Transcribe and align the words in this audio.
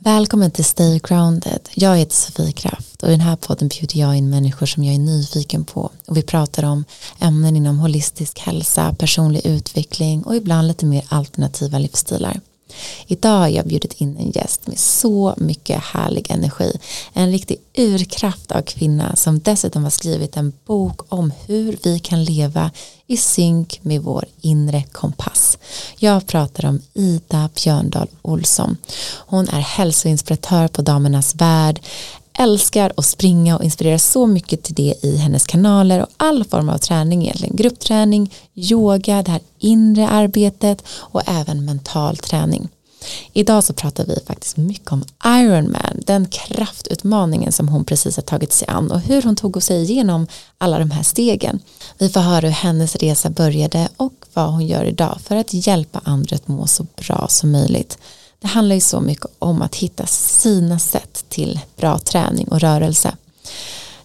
Välkommen 0.00 0.50
till 0.50 0.64
Stay 0.64 0.98
Grounded. 0.98 1.68
Jag 1.74 1.96
heter 1.96 2.14
Sofie 2.14 2.52
Kraft 2.52 3.02
och 3.02 3.08
i 3.08 3.12
den 3.12 3.20
här 3.20 3.36
podden 3.36 3.68
bjuder 3.68 4.00
jag 4.00 4.16
in 4.16 4.30
människor 4.30 4.66
som 4.66 4.84
jag 4.84 4.94
är 4.94 4.98
nyfiken 4.98 5.64
på 5.64 5.90
och 6.06 6.16
vi 6.16 6.22
pratar 6.22 6.64
om 6.64 6.84
ämnen 7.18 7.56
inom 7.56 7.78
holistisk 7.78 8.38
hälsa, 8.38 8.94
personlig 8.98 9.46
utveckling 9.46 10.22
och 10.22 10.36
ibland 10.36 10.68
lite 10.68 10.86
mer 10.86 11.04
alternativa 11.08 11.78
livsstilar. 11.78 12.40
Idag 13.06 13.38
har 13.38 13.48
jag 13.48 13.66
bjudit 13.66 13.92
in 13.92 14.16
en 14.16 14.30
gäst 14.30 14.66
med 14.66 14.78
så 14.78 15.34
mycket 15.36 15.82
härlig 15.82 16.30
energi. 16.30 16.78
En 17.12 17.30
riktig 17.32 17.56
urkraft 17.76 18.52
av 18.52 18.62
kvinna 18.62 19.16
som 19.16 19.40
dessutom 19.40 19.82
har 19.82 19.90
skrivit 19.90 20.36
en 20.36 20.52
bok 20.66 21.00
om 21.08 21.32
hur 21.46 21.78
vi 21.82 21.98
kan 21.98 22.24
leva 22.24 22.70
i 23.06 23.16
synk 23.16 23.80
med 23.82 24.02
vår 24.02 24.24
inre 24.40 24.82
kompass. 24.92 25.58
Jag 25.98 26.26
pratar 26.26 26.68
om 26.68 26.80
Ida 26.94 27.50
Björndal 27.54 28.08
Olsson. 28.22 28.76
Hon 29.16 29.48
är 29.48 29.60
hälsoinspiratör 29.60 30.68
på 30.68 30.82
Damernas 30.82 31.34
Värld, 31.34 31.80
älskar 32.38 32.92
att 32.96 33.04
springa 33.04 33.56
och 33.56 33.64
inspirerar 33.64 33.98
så 33.98 34.26
mycket 34.26 34.62
till 34.62 34.74
det 34.74 34.94
i 35.02 35.16
hennes 35.16 35.46
kanaler 35.46 36.02
och 36.02 36.08
all 36.16 36.44
form 36.44 36.68
av 36.68 36.78
träning 36.78 37.22
egentligen. 37.22 37.56
Gruppträning, 37.56 38.34
yoga, 38.54 39.22
det 39.22 39.30
här 39.30 39.40
inre 39.58 40.08
arbetet 40.08 40.82
och 40.88 41.22
även 41.26 41.64
mental 41.64 42.16
träning. 42.16 42.68
Idag 43.32 43.64
så 43.64 43.72
pratar 43.72 44.06
vi 44.06 44.20
faktiskt 44.26 44.56
mycket 44.56 44.92
om 44.92 45.04
Ironman, 45.24 46.00
den 46.06 46.26
kraftutmaningen 46.26 47.52
som 47.52 47.68
hon 47.68 47.84
precis 47.84 48.16
har 48.16 48.22
tagit 48.22 48.52
sig 48.52 48.68
an 48.68 48.90
och 48.90 49.00
hur 49.00 49.22
hon 49.22 49.36
tog 49.36 49.62
sig 49.62 49.82
igenom 49.82 50.26
alla 50.58 50.78
de 50.78 50.90
här 50.90 51.02
stegen. 51.02 51.60
Vi 51.98 52.08
får 52.08 52.20
höra 52.20 52.46
hur 52.46 52.48
hennes 52.48 52.96
resa 52.96 53.30
började 53.30 53.88
och 53.96 54.14
vad 54.34 54.50
hon 54.50 54.66
gör 54.66 54.84
idag 54.84 55.18
för 55.24 55.36
att 55.36 55.54
hjälpa 55.66 56.00
andra 56.04 56.36
att 56.36 56.48
må 56.48 56.66
så 56.66 56.86
bra 56.96 57.26
som 57.28 57.50
möjligt. 57.50 57.98
Det 58.40 58.46
handlar 58.48 58.74
ju 58.74 58.80
så 58.80 59.00
mycket 59.00 59.26
om 59.38 59.62
att 59.62 59.74
hitta 59.74 60.06
sina 60.06 60.78
sätt 60.78 61.24
till 61.28 61.60
bra 61.76 61.98
träning 61.98 62.48
och 62.48 62.60
rörelse. 62.60 63.16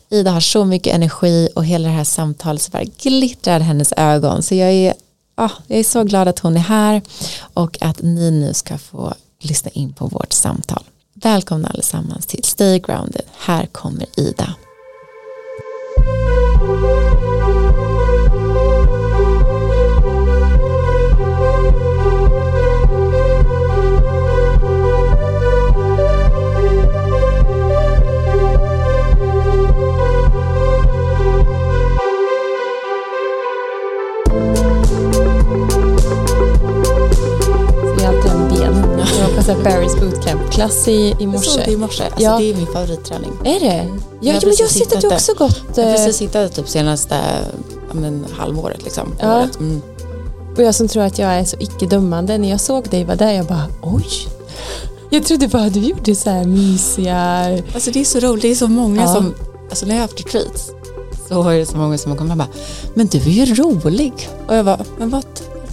Ida 0.09 0.31
har 0.31 0.39
så 0.39 0.65
mycket 0.65 0.95
energi 0.95 1.49
och 1.55 1.65
hela 1.65 1.87
det 1.87 1.95
här 1.95 2.03
samtalet 2.03 2.61
så 2.61 2.71
bara 2.71 2.83
glittrar 2.83 3.59
hennes 3.59 3.93
ögon 3.97 4.43
så 4.43 4.55
jag 4.55 4.71
är, 4.71 4.93
ah, 5.35 5.49
jag 5.67 5.79
är 5.79 5.83
så 5.83 6.03
glad 6.03 6.27
att 6.27 6.39
hon 6.39 6.57
är 6.57 6.61
här 6.61 7.01
och 7.53 7.77
att 7.81 8.01
ni 8.01 8.31
nu 8.31 8.53
ska 8.53 8.77
få 8.77 9.13
lyssna 9.41 9.71
in 9.73 9.93
på 9.93 10.07
vårt 10.07 10.33
samtal. 10.33 10.83
Välkomna 11.13 11.67
allesammans 11.67 12.25
till 12.25 12.43
Stay 12.43 12.79
Grounded. 12.79 13.25
Här 13.37 13.65
kommer 13.65 14.05
Ida. 14.19 14.55
Så 39.45 39.51
Barry's 39.51 39.99
bootcamp-klass 39.99 40.87
i, 40.87 41.15
i 41.19 41.27
morse. 41.27 41.45
Jag 41.45 41.53
såg 41.53 41.61
det 41.65 41.71
i 41.71 41.77
morse. 41.77 42.03
Alltså, 42.03 42.21
Ja. 42.21 42.37
Det 42.37 42.49
är 42.49 42.55
min 42.55 42.67
favoritträning. 42.67 43.31
Är 43.45 43.59
det? 43.59 43.65
Ja, 43.65 43.73
Jag 44.21 44.33
har 44.33 44.41
ja 44.41 44.47
men 44.47 44.55
jag 44.59 44.65
att 44.65 44.73
du 44.73 44.79
hittat 44.79 45.03
också 45.03 45.33
gått. 45.33 45.61
Jag 45.75 45.83
har 45.83 45.89
eh, 45.91 45.95
precis 45.95 46.21
hittat 46.21 46.55
typ 46.55 46.69
senaste 46.69 47.15
men, 47.91 48.25
halvåret 48.37 48.83
liksom. 48.83 49.13
Ja. 49.19 49.39
Året. 49.39 49.59
Mm. 49.59 49.81
Och 50.57 50.63
jag 50.63 50.75
som 50.75 50.87
tror 50.87 51.03
att 51.03 51.19
jag 51.19 51.29
är 51.33 51.43
så 51.45 51.57
icke-dömande. 51.59 52.37
När 52.37 52.49
jag 52.49 52.61
såg 52.61 52.83
dig 52.89 53.03
var 53.03 53.15
där 53.15 53.31
jag 53.31 53.45
bara 53.45 53.65
oj. 53.81 54.05
Jag 55.09 55.23
trodde 55.25 55.47
bara 55.47 55.69
du 55.69 55.79
gjorde 55.79 56.15
så 56.15 56.29
här 56.29 56.43
mysiga. 56.45 57.17
Alltså 57.73 57.91
det 57.91 57.99
är 57.99 58.05
så 58.05 58.19
roligt, 58.19 58.41
det 58.41 58.51
är 58.51 58.55
så 58.55 58.67
många 58.67 59.01
Ja. 59.01 59.07
som, 59.15 59.33
alltså 59.69 59.85
när 59.85 59.93
jag 59.95 60.01
har 60.01 60.07
haft 60.07 60.19
retreats 60.19 60.71
så 61.27 61.49
är 61.49 61.57
det 61.59 61.65
så 61.65 61.77
många 61.77 61.97
som 61.97 62.11
har 62.11 62.17
kommit 62.17 62.31
och 62.31 62.37
bara, 62.37 62.47
men 62.93 63.07
du 63.07 63.17
är 63.17 63.45
ju 63.45 63.55
rolig. 63.55 64.29
Och 64.47 64.55
jag 64.55 64.65
bara, 64.65 64.79
men 64.97 65.09
vad 65.09 65.23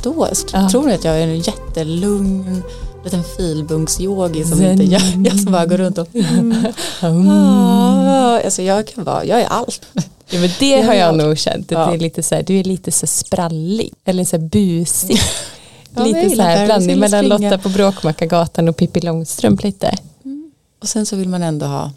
då? 0.03 0.29
Ja. 0.53 0.71
Tror 0.71 0.87
ni 0.87 0.95
att 0.95 1.05
jag 1.05 1.17
är 1.19 1.23
en 1.27 1.39
jättelugn 1.41 2.63
liten 3.05 3.25
filbunksyogi 3.37 4.45
som 4.45 4.59
Zen. 4.59 4.71
inte 4.73 4.85
jag, 4.85 5.03
jag 5.27 5.41
som 5.41 5.53
bara 5.53 5.67
går 5.67 5.77
runt 5.79 5.99
och 5.99 6.09
mm, 6.15 6.67
Mm. 7.03 7.29
ah, 7.31 8.41
alltså 8.45 8.63
jag 8.63 8.87
kan 8.87 9.05
vara, 9.05 9.25
jag 9.25 9.41
är 9.41 9.47
allt. 9.47 9.87
Ja, 10.33 10.41
men 10.41 10.51
det 10.59 10.81
har 10.83 10.95
jag 10.95 11.09
Ja. 11.09 11.25
nog 11.25 11.39
känt. 11.39 11.71
Ja. 11.71 11.87
det 11.87 11.95
är 11.95 11.99
lite 11.99 12.23
så 12.23 12.35
här, 12.35 12.43
du 12.43 12.59
är 12.61 12.65
lite 12.65 12.91
så 12.93 13.07
så 13.07 13.25
eller 14.05 14.25
så 14.25 14.37
här 14.37 14.45
busig. 14.49 15.21
Ja, 15.97 16.05
lite 16.05 16.31
så 16.37 16.43
här 16.43 16.67
blandning 16.67 16.99
mellan. 16.99 17.29
Lotta 17.29 17.59
på 17.59 17.69
Bråkmakargatan 17.69 18.69
och 18.69 18.77
Pippi 18.77 19.01
Långstrump 19.01 19.63
lite. 19.63 19.95
Och 20.81 20.89
sen 20.89 21.07
så 21.07 21.17
vill 21.17 21.29
man 21.29 21.43
ändå 21.43 21.67
ha 21.67 21.93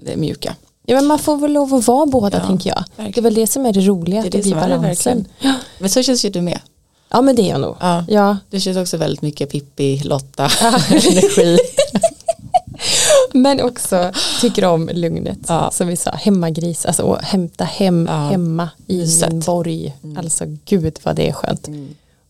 det 0.00 0.16
mjuka. 0.16 0.54
Ja 0.86 0.94
men 0.96 1.06
man 1.06 1.18
får 1.18 1.36
väl 1.36 1.52
lov 1.52 1.74
att 1.74 1.86
vara 1.86 2.06
båda 2.06 2.38
Ja, 2.38 2.46
tänker 2.46 2.70
jag. 2.70 2.84
verkligen. 2.96 3.12
Det 3.12 3.20
är 3.20 3.22
väl 3.22 3.34
det 3.34 3.46
som 3.46 3.66
är 3.66 3.72
det 3.72 3.80
roliga, 3.80 4.20
Det 4.22 4.28
är 4.28 4.30
det, 4.30 4.38
det 4.38 4.42
blir 4.42 4.54
balansen. 4.54 4.82
verkligen. 4.82 5.54
Men 5.78 5.90
så 5.90 6.02
känns 6.02 6.24
ju 6.24 6.30
du 6.30 6.40
med. 6.40 6.60
Ja 7.14 7.20
men 7.20 7.36
det 7.36 7.42
är 7.42 7.48
jag 7.50 7.60
nog. 7.60 7.76
Ja. 7.80 8.04
Ja. 8.08 8.36
Det 8.50 8.60
känns 8.60 8.76
också 8.76 8.96
väldigt 8.96 9.22
mycket 9.22 9.50
Pippi, 9.50 10.00
Lotta, 10.04 10.44
energi. 10.90 11.58
Men 13.32 13.60
också 13.60 14.12
tycker 14.40 14.64
om 14.64 14.90
lugnet. 14.92 15.38
Ja. 15.48 15.70
Som 15.72 15.86
vi 15.86 15.96
sa, 15.96 16.10
hemmagris. 16.10 16.86
Alltså 16.86 17.12
att 17.12 17.24
hämta 17.24 17.64
hem 17.64 18.08
Ja. 18.10 18.28
hemma 18.30 18.68
i 18.86 18.96
Myset. 18.98 19.30
min 19.32 19.40
borg. 19.40 19.94
Mm. 20.04 20.16
Alltså 20.18 20.44
gud 20.64 20.98
vad 21.02 21.16
det 21.16 21.28
är 21.28 21.32
skönt. 21.32 21.68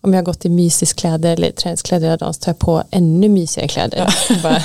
Om 0.00 0.12
jag 0.14 0.18
har 0.20 0.24
gått 0.24 0.44
i 0.44 0.48
mysiskläder 0.48 1.32
eller 1.32 1.50
träningskläder 1.50 2.06
hela 2.06 2.16
dagen 2.16 2.34
så 2.34 2.40
tar 2.40 2.50
jag 2.52 2.58
på 2.58 2.82
ännu 2.90 3.28
mysigare 3.28 3.68
kläder. 3.68 4.14
Bara. 4.42 4.62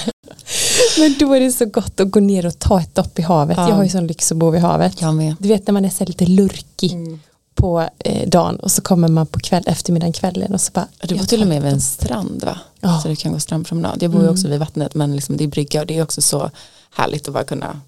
Men 0.99 1.15
då 1.19 1.33
är 1.33 1.39
det 1.39 1.51
så 1.51 1.65
gott 1.65 1.99
att 1.99 2.11
gå 2.11 2.19
ner 2.19 2.45
och 2.45 2.59
ta 2.59 2.79
ett 2.81 2.95
dopp 2.95 3.19
i 3.19 3.21
havet. 3.21 3.57
Ja. 3.57 3.69
Jag 3.69 3.75
har 3.75 3.83
ju 3.83 3.89
sån 3.89 4.07
lyx 4.07 4.31
att 4.31 4.37
bo 4.37 4.49
vid 4.49 4.61
havet. 4.61 4.97
Du 5.39 5.47
vet 5.47 5.67
när 5.67 5.73
man 5.73 5.85
är 5.85 5.89
så 5.89 6.05
lite 6.05 6.25
lurkig 6.25 6.91
Mm. 6.93 7.19
På 7.59 7.89
eh, 7.99 8.29
dagen 8.29 8.55
och 8.55 8.71
så 8.71 8.81
kommer 8.81 9.07
man 9.07 9.27
på 9.27 9.39
kväll, 9.39 9.63
eftermiddagen, 9.67 10.13
kvällen 10.13 10.53
och 10.53 10.61
så 10.61 10.71
bara. 10.71 10.87
Du 11.01 11.15
bor 11.17 11.25
till 11.25 11.41
och 11.41 11.47
med 11.47 11.61
vid 11.61 11.71
en 11.71 11.81
strand 11.81 12.43
va? 12.43 12.59
Ja. 12.79 12.99
Så 13.03 13.07
du 13.07 13.15
kan 13.15 13.31
gå 13.33 13.39
strandpromenad. 13.39 13.97
Jag 14.03 14.11
bor 14.11 14.19
ju 14.21 14.25
Mm. 14.25 14.33
också 14.35 14.47
vid 14.47 14.59
vattnet 14.59 14.95
men 14.95 15.15
liksom 15.15 15.37
det 15.37 15.43
är 15.43 15.47
brygga 15.47 15.81
och 15.81 15.87
det 15.87 15.97
är 15.97 16.03
också 16.03 16.21
så 16.21 16.51
härligt 16.91 17.27
att 17.27 17.33
bara 17.33 17.43
kunna 17.43 17.81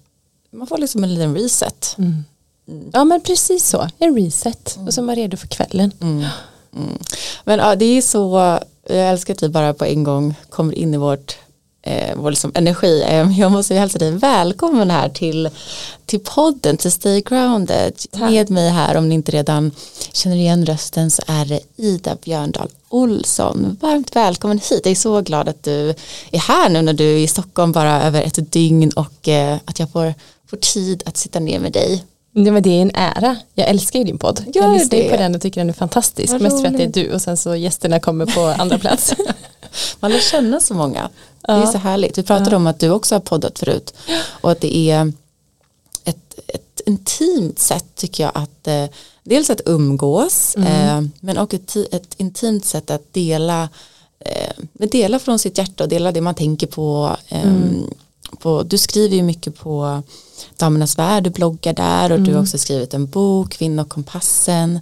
man 0.52 0.66
får 0.66 0.78
liksom 0.78 1.04
en 1.04 1.14
liten 1.14 1.34
reset. 1.34 1.94
Mm. 1.98 2.24
Mm. 2.68 2.90
Ja 2.92 3.04
men 3.04 3.20
precis 3.20 3.68
så, 3.68 3.88
en 3.98 4.16
reset 4.16 4.78
och 4.86 4.94
så 4.94 5.00
är 5.00 5.04
man 5.04 5.16
redo 5.16 5.36
för 5.36 5.46
kvällen. 5.48 5.92
Mm. 6.00 6.24
Mm. 6.76 6.98
Men 7.44 7.58
ja, 7.58 7.76
det 7.76 7.84
är 7.84 8.02
så, 8.02 8.58
jag 8.88 9.10
älskar 9.10 9.34
att 9.34 9.42
vi 9.42 9.48
bara 9.48 9.74
på 9.74 9.84
en 9.84 10.04
gång 10.04 10.34
kommer 10.50 10.74
in 10.74 10.94
i 10.94 10.96
vårt 10.96 11.36
eh, 11.82 12.16
vår 12.16 12.30
liksom 12.30 12.52
energi. 12.54 13.02
Eh, 13.02 13.38
Jag 13.40 13.52
måste 13.52 13.74
ju 13.74 13.80
hälsa 13.80 13.98
dig 13.98 14.10
välkommen 14.10 14.90
här 14.90 15.08
till, 15.08 15.50
till 16.06 16.20
podden, 16.20 16.76
till 16.76 16.92
Stay 16.92 17.20
Grounded. 17.20 17.94
Tack. 18.10 18.30
Med 18.30 18.50
mig 18.50 18.70
här, 18.70 18.96
om 18.96 19.08
ni 19.08 19.14
inte 19.14 19.32
redan 19.32 19.70
känner 20.12 20.36
igen 20.36 20.66
rösten, 20.66 21.10
så 21.10 21.22
är 21.26 21.44
det 21.44 21.60
Ida 21.76 22.16
Björndal 22.24 22.68
Olsson. 22.88 23.76
Varmt 23.80 24.16
välkommen 24.16 24.58
hit. 24.58 24.80
Jag 24.84 24.90
är 24.90 24.94
så 24.94 25.20
glad 25.20 25.48
att 25.48 25.62
du 25.62 25.94
är 26.30 26.38
här 26.38 26.68
nu 26.68 26.82
när 26.82 26.92
du 26.92 27.04
är 27.04 27.18
i 27.18 27.26
Stockholm 27.26 27.72
bara 27.72 28.02
över 28.02 28.22
ett 28.22 28.52
dygn 28.52 28.90
och 28.96 29.28
eh, 29.28 29.58
att 29.64 29.78
jag 29.78 29.90
får, 29.90 30.14
får 30.50 30.56
tid 30.56 31.02
att 31.06 31.16
sitta 31.16 31.40
ner 31.40 31.58
med 31.58 31.72
dig. 31.72 32.04
Men 32.34 32.62
det 32.62 32.70
är 32.70 32.82
en 32.82 32.90
ära. 32.94 33.36
Jag 33.54 33.68
älskar 33.68 33.98
ju 33.98 34.04
din 34.04 34.18
podd. 34.18 34.44
Gör 34.54 34.62
jag 34.62 34.72
lyssnar 34.72 34.98
det? 34.98 35.10
på 35.10 35.16
den 35.16 35.34
och 35.34 35.40
tycker 35.40 35.60
den 35.60 35.68
är 35.68 35.72
fantastisk. 35.72 36.32
Vad 36.32 36.42
Mest 36.42 36.60
för 36.60 36.66
att 36.66 36.72
det 36.72 36.82
är 36.82 36.86
roligt. 36.86 36.94
du 36.94 37.12
och 37.12 37.22
sen 37.22 37.36
så 37.36 37.54
gästerna 37.54 38.00
kommer 38.00 38.26
på 38.26 38.40
andra 38.40 38.78
plats. 38.78 39.14
Man 40.00 40.10
lär 40.10 40.18
känna 40.20 40.60
så 40.60 40.74
många. 40.74 41.08
Det 41.40 41.52
är 41.52 41.60
Ja. 41.60 41.66
så 41.72 41.78
härligt. 41.78 42.18
Vi 42.18 42.22
pratade 42.22 42.50
Ja. 42.50 42.56
om 42.56 42.66
att 42.66 42.78
du 42.80 42.90
också 42.90 43.14
har 43.14 43.20
poddat 43.20 43.58
förut. 43.58 43.94
Och 44.40 44.50
att 44.52 44.60
det 44.60 44.76
är 44.76 45.12
ett, 46.04 46.38
ett 46.46 46.80
intimt 46.86 47.58
sätt 47.58 47.84
tycker 47.94 48.22
jag 48.24 48.32
att 48.34 48.66
eh, 48.68 48.84
dels 49.24 49.50
att 49.50 49.60
umgås 49.66 50.54
Mm. 50.56 50.68
eh, 51.06 51.10
men 51.20 51.38
också 51.38 51.56
ett, 51.56 51.76
ett 51.90 52.14
intimt 52.16 52.64
sätt 52.64 52.90
att 52.90 53.12
dela 53.12 53.68
eh, 54.24 54.86
dela 54.88 55.18
från 55.18 55.38
sitt 55.38 55.58
hjärta 55.58 55.84
och 55.84 55.88
dela 55.90 56.12
det 56.12 56.20
man 56.20 56.34
tänker 56.34 56.66
på, 56.66 57.16
eh, 57.28 57.42
Mm. 57.42 57.86
på 58.38 58.62
du 58.62 58.78
skriver 58.78 59.16
ju 59.16 59.22
mycket 59.22 59.56
på 59.58 60.02
Damernas 60.56 60.98
Värld, 60.98 61.24
du 61.24 61.30
bloggar 61.30 61.72
där 61.72 62.12
och 62.12 62.18
du 62.18 62.24
Mm. 62.24 62.34
har 62.34 62.42
också 62.42 62.58
skrivit 62.58 62.94
en 62.94 63.06
bok, 63.06 63.50
Kvinnokompassen 63.52 64.80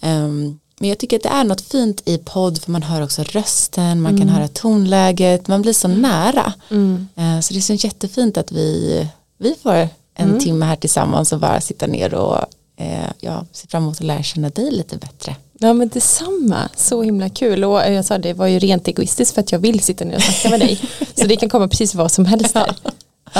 um, 0.00 0.58
men 0.82 0.88
jag 0.88 0.98
tycker 0.98 1.16
att 1.16 1.22
det 1.22 1.28
är 1.28 1.44
något 1.44 1.60
fint 1.60 2.02
i 2.08 2.18
podd 2.18 2.58
för 2.62 2.70
man 2.70 2.82
hör 2.82 3.02
också 3.02 3.22
rösten, 3.22 4.00
man 4.00 4.12
kan 4.12 4.22
Mm. 4.22 4.34
höra 4.34 4.48
tonläget, 4.48 5.48
man 5.48 5.62
blir 5.62 5.72
så 5.72 5.88
nära. 5.88 6.52
Mm. 6.70 7.08
Eh, 7.16 7.40
Så 7.40 7.52
det 7.54 7.58
är 7.58 7.62
så 7.62 7.72
jättefint 7.74 8.36
att 8.36 8.52
vi, 8.52 9.06
vi 9.38 9.54
får 9.62 9.72
en 9.74 9.88
Mm. 10.28 10.38
timme 10.40 10.64
här 10.66 10.76
tillsammans 10.76 11.32
och 11.32 11.38
bara 11.40 11.60
sitta 11.60 11.86
ner 11.86 12.14
och 12.14 12.38
eh, 12.76 13.10
ja, 13.20 13.44
se 13.52 13.66
fram 13.68 13.82
emot 13.82 13.96
att 13.96 14.06
lära 14.06 14.22
känna 14.22 14.48
dig 14.50 14.70
lite 14.70 14.96
bättre. 14.96 15.36
Ja 15.58 15.72
men 15.72 15.88
detsamma, 15.88 16.68
så 16.76 17.02
himla 17.02 17.28
kul 17.28 17.64
och 17.64 17.80
jag 17.80 18.04
sa 18.04 18.18
det 18.18 18.32
var 18.34 18.46
ju 18.46 18.58
rent 18.58 18.88
egoistiskt 18.88 19.34
för 19.34 19.40
att 19.40 19.52
jag 19.52 19.58
vill 19.58 19.80
sitta 19.80 20.04
ner 20.04 20.16
och 20.16 20.22
snacka 20.22 20.50
med 20.50 20.60
dig. 20.60 20.80
Så 21.14 21.26
det 21.26 21.36
kan 21.36 21.48
komma 21.48 21.68
precis 21.68 21.94
vad 21.94 22.12
som 22.12 22.24
helst. 22.24 22.54
Ja, 22.54 22.66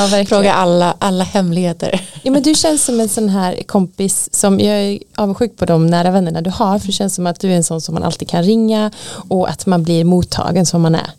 verkligen. 0.01 0.27
Fråga 0.27 0.53
alla, 0.53 0.97
alla 0.99 1.25
hemligheter. 1.25 2.01
Ja, 2.23 2.31
men 2.31 2.43
du 2.43 2.55
känns 2.55 2.85
som 2.85 3.01
en 3.01 3.09
sån 3.09 3.29
här 3.29 3.63
kompis 3.67 4.35
som 4.35 4.61
jag 4.61 4.77
är 4.77 4.99
avundsjuk 5.15 5.57
på 5.57 5.67
de 5.67 5.87
nära 5.87 6.11
vännerna 6.11 6.41
du 6.41 6.51
har 6.51 6.79
för 6.79 6.87
det 6.87 6.93
känns 6.93 7.15
som 7.15 7.27
att 7.27 7.41
du 7.41 7.53
är 7.53 7.57
en 7.57 7.65
sån 7.65 7.81
som 7.81 7.95
man 7.95 8.03
alltid 8.03 8.29
kan 8.29 8.43
ringa 8.43 8.91
och 9.29 9.49
att 9.49 9.67
man 9.67 9.83
blir 9.83 10.05
mottagen 10.05 10.67
som 10.67 10.83
man 10.83 10.95
är. 10.95 11.11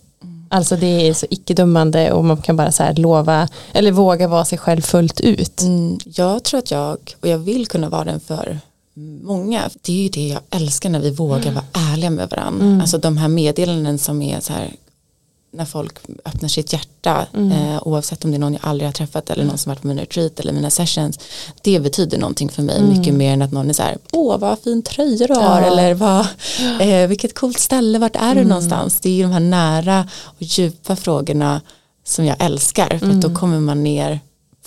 Alltså 0.49 0.75
det 0.75 1.07
är 1.07 1.13
så 1.13 1.25
icke-dömande 1.29 2.11
och 2.11 2.25
man 2.25 2.37
kan 2.37 2.57
bara 2.57 2.71
så 2.71 2.83
här 2.83 2.93
lova 2.93 3.47
eller 3.71 3.91
våga 3.91 4.27
vara 4.27 4.45
sig 4.45 4.57
själv 4.57 4.81
fullt 4.81 5.21
ut. 5.21 5.61
Mm, 5.61 5.99
jag 6.05 6.43
tror 6.43 6.59
att 6.59 6.71
jag, 6.71 6.97
och 7.21 7.27
jag 7.27 7.37
vill 7.37 7.67
kunna 7.67 7.89
vara 7.89 8.03
den 8.03 8.19
för 8.19 8.59
många. 9.23 9.69
Det 9.81 9.91
är 9.91 10.03
ju 10.03 10.09
det 10.09 10.27
jag 10.27 10.41
älskar 10.49 10.89
när 10.89 10.99
vi 10.99 11.11
vågar 11.11 11.51
vara 11.51 11.65
ärliga 11.73 12.09
med 12.09 12.29
varandra. 12.29 12.65
Mm. 12.65 12.81
Alltså 12.81 12.97
de 12.97 13.17
här 13.17 13.27
meddelanden 13.27 13.99
som 13.99 14.21
är 14.21 14.39
så 14.39 14.53
här 14.53 14.71
när 15.53 15.65
folk 15.65 15.97
öppnar 16.25 16.49
sitt 16.49 16.73
hjärta 16.73 17.27
mm. 17.33 17.51
eh, 17.51 17.87
oavsett 17.87 18.25
om 18.25 18.31
det 18.31 18.37
är 18.37 18.39
någon 18.39 18.53
jag 18.53 18.65
aldrig 18.65 18.87
har 18.87 18.93
träffat 18.93 19.29
eller 19.29 19.43
någon 19.43 19.57
som 19.57 19.69
varit 19.69 19.81
på 19.81 19.87
min 19.87 19.99
retreat 19.99 20.39
eller 20.39 20.53
mina 20.53 20.69
sessions 20.69 21.19
det 21.61 21.79
betyder 21.79 22.17
någonting 22.17 22.49
för 22.49 22.61
mig 22.61 22.77
mm. 22.77 22.97
mycket 22.97 23.13
mer 23.13 23.33
än 23.33 23.41
att 23.41 23.51
någon 23.51 23.69
är 23.69 23.73
så 23.73 23.83
här 23.83 23.97
åh 24.11 24.37
vad 24.37 24.59
fin 24.59 24.81
tröja 24.81 25.27
du 25.27 25.33
har 25.33 25.61
ja. 25.61 25.67
eller 25.67 25.93
vad, 25.93 26.27
eh, 26.81 27.07
vilket 27.07 27.35
coolt 27.35 27.59
ställe 27.59 27.99
vart 27.99 28.15
är 28.15 28.35
du 28.35 28.41
mm. 28.41 28.47
någonstans 28.47 28.99
det 29.01 29.09
är 29.09 29.13
ju 29.13 29.23
de 29.23 29.31
här 29.31 29.39
nära 29.39 30.07
och 30.23 30.41
djupa 30.41 30.95
frågorna 30.95 31.61
som 32.05 32.25
jag 32.25 32.35
älskar 32.39 32.97
för 32.97 33.09
att 33.09 33.21
då 33.21 33.27
mm. 33.27 33.35
kommer 33.35 33.59
man 33.59 33.83
ner 33.83 34.19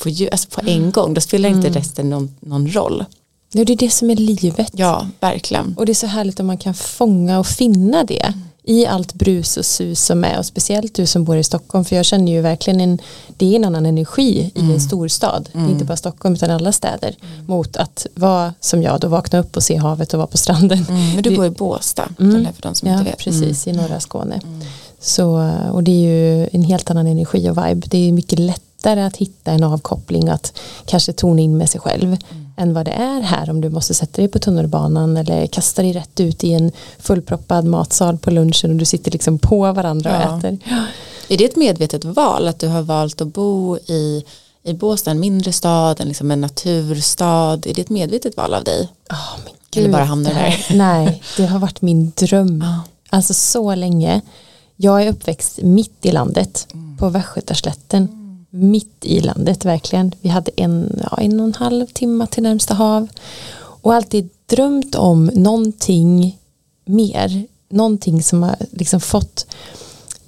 på, 0.02 0.08
alltså 0.32 0.48
på 0.48 0.60
en 0.66 0.90
gång 0.90 1.14
då 1.14 1.20
spelar 1.20 1.48
inte 1.48 1.68
mm. 1.68 1.78
resten 1.78 2.10
någon, 2.10 2.36
någon 2.40 2.68
roll 2.68 3.04
Ja, 3.52 3.64
det 3.64 3.72
är 3.72 3.76
det 3.76 3.90
som 3.90 4.10
är 4.10 4.16
livet. 4.16 4.70
Ja, 4.72 5.08
verkligen. 5.20 5.74
Och 5.78 5.86
det 5.86 5.92
är 5.92 5.94
så 5.94 6.06
härligt 6.06 6.40
om 6.40 6.46
man 6.46 6.58
kan 6.58 6.74
fånga 6.74 7.38
och 7.38 7.46
finna 7.46 8.04
det. 8.04 8.32
Mm 8.66 8.76
i 8.76 8.86
allt 8.86 9.14
brus 9.14 9.56
och 9.56 9.66
sus 9.66 10.04
som 10.04 10.24
är 10.24 10.38
och 10.38 10.46
speciellt 10.46 10.94
du 10.94 11.06
som 11.06 11.24
bor 11.24 11.36
i 11.36 11.44
Stockholm 11.44 11.84
för 11.84 11.96
jag 11.96 12.04
känner 12.04 12.32
ju 12.32 12.40
verkligen 12.40 12.80
en 12.80 12.98
det 13.36 13.52
är 13.52 13.56
en 13.56 13.64
annan 13.64 13.86
energi 13.86 14.50
mm. 14.54 14.70
i 14.70 14.74
en 14.74 14.80
storstad 14.80 15.48
mm. 15.54 15.70
inte 15.70 15.84
bara 15.84 15.96
Stockholm 15.96 16.34
utan 16.34 16.50
alla 16.50 16.72
städer 16.72 17.16
mm. 17.20 17.46
mot 17.46 17.76
att 17.76 18.06
vara 18.14 18.54
som 18.60 18.82
jag 18.82 19.00
då 19.00 19.08
vakna 19.08 19.38
upp 19.38 19.56
och 19.56 19.62
se 19.62 19.76
havet 19.76 20.14
och 20.14 20.18
vara 20.18 20.26
på 20.26 20.36
stranden 20.36 20.86
mm, 20.88 21.14
men 21.14 21.22
du 21.22 21.36
bor 21.36 21.46
i 21.46 21.50
Båstad 21.50 22.08
mm. 22.20 22.44
för 22.54 22.62
de 22.62 22.74
som 22.74 22.88
ja, 22.88 22.98
inte 22.98 23.10
vet 23.10 23.18
precis 23.18 23.66
i 23.66 23.70
mm. 23.70 23.82
norra 23.82 24.00
Skåne 24.00 24.40
så 25.00 25.52
och 25.72 25.82
det 25.82 25.90
är 25.90 26.10
ju 26.10 26.48
en 26.52 26.62
helt 26.62 26.90
annan 26.90 27.06
energi 27.06 27.50
och 27.50 27.58
vibe 27.58 27.86
det 27.90 28.08
är 28.08 28.12
mycket 28.12 28.38
lättare 28.38 29.02
att 29.02 29.16
hitta 29.16 29.52
en 29.52 29.64
avkoppling 29.64 30.28
att 30.28 30.58
kanske 30.84 31.12
tona 31.12 31.40
in 31.40 31.56
med 31.56 31.70
sig 31.70 31.80
själv 31.80 32.16
än 32.56 32.74
vad 32.74 32.84
det 32.84 32.90
är 32.90 33.20
här 33.20 33.50
om 33.50 33.60
du 33.60 33.70
måste 33.70 33.94
sätta 33.94 34.22
dig 34.22 34.28
på 34.28 34.38
tunnelbanan 34.38 35.16
eller 35.16 35.46
kasta 35.46 35.82
dig 35.82 35.92
rätt 35.92 36.20
ut 36.20 36.44
i 36.44 36.52
en 36.52 36.72
fullproppad 36.98 37.64
matsal 37.64 38.18
på 38.18 38.30
lunchen 38.30 38.70
och 38.70 38.76
du 38.76 38.84
sitter 38.84 39.10
liksom 39.10 39.38
på 39.38 39.72
varandra 39.72 40.10
ja. 40.22 40.32
och 40.32 40.38
äter. 40.38 40.58
Är 41.28 41.38
det 41.38 41.44
ett 41.44 41.56
medvetet 41.56 42.04
val 42.04 42.48
att 42.48 42.58
du 42.58 42.68
har 42.68 42.82
valt 42.82 43.20
att 43.20 43.28
bo 43.28 43.76
i, 43.76 44.24
i 44.62 44.72
Båstad, 44.74 45.10
en 45.10 45.20
mindre 45.20 45.52
stad, 45.52 46.00
en, 46.00 46.08
liksom 46.08 46.30
en 46.30 46.40
naturstad? 46.40 47.52
Är 47.66 47.74
det 47.74 47.80
ett 47.80 47.90
medvetet 47.90 48.36
val 48.36 48.54
av 48.54 48.64
dig? 48.64 48.88
Oh, 49.10 49.38
men 49.44 49.52
Gud, 49.70 49.84
Eller 49.84 49.92
bara 49.92 50.04
hamnar 50.04 50.34
där? 50.34 50.66
Nej, 50.76 51.22
det 51.36 51.46
har 51.46 51.58
varit 51.58 51.82
min 51.82 52.12
dröm. 52.16 52.62
Oh. 52.62 52.78
Alltså 53.10 53.34
så 53.34 53.74
länge. 53.74 54.20
Jag 54.76 55.02
är 55.02 55.10
uppväxt 55.10 55.58
mitt 55.62 56.06
i 56.06 56.12
landet 56.12 56.66
mm. 56.72 56.96
på 56.96 57.08
Västgötaslätten. 57.08 58.02
Mm 58.02 58.25
mitt 58.50 59.04
i 59.04 59.20
landet 59.20 59.64
verkligen. 59.64 60.12
Vi 60.20 60.28
hade 60.28 60.50
en, 60.56 61.00
ja, 61.10 61.18
en 61.18 61.40
och 61.40 61.46
en 61.46 61.54
halv 61.54 61.86
timme 61.86 62.26
till 62.26 62.42
närmsta 62.42 62.74
hav 62.74 63.08
och 63.58 63.94
alltid 63.94 64.28
drömt 64.46 64.94
om 64.94 65.26
någonting 65.26 66.38
mer, 66.84 67.46
någonting 67.68 68.22
som 68.22 68.42
har 68.42 68.56
liksom 68.70 69.00
fått 69.00 69.46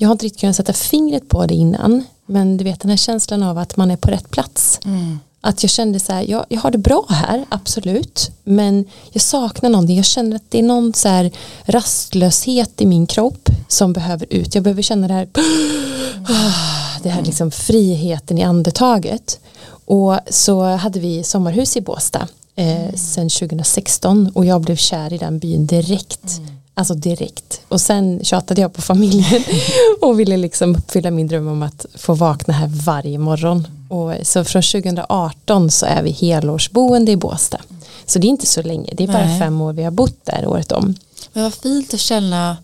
jag 0.00 0.08
har 0.08 0.12
inte 0.12 0.24
riktigt 0.24 0.40
kunnat 0.40 0.56
sätta 0.56 0.72
fingret 0.72 1.28
på 1.28 1.46
det 1.46 1.54
innan 1.54 2.04
men 2.26 2.56
du 2.56 2.64
vet 2.64 2.80
den 2.80 2.90
här 2.90 2.96
känslan 2.96 3.42
av 3.42 3.58
att 3.58 3.76
man 3.76 3.90
är 3.90 3.96
på 3.96 4.10
rätt 4.10 4.30
plats 4.30 4.80
mm 4.84 5.18
att 5.40 5.62
jag 5.62 5.70
kände 5.70 6.00
så 6.00 6.12
här, 6.12 6.24
jag, 6.28 6.44
jag 6.48 6.60
har 6.60 6.70
det 6.70 6.78
bra 6.78 7.06
här, 7.08 7.44
absolut 7.48 8.30
men 8.44 8.84
jag 9.12 9.22
saknar 9.22 9.70
någonting, 9.70 9.96
jag 9.96 10.04
känner 10.04 10.36
att 10.36 10.50
det 10.50 10.58
är 10.58 10.62
någon 10.62 10.94
så 10.94 11.08
här 11.08 11.30
rastlöshet 11.64 12.80
i 12.80 12.86
min 12.86 13.06
kropp 13.06 13.48
som 13.68 13.92
behöver 13.92 14.26
ut, 14.30 14.54
jag 14.54 14.64
behöver 14.64 14.82
känna 14.82 15.08
det 15.08 15.14
här 15.14 15.28
mm 15.34 15.88
det 17.02 17.08
här 17.08 17.22
liksom 17.22 17.50
friheten 17.50 18.38
i 18.38 18.42
andetaget. 18.42 19.40
Och 19.84 20.18
så 20.30 20.62
hade 20.62 21.00
vi 21.00 21.24
sommarhus 21.24 21.76
i 21.76 21.80
Båsta 21.80 22.28
eh, 22.56 22.80
mm. 22.80 22.96
sen 22.96 23.28
2016 23.28 24.30
och 24.34 24.44
jag 24.44 24.60
blev 24.60 24.76
kär 24.76 25.12
i 25.12 25.18
den 25.18 25.38
byn 25.38 25.66
direkt. 25.66 26.38
Mm. 26.38 26.57
Alltså 26.78 26.94
direkt. 26.94 27.60
Och 27.68 27.80
sen 27.80 28.20
tjatade 28.24 28.60
jag 28.60 28.72
på 28.72 28.82
familjen 28.82 29.42
och 30.00 30.20
ville 30.20 30.36
liksom 30.36 30.76
uppfylla 30.76 31.10
min 31.10 31.26
dröm 31.26 31.48
om 31.48 31.62
att 31.62 31.86
få 31.94 32.14
vakna 32.14 32.54
här 32.54 32.68
varje 32.68 33.18
morgon. 33.18 33.66
Och 33.88 34.26
så 34.26 34.44
från 34.44 34.62
2018 34.62 35.70
så 35.70 35.86
är 35.86 36.02
vi 36.02 36.10
helårsboende 36.10 37.12
i 37.12 37.16
Båsta. 37.16 37.60
Så 38.06 38.18
det 38.18 38.26
är 38.26 38.28
inte 38.28 38.46
så 38.46 38.62
länge, 38.62 38.94
det 38.96 39.02
är 39.02 39.08
bara 39.08 39.26
Nej. 39.26 39.38
fem 39.38 39.60
år 39.60 39.72
vi 39.72 39.82
har 39.82 39.90
bott 39.90 40.24
där 40.24 40.46
året 40.46 40.72
om. 40.72 40.94
Men 41.32 41.42
vad 41.42 41.54
fint 41.54 41.94
att 41.94 42.00
känna 42.00 42.56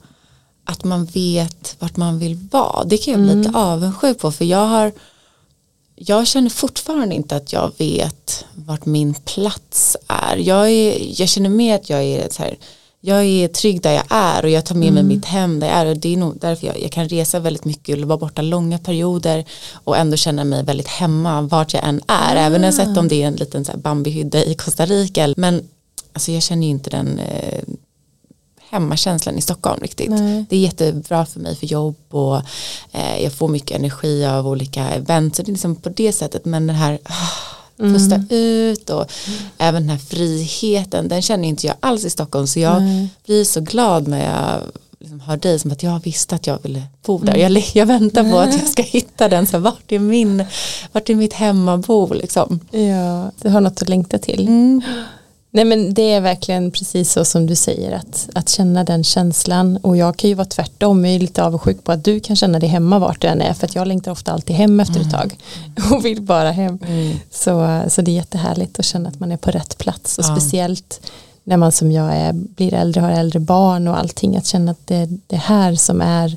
att 0.64 0.84
man 0.84 1.04
vet 1.04 1.76
vart 1.78 1.96
man 1.96 2.18
vill 2.18 2.34
vara. 2.50 2.84
Det 2.84 2.98
kan 2.98 3.12
jag 3.12 3.20
bli 3.20 3.32
mm. 3.32 3.42
lite 3.42 3.58
avundsjuk 3.58 4.18
på 4.18 4.32
för 4.32 4.44
jag 4.44 4.66
har 4.66 4.92
jag 5.96 6.26
känner 6.26 6.50
fortfarande 6.50 7.14
inte 7.14 7.36
att 7.36 7.52
jag 7.52 7.72
vet 7.78 8.44
vart 8.54 8.86
min 8.86 9.14
plats 9.14 9.96
är. 10.08 10.36
Jag, 10.36 10.70
är, 10.70 11.20
jag 11.20 11.28
känner 11.28 11.50
mer 11.50 11.74
att 11.74 11.90
jag 11.90 12.04
är 12.04 12.28
så 12.30 12.42
här, 12.42 12.56
jag 13.06 13.24
är 13.24 13.48
trygg 13.48 13.82
där 13.82 13.92
jag 13.92 14.04
är 14.08 14.44
och 14.44 14.50
jag 14.50 14.64
tar 14.64 14.74
med 14.74 14.88
mm. 14.88 14.94
mig 15.06 15.16
mitt 15.16 15.24
hem 15.24 15.60
där 15.60 15.66
jag 15.66 15.76
är 15.76 15.86
och 15.86 15.96
det 15.96 16.12
är 16.12 16.16
nog 16.16 16.38
därför 16.40 16.66
jag, 16.66 16.82
jag 16.82 16.92
kan 16.92 17.08
resa 17.08 17.40
väldigt 17.40 17.64
mycket 17.64 17.98
och 17.98 18.04
vara 18.04 18.18
borta 18.18 18.42
långa 18.42 18.78
perioder 18.78 19.44
och 19.72 19.96
ändå 19.96 20.16
känna 20.16 20.44
mig 20.44 20.64
väldigt 20.64 20.88
hemma 20.88 21.42
vart 21.42 21.74
jag 21.74 21.84
än 21.84 22.00
är. 22.06 22.36
Ah. 22.36 22.38
Även 22.38 22.72
sett 22.72 22.96
om 22.96 23.08
det 23.08 23.22
är 23.22 23.26
en 23.26 23.34
liten 23.34 23.64
så 23.64 23.72
här 23.72 23.78
Bambi-hydda 23.78 24.44
i 24.44 24.54
Costa 24.54 24.86
Rica. 24.86 25.34
Men 25.36 25.68
alltså 26.12 26.32
jag 26.32 26.42
känner 26.42 26.66
ju 26.66 26.70
inte 26.70 26.90
den 26.90 27.18
eh, 27.18 27.62
hemmakänslan 28.70 29.38
i 29.38 29.40
Stockholm 29.40 29.80
riktigt. 29.82 30.10
Nej. 30.10 30.44
Det 30.48 30.56
är 30.56 30.60
jättebra 30.60 31.26
för 31.26 31.40
mig 31.40 31.56
för 31.56 31.66
jobb 31.66 31.96
och 32.10 32.36
eh, 32.92 33.22
jag 33.22 33.32
får 33.32 33.48
mycket 33.48 33.78
energi 33.78 34.24
av 34.24 34.48
olika 34.48 34.88
event. 34.88 35.36
Så 35.36 35.42
det 35.42 35.50
är 35.50 35.52
liksom 35.52 35.76
på 35.76 35.88
det 35.88 36.12
sättet 36.12 36.44
men 36.44 36.66
den 36.66 36.76
här 36.76 36.98
ah, 37.04 37.53
pusta 37.76 38.14
mm. 38.14 38.26
ut 38.30 38.90
och 38.90 39.10
mm. 39.28 39.40
även 39.58 39.82
den 39.82 39.90
här 39.90 39.98
friheten 39.98 41.08
den 41.08 41.22
känner 41.22 41.48
inte 41.48 41.66
jag 41.66 41.76
alls 41.80 42.04
i 42.04 42.10
Stockholm 42.10 42.46
så 42.46 42.60
jag 42.60 42.82
Nej. 42.82 43.08
blir 43.26 43.44
så 43.44 43.60
glad 43.60 44.08
när 44.08 44.24
jag 44.24 44.60
liksom 45.04 45.20
hör 45.20 45.36
dig 45.36 45.58
som 45.58 45.72
att 45.72 45.82
jag 45.82 46.00
visste 46.04 46.34
att 46.34 46.46
jag 46.46 46.58
ville 46.62 46.82
bo 47.06 47.18
där. 47.18 47.34
Mm. 47.34 47.52
Jag, 47.54 47.64
jag 47.74 47.86
väntar 47.86 48.30
på 48.30 48.38
att 48.38 48.52
jag 48.52 48.68
ska 48.68 48.82
hitta 48.82 49.28
den, 49.28 49.46
så 49.46 49.58
vart 49.58 49.92
är, 49.92 49.98
min, 49.98 50.44
vart 50.92 51.10
är 51.10 51.14
mitt 51.14 51.32
hemmabo 51.32 52.14
liksom. 52.14 52.60
Ja, 52.70 53.30
du 53.42 53.48
har 53.48 53.60
något 53.60 53.82
att 53.82 53.88
längta 53.88 54.18
till. 54.18 54.48
Mm. 55.54 55.68
Nej 55.68 55.78
men 55.78 55.94
det 55.94 56.12
är 56.12 56.20
verkligen 56.20 56.70
precis 56.70 57.12
så 57.12 57.24
som 57.24 57.46
du 57.46 57.54
säger 57.54 57.92
att, 57.92 58.28
att 58.34 58.48
känna 58.48 58.84
den 58.84 59.04
känslan 59.04 59.76
och 59.76 59.96
jag 59.96 60.16
kan 60.16 60.30
ju 60.30 60.34
vara 60.34 60.46
tvärtom, 60.46 61.04
jag 61.04 61.14
är 61.14 61.18
lite 61.18 61.44
avundsjuk 61.44 61.84
på 61.84 61.92
att 61.92 62.04
du 62.04 62.20
kan 62.20 62.36
känna 62.36 62.58
dig 62.58 62.68
hemma 62.68 62.98
vart 62.98 63.20
du 63.20 63.28
än 63.28 63.42
är 63.42 63.54
för 63.54 63.66
att 63.66 63.74
jag 63.74 63.88
längtar 63.88 64.12
ofta 64.12 64.32
alltid 64.32 64.56
hem 64.56 64.80
efter 64.80 65.00
ett 65.00 65.12
mm. 65.12 65.20
tag 65.20 65.36
och 65.92 66.04
vill 66.04 66.22
bara 66.22 66.50
hem. 66.50 66.78
Mm. 66.88 67.16
Så, 67.30 67.82
så 67.88 68.02
det 68.02 68.10
är 68.10 68.14
jättehärligt 68.14 68.78
att 68.78 68.84
känna 68.84 69.08
att 69.08 69.20
man 69.20 69.32
är 69.32 69.36
på 69.36 69.50
rätt 69.50 69.78
plats 69.78 70.18
och 70.18 70.24
ja. 70.24 70.36
speciellt 70.36 71.00
när 71.44 71.56
man 71.56 71.72
som 71.72 71.92
jag 71.92 72.16
är, 72.16 72.32
blir 72.32 72.74
äldre, 72.74 73.00
har 73.00 73.10
äldre 73.10 73.40
barn 73.40 73.88
och 73.88 73.98
allting, 73.98 74.36
att 74.36 74.46
känna 74.46 74.70
att 74.70 74.86
det 74.86 74.96
är 74.96 75.08
det 75.26 75.36
här 75.36 75.74
som 75.74 76.00
är 76.00 76.36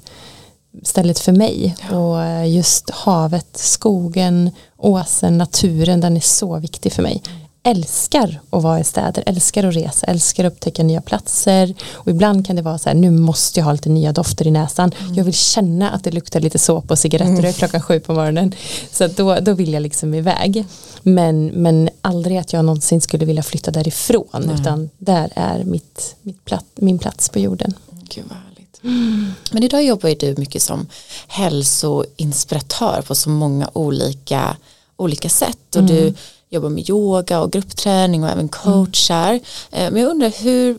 stället 0.84 1.20
för 1.20 1.32
mig 1.32 1.75
ja. 1.89 1.98
och 1.98 2.48
just 2.48 2.89
havet, 2.89 3.48
skogen, 3.58 4.51
åsen, 4.77 5.38
naturen, 5.38 6.01
den 6.01 6.18
är 6.18 6.22
så 6.22 6.60
viktig 6.60 6.94
för 6.94 7.03
mig. 7.03 7.22
Mm 7.64 7.78
älskar 7.78 8.40
att 8.50 8.64
vara 8.64 8.80
i 8.80 8.84
städer, 8.84 9.24
älskar 9.26 9.64
att 9.64 9.76
resa, 9.76 10.08
älskar 10.08 10.46
att 10.46 10.54
upptäcka 10.54 10.84
nya 10.84 11.02
platser 11.02 11.74
och 11.94 12.12
ibland 12.12 12.48
kan 12.48 12.56
det 12.56 12.62
vara 12.62 12.78
så 12.78 12.90
här, 12.90 12.96
nu 12.96 13.12
måste 13.12 13.60
jag 13.60 13.66
ha 13.66 13.72
lite 13.72 13.90
nya 13.90 14.12
dofter 14.12 14.48
i 14.48 14.52
näsan, 14.52 14.92
mm. 15.00 15.16
jag 15.16 15.24
vill 15.24 15.34
känna 15.34 15.90
att 15.90 16.04
det 16.04 16.12
luktar 16.12 16.40
lite 16.40 16.60
såp 16.60 16.92
och 16.92 17.00
cigaretter 17.00 17.40
mm. 17.40 17.54
klockan 17.54 17.82
sju 17.82 18.00
på 18.00 18.14
morgonen 18.14 18.56
så 18.92 19.08
då, 19.08 19.40
då 19.40 19.54
vill 19.54 19.74
jag 19.74 19.82
liksom 19.82 20.14
iväg 20.14 20.66
men, 21.02 21.46
men 21.48 21.90
aldrig 22.02 22.38
att 22.38 22.54
jag 22.54 22.66
någonsin 22.66 23.02
skulle 23.02 23.26
vilja 23.26 23.44
flytta 23.44 23.72
därifrån 23.72 24.44
Nej. 24.46 24.56
utan 24.62 24.90
där 24.98 25.32
är 25.36 25.64
mitt, 25.64 26.16
mitt 26.22 26.46
platt, 26.46 26.66
min 26.76 27.00
plats 27.00 27.30
på 27.30 27.40
jorden. 27.40 27.74
Gud 28.16 28.26
vad 28.30 28.38
Mm. 28.84 29.32
Men 29.52 29.64
idag 29.64 29.84
jobbar 29.84 30.10
ju 30.10 30.16
du 30.16 30.36
mycket 30.38 30.62
som 30.62 30.88
hälsoinspiratör 31.28 33.02
på 33.08 33.16
så 33.16 33.30
många 33.30 33.70
olika, 33.74 34.58
olika 34.96 35.30
sätt 35.30 35.76
och 35.76 35.82
mm. 35.82 35.96
du 35.96 36.14
jobbar 36.50 36.70
med 36.70 36.89
yoga 36.89 37.39
och 37.39 37.51
gruppträning 37.51 38.24
och 38.24 38.30
även 38.30 38.50
coachar. 38.50 39.39
Mm. 39.72 39.94
Men 39.94 40.01
jag 40.01 40.12
undrar 40.12 40.44
hur, 40.44 40.77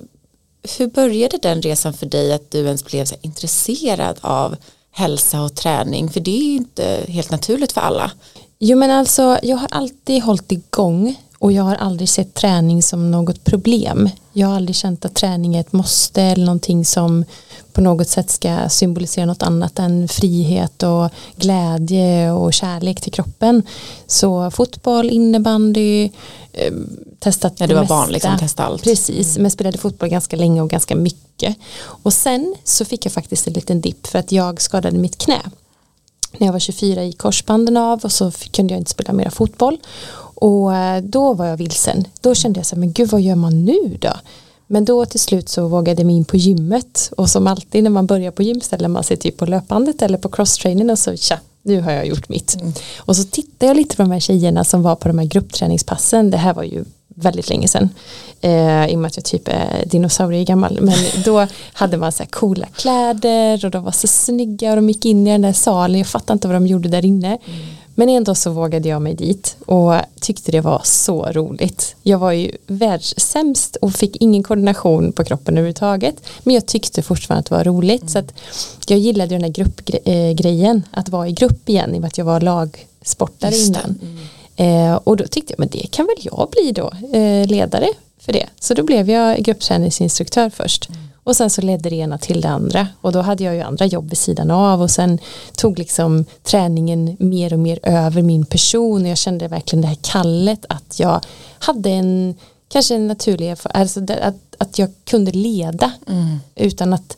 hur 0.79 0.87
började 0.87 1.39
den 1.39 1.63
resan 1.63 1.93
för 1.93 2.07
dig 2.07 2.33
att 2.33 2.51
du 2.51 2.59
ens 2.59 2.85
blev 2.85 3.05
så 3.05 3.15
intresserad 3.21 4.19
av 4.21 4.57
hälsa 4.91 5.43
och 5.43 5.55
träning? 5.55 6.11
För 6.11 6.21
det 6.21 6.39
är 6.39 6.45
ju 6.45 6.57
inte 6.57 7.05
helt 7.09 7.31
naturligt 7.31 7.73
för 7.73 7.81
alla. 7.81 8.11
Jo 8.59 8.79
men 8.79 8.91
alltså 8.91 9.39
jag 9.43 9.57
har 9.57 9.69
alltid 9.71 10.23
hållit 10.23 10.53
igång 10.53 11.17
och 11.39 11.53
jag 11.53 11.63
har 11.63 11.75
aldrig 11.75 12.09
sett 12.09 12.35
träning 12.35 12.83
som 12.83 13.11
något 13.11 13.45
problem. 13.45 14.11
Jag 14.33 14.49
har 14.49 14.57
aldrig 14.57 14.77
känt 14.77 15.05
att 15.05 15.15
träning 15.15 15.57
är 15.57 15.61
ett 15.61 15.73
måste 15.73 16.23
eller 16.23 16.45
någonting 16.45 16.85
som 16.85 17.25
på 17.73 17.81
något 17.81 18.09
sätt 18.09 18.31
ska 18.31 18.69
symbolisera 18.69 19.27
något 19.27 19.43
annat 19.43 19.79
än 19.79 20.09
frihet 20.09 20.83
och 20.83 21.11
glädje 21.37 22.31
och 22.31 22.53
kärlek 22.53 23.01
till 23.01 23.13
kroppen. 23.13 23.63
Så 24.07 24.51
fotboll, 24.51 25.11
innebandy, 25.11 26.11
eh, 26.53 26.73
testat 27.19 27.61
När 27.61 27.67
du 27.67 27.75
var 27.75 27.81
mesta. 27.81 27.95
barn, 27.95 28.11
liksom, 28.11 28.39
testa 28.39 28.65
allt. 28.65 28.83
Precis, 28.83 29.37
mm. 29.37 29.43
men 29.43 29.51
spelade 29.51 29.79
fotboll 29.79 30.09
ganska 30.09 30.37
länge 30.37 30.63
och 30.63 30.71
ganska 30.71 30.97
mycket. 30.97 31.57
Och 31.81 32.13
sen 32.13 32.55
så 32.65 32.85
fick 32.85 33.07
jag 33.07 33.13
faktiskt 33.13 33.47
en 33.47 33.53
liten 33.53 33.81
dipp 33.81 34.07
för 34.07 34.19
att 34.19 34.33
jag 34.33 34.61
skadade 34.61 34.99
mitt 34.99 35.19
knä 35.19 35.41
när 36.39 36.47
jag 36.47 36.53
var 36.53 36.61
24 36.61 37.05
i 37.05 37.13
korsbanden 37.13 37.77
av 37.77 38.01
och 38.05 38.13
så 38.13 38.31
kunde 38.31 38.75
jag 38.75 38.81
inte 38.81 38.91
spela 38.91 39.13
mera 39.13 39.31
fotboll. 39.31 39.79
Och 40.41 40.75
eh, 40.75 41.03
då 41.03 41.35
var 41.35 41.47
jag 41.47 41.57
vilsen. 41.57 42.05
Då 42.21 42.35
kände 42.35 42.59
jag 42.59 42.67
så 42.67 42.75
här, 42.75 42.81
men 42.81 42.93
gud 42.93 43.09
vad 43.09 43.21
gör 43.21 43.35
man 43.35 43.65
nu 43.65 43.99
då? 44.01 44.13
Men 44.67 44.85
då 44.85 45.07
till 45.07 45.21
slut 45.21 45.49
så 45.49 45.69
vågade 45.69 46.01
jag 46.01 46.07
mig 46.07 46.17
in 46.17 46.25
på 46.25 46.37
gymmet 46.37 47.13
och 47.17 47.31
som 47.31 47.47
alltid 47.47 47.85
när 47.85 47.91
man 47.91 48.07
börjar 48.07 48.31
på 48.31 48.43
gym 48.43 48.61
ställer 48.61 48.89
man 48.89 49.05
sig 49.05 49.17
typ 49.17 49.37
på 49.37 49.47
löpbandet 49.47 50.03
eller 50.03 50.19
på 50.19 50.29
crosstraining 50.29 50.91
och 50.91 50.99
så 50.99 51.17
tja, 51.17 51.39
nu 51.63 51.81
har 51.81 51.93
jag 51.93 52.07
gjort 52.07 52.29
mitt. 52.29 52.55
Mm. 52.61 52.73
Och 52.99 53.17
så 53.17 53.25
tittade 53.25 53.67
jag 53.67 53.77
lite 53.77 53.97
på 53.97 54.03
de 54.03 54.11
här 54.11 54.21
tjejerna 54.21 54.65
som 54.65 54.83
var 54.83 54.97
på 54.97 55.09
de 55.09 55.19
här 55.19 55.27
gruppträningspassen. 55.27 56.31
Det 56.31 56.37
här 56.37 56.55
var 56.55 56.63
ju 56.63 56.85
väldigt 57.09 57.49
länge 57.49 57.69
sedan. 57.69 57.89
Eh, 58.41 58.87
I 58.87 58.95
och 58.95 58.99
med 58.99 59.09
att 59.09 59.17
jag 59.17 59.25
typ 59.25 59.49
är 59.49 59.85
dinosaurie 59.87 60.45
gammal. 60.45 60.79
Men 60.81 60.95
då 61.25 61.47
hade 61.73 61.97
man 61.97 62.13
så 62.13 62.23
här 62.23 62.31
coola 62.31 62.67
kläder 62.67 63.65
och 63.65 63.71
de 63.71 63.85
var 63.85 63.93
så 63.93 64.07
snygga 64.07 64.71
och 64.71 64.77
de 64.77 64.89
gick 64.89 65.05
in 65.05 65.27
i 65.27 65.31
den 65.31 65.43
där 65.43 65.53
salen. 65.53 65.99
Jag 65.99 66.07
fattade 66.07 66.33
inte 66.33 66.49
vad 66.49 66.57
de 66.57 66.67
gjorde 66.67 66.89
där 66.89 67.05
inne. 67.05 67.39
Mm. 67.45 67.61
Men 67.99 68.09
ändå 68.09 68.35
så 68.35 68.51
vågade 68.51 68.89
jag 68.89 69.03
mig 69.03 69.15
dit 69.15 69.57
och 69.67 69.95
tyckte 70.21 70.53
det 70.53 70.61
var 70.61 70.81
så 70.85 71.27
roligt. 71.33 71.97
Jag 72.03 72.19
var 72.19 72.33
ju 72.33 72.53
världssämst 72.67 73.77
och 73.77 73.93
fick 73.93 74.17
ingen 74.17 74.43
koordination 74.43 75.13
på 75.13 75.25
kroppen 75.25 75.55
överhuvudtaget. 75.55 76.15
Men 76.43 76.55
jag 76.55 76.67
tyckte 76.67 77.03
fortfarande 77.03 77.41
att 77.41 77.47
det 77.47 77.55
var 77.55 77.65
roligt. 77.65 78.03
Mm. 78.03 78.09
Så 78.09 78.19
att 78.19 78.33
jag 78.87 78.99
gillade 78.99 79.35
den 79.35 79.43
här 79.43 79.51
gruppgrejen, 79.51 80.83
att 80.91 81.09
vara 81.09 81.29
i 81.29 81.33
grupp 81.33 81.69
igen 81.69 81.95
i 81.95 81.97
och 81.97 82.01
med 82.01 82.09
att 82.09 82.19
jag 82.19 82.25
var 82.25 82.41
lagsportare 82.41 83.57
innan. 83.57 83.99
Mm. 84.57 84.93
Eh, 84.93 84.97
och 85.05 85.17
då 85.17 85.27
tyckte 85.27 85.53
jag, 85.53 85.59
men 85.59 85.69
det 85.69 85.87
kan 85.91 86.07
väl 86.07 86.17
jag 86.19 86.49
bli 86.51 86.73
då, 86.73 86.93
eh, 87.19 87.47
ledare 87.47 87.89
för 88.19 88.33
det. 88.33 88.47
Så 88.61 88.75
då 88.75 88.83
blev 88.83 89.11
jag 89.11 89.39
gruppträningsinstruktör 89.39 90.51
först. 90.51 90.89
Mm. 90.89 91.08
Och 91.29 91.37
sen 91.37 91.51
så 91.51 91.63
ledde 91.63 91.91
det 91.91 91.97
ena 91.97 92.19
till 92.19 92.41
det 92.41 92.49
andra. 92.49 92.89
Och 93.01 93.13
då 93.13 93.21
hade 93.21 93.45
jag 93.45 93.55
ju 93.55 93.61
andra 93.61 93.87
jobb 93.87 94.09
vid 94.09 94.19
sidan 94.19 94.51
av. 94.51 94.83
Och 94.83 94.91
sen 94.91 95.19
tog 95.57 95.79
liksom 95.79 96.25
träningen 96.43 97.17
mer 97.19 97.53
och 97.53 97.59
mer 97.59 97.79
över 97.83 98.23
min 98.23 98.47
person. 98.47 99.03
Och 99.03 99.09
jag 99.09 99.19
kände 99.19 99.49
verkligen 99.49 99.81
det 99.83 99.89
här 99.89 99.99
kallet 100.03 100.65
att 100.69 101.01
jag 101.01 101.21
hade 101.59 101.91
en, 101.91 102.35
kanske 102.69 102.95
en 102.95 103.07
naturlig, 103.07 103.57
alltså 103.65 104.01
att, 104.23 104.35
att 104.59 104.79
jag 104.79 104.91
kunde 105.05 105.33
leda. 105.33 105.93
Mm. 106.07 106.39
Utan 106.55 106.93
att 106.93 107.17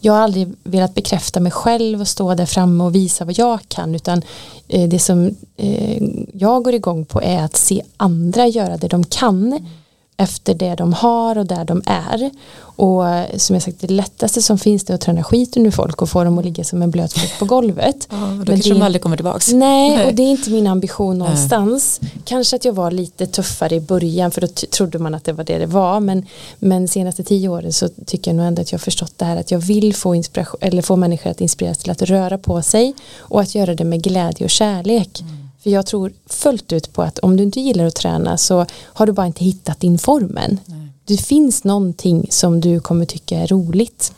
jag 0.00 0.12
har 0.12 0.20
aldrig 0.20 0.52
velat 0.62 0.94
bekräfta 0.94 1.40
mig 1.40 1.52
själv 1.52 2.00
och 2.00 2.08
stå 2.08 2.34
där 2.34 2.46
framme 2.46 2.84
och 2.84 2.94
visa 2.94 3.24
vad 3.24 3.38
jag 3.38 3.60
kan 3.68 3.94
utan 3.94 4.22
eh, 4.68 4.88
det 4.88 4.98
som 4.98 5.34
eh, 5.56 6.02
jag 6.32 6.64
går 6.64 6.74
igång 6.74 7.04
på 7.04 7.22
är 7.22 7.44
att 7.44 7.56
se 7.56 7.82
andra 7.96 8.46
göra 8.46 8.76
det 8.76 8.88
de 8.88 9.04
kan 9.04 9.46
mm 9.52 9.66
efter 10.20 10.54
det 10.54 10.74
de 10.74 10.92
har 10.92 11.38
och 11.38 11.46
där 11.46 11.64
de 11.64 11.82
är. 11.86 12.30
Och 12.60 13.04
som 13.36 13.56
jag 13.56 13.62
sagt, 13.62 13.80
det 13.80 13.90
lättaste 13.90 14.42
som 14.42 14.58
finns 14.58 14.84
det 14.84 14.92
är 14.92 14.94
att 14.94 15.00
träna 15.00 15.24
skiten 15.24 15.66
ur 15.66 15.70
folk 15.70 16.02
och 16.02 16.08
få 16.08 16.24
dem 16.24 16.38
att 16.38 16.44
ligga 16.44 16.64
som 16.64 16.82
en 16.82 16.90
blöt 16.90 17.12
fläck 17.12 17.38
på 17.38 17.44
golvet. 17.44 18.08
Ja, 18.10 18.16
då 18.16 18.26
Men 18.26 18.46
kanske 18.46 18.70
det, 18.70 18.74
de 18.74 18.82
aldrig 18.82 19.02
kommer 19.02 19.16
tillbaka. 19.16 19.56
Nej, 19.56 19.96
nej, 19.96 20.06
och 20.06 20.14
det 20.14 20.22
är 20.22 20.30
inte 20.30 20.50
min 20.50 20.66
ambition 20.66 21.18
någonstans. 21.18 21.98
Nej. 22.02 22.12
Kanske 22.24 22.56
att 22.56 22.64
jag 22.64 22.72
var 22.72 22.90
lite 22.90 23.26
tuffare 23.26 23.74
i 23.74 23.80
början 23.80 24.30
för 24.30 24.40
då 24.40 24.46
trodde 24.46 24.98
man 24.98 25.14
att 25.14 25.24
det 25.24 25.32
var 25.32 25.44
det 25.44 25.58
det 25.58 25.66
var. 25.66 26.00
Men, 26.00 26.26
men 26.58 26.88
senaste 26.88 27.24
tio 27.24 27.48
åren 27.48 27.72
så 27.72 27.88
tycker 28.06 28.30
jag 28.30 28.36
nog 28.36 28.46
ändå 28.46 28.62
att 28.62 28.72
jag 28.72 28.78
har 28.78 28.84
förstått 28.84 29.12
det 29.16 29.24
här 29.24 29.36
att 29.36 29.50
jag 29.50 29.58
vill 29.58 29.94
få, 29.94 30.14
inspiration, 30.14 30.58
eller 30.62 30.82
få 30.82 30.96
människor 30.96 31.30
att 31.30 31.40
inspireras 31.40 31.78
till 31.78 31.90
att 31.90 32.02
röra 32.02 32.38
på 32.38 32.62
sig 32.62 32.94
och 33.18 33.40
att 33.40 33.54
göra 33.54 33.74
det 33.74 33.84
med 33.84 34.02
glädje 34.02 34.44
och 34.44 34.50
kärlek. 34.50 35.20
Mm. 35.20 35.49
För 35.62 35.70
jag 35.70 35.86
tror 35.86 36.12
fullt 36.26 36.72
ut 36.72 36.92
på 36.92 37.02
att 37.02 37.18
om 37.18 37.36
du 37.36 37.42
inte 37.42 37.60
gillar 37.60 37.84
att 37.84 37.94
träna 37.94 38.36
så 38.36 38.66
har 38.82 39.06
du 39.06 39.12
bara 39.12 39.26
inte 39.26 39.44
hittat 39.44 39.80
din 39.80 39.98
formen. 39.98 40.60
Nej. 40.66 40.88
Det 41.04 41.16
finns 41.16 41.64
någonting 41.64 42.26
som 42.30 42.60
du 42.60 42.80
kommer 42.80 43.04
tycka 43.04 43.38
är 43.38 43.46
roligt. 43.46 44.12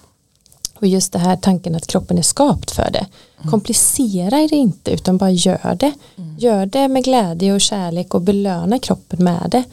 Och 0.75 0.87
just 0.87 1.13
det 1.13 1.19
här 1.19 1.37
tanken 1.37 1.75
att 1.75 1.87
kroppen 1.87 2.19
är 2.19 2.23
skapt 2.23 2.71
för 2.71 2.91
det. 2.91 3.07
Mm. 3.39 3.51
Komplicera 3.51 4.37
det 4.37 4.57
inte 4.57 4.91
utan 4.91 5.17
bara 5.17 5.31
gör 5.31 5.77
det. 5.81 5.93
Mm. 6.17 6.39
Gör 6.39 6.67
det 6.67 6.89
med 6.89 7.05
glädje 7.05 7.55
och 7.55 7.61
kärlek 7.61 8.15
och 8.15 8.21
belöna 8.21 8.79
kroppen 8.79 9.25
med 9.25 9.49
det. 9.51 9.65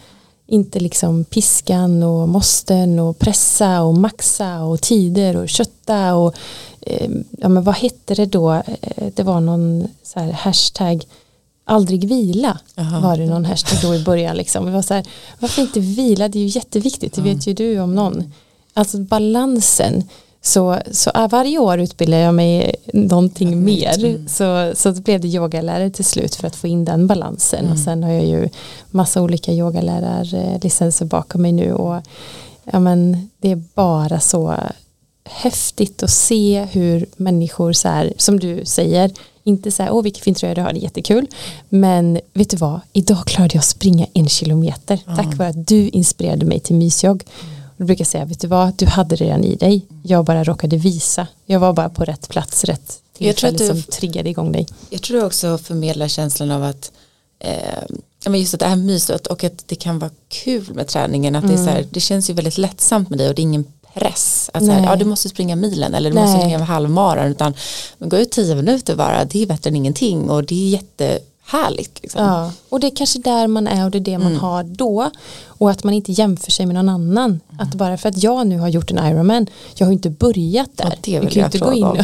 Inte 0.47 0.79
liksom 0.79 1.23
piskan 1.23 2.03
och 2.03 2.29
måsten 2.29 2.99
och 2.99 3.19
pressa 3.19 3.81
och 3.81 3.93
maxa 3.93 4.63
och 4.63 4.81
tider 4.81 5.37
och 5.37 5.49
kötta 5.49 6.15
och 6.15 6.35
eh, 6.81 7.11
ja 7.31 7.49
men 7.49 7.63
vad 7.63 7.75
hette 7.75 8.15
det 8.15 8.25
då? 8.25 8.51
Eh, 8.51 9.07
det 9.15 9.23
var 9.23 9.39
någon 9.39 9.87
så 10.03 10.19
här 10.19 10.31
hashtag 10.31 11.05
aldrig 11.69 12.07
vila 12.07 12.59
Aha. 12.77 12.99
var 12.99 13.17
det 13.17 13.25
någon 13.25 13.45
hashtag 13.45 13.79
då 13.81 13.95
i 13.95 14.03
början 14.03 14.37
liksom. 14.37 14.65
Vi 14.65 14.71
var 14.71 14.81
så 14.81 14.93
här, 14.93 15.05
varför 15.39 15.61
inte 15.61 15.79
vila, 15.79 16.27
det 16.27 16.39
är 16.39 16.43
ju 16.43 16.47
jätteviktigt, 16.47 17.13
det 17.13 17.21
vet 17.21 17.47
ju 17.47 17.53
du 17.53 17.79
om 17.79 17.95
någon. 17.95 18.33
Alltså 18.73 18.97
balansen, 18.97 20.03
så, 20.41 20.79
så 20.91 21.11
varje 21.31 21.59
år 21.59 21.79
utbildar 21.79 22.17
jag 22.17 22.33
mig 22.33 22.75
någonting 22.93 23.47
mm. 23.47 23.63
mer. 23.63 24.27
Så, 24.27 24.71
så 24.75 25.01
blev 25.01 25.21
det 25.21 25.27
yogalärare 25.27 25.89
till 25.89 26.05
slut 26.05 26.35
för 26.35 26.47
att 26.47 26.55
få 26.55 26.67
in 26.67 26.85
den 26.85 27.07
balansen. 27.07 27.59
Mm. 27.59 27.71
Och 27.71 27.79
sen 27.79 28.03
har 28.03 28.11
jag 28.11 28.25
ju 28.25 28.49
massa 28.91 29.21
olika 29.21 29.51
yogalärarlicenser 29.51 31.05
bakom 31.05 31.41
mig 31.41 31.51
nu. 31.51 31.73
Och 31.73 32.01
ja, 32.63 32.79
men, 32.79 33.29
det 33.37 33.51
är 33.51 33.63
bara 33.73 34.19
så 34.19 34.55
häftigt 35.23 36.03
att 36.03 36.09
se 36.09 36.67
hur 36.71 37.05
människor 37.17 37.73
så 37.73 37.87
här, 37.87 38.13
som 38.17 38.39
du 38.39 38.65
säger, 38.65 39.11
inte 39.49 39.71
så 39.71 39.83
här, 39.83 39.91
åh 39.91 40.03
vilken 40.03 40.23
fin 40.23 40.35
tröja 40.35 40.55
du 40.55 40.61
har, 40.61 40.73
det 40.73 40.79
är 40.79 40.81
jättekul. 40.81 41.27
Men 41.69 42.19
vet 42.33 42.49
du 42.49 42.57
vad, 42.57 42.79
idag 42.93 43.25
klarade 43.25 43.53
jag 43.53 43.59
att 43.59 43.65
springa 43.65 44.07
en 44.13 44.29
kilometer. 44.29 44.99
Mm. 45.05 45.17
Tack 45.17 45.37
vare 45.37 45.49
att 45.49 45.67
du 45.67 45.89
inspirerade 45.89 46.45
mig 46.45 46.59
till 46.59 46.75
mysjogg. 46.75 47.23
Och 47.61 47.75
då 47.77 47.85
brukar 47.85 48.01
jag 48.01 48.07
säga, 48.07 48.25
vet 48.25 48.39
du 48.39 48.47
vad, 48.47 48.73
du 48.77 48.85
hade 48.85 49.15
det 49.15 49.25
redan 49.25 49.43
i 49.43 49.55
dig. 49.55 49.85
Jag 50.03 50.25
bara 50.25 50.43
råkade 50.43 50.77
visa. 50.77 51.27
Jag 51.45 51.59
var 51.59 51.73
bara 51.73 51.89
på 51.89 52.03
rätt 52.03 52.29
plats, 52.29 52.63
rätt 52.63 52.99
tillfälle 53.17 53.57
du, 53.57 53.67
som 53.67 53.83
triggade 53.83 54.29
igång 54.29 54.51
dig. 54.51 54.67
Jag 54.89 55.01
tror 55.01 55.19
du 55.19 55.25
också 55.25 55.57
förmedlar 55.57 56.07
känslan 56.07 56.51
av 56.51 56.63
att 56.63 56.91
eh, 57.39 58.33
just 58.35 58.53
att 58.53 58.59
det 58.59 58.65
här 58.65 58.75
myset 58.75 59.27
och 59.27 59.43
att 59.43 59.67
det 59.67 59.75
kan 59.75 59.99
vara 59.99 60.11
kul 60.27 60.73
med 60.73 60.87
träningen. 60.87 61.35
Att 61.35 61.43
mm. 61.43 61.55
det, 61.55 61.61
är 61.61 61.65
så 61.65 61.71
här, 61.71 61.85
det 61.91 61.99
känns 61.99 62.29
ju 62.29 62.33
väldigt 62.33 62.57
lättsamt 62.57 63.09
med 63.09 63.19
dig 63.19 63.29
och 63.29 63.35
det 63.35 63.41
är 63.41 63.43
ingen 63.43 63.65
press. 63.93 64.49
Att 64.53 64.67
här, 64.67 64.83
ja, 64.83 64.95
du 64.95 65.05
måste 65.05 65.29
springa 65.29 65.55
milen 65.55 65.93
eller 65.93 66.09
du 66.09 66.15
Nej. 66.15 66.23
måste 66.23 66.39
springa 66.39 66.63
halvmaran 66.63 67.27
utan 67.27 67.53
gå 67.99 68.17
ut 68.17 68.31
tio 68.31 68.55
minuter 68.55 68.95
bara, 68.95 69.25
det 69.25 69.41
är 69.41 69.45
bättre 69.45 69.69
än 69.69 69.75
ingenting 69.75 70.29
och 70.29 70.43
det 70.43 70.55
är 70.55 70.69
jättehärligt. 70.69 72.01
Liksom. 72.01 72.25
Ja, 72.25 72.51
och 72.69 72.79
det 72.79 72.87
är 72.87 72.95
kanske 72.95 73.19
där 73.19 73.47
man 73.47 73.67
är 73.67 73.85
och 73.85 73.91
det 73.91 73.97
är 73.97 73.99
det 73.99 74.17
man 74.17 74.27
mm. 74.27 74.39
har 74.39 74.63
då 74.63 75.11
och 75.45 75.71
att 75.71 75.83
man 75.83 75.93
inte 75.93 76.11
jämför 76.11 76.51
sig 76.51 76.65
med 76.65 76.75
någon 76.75 76.89
annan. 76.89 77.29
Mm. 77.29 77.41
Att 77.59 77.75
bara 77.75 77.97
för 77.97 78.09
att 78.09 78.23
jag 78.23 78.47
nu 78.47 78.57
har 78.57 78.67
gjort 78.67 78.91
en 78.91 78.97
Ironman, 78.97 79.47
jag 79.75 79.87
har 79.87 79.93
inte 79.93 80.09
börjat 80.09 80.69
där. 80.75 80.95
Ja, 81.05 81.21
du, 81.21 81.27
kan 81.27 81.45
inte 81.45 81.57
gå 81.57 81.73
in 81.73 81.83
och, 81.83 81.97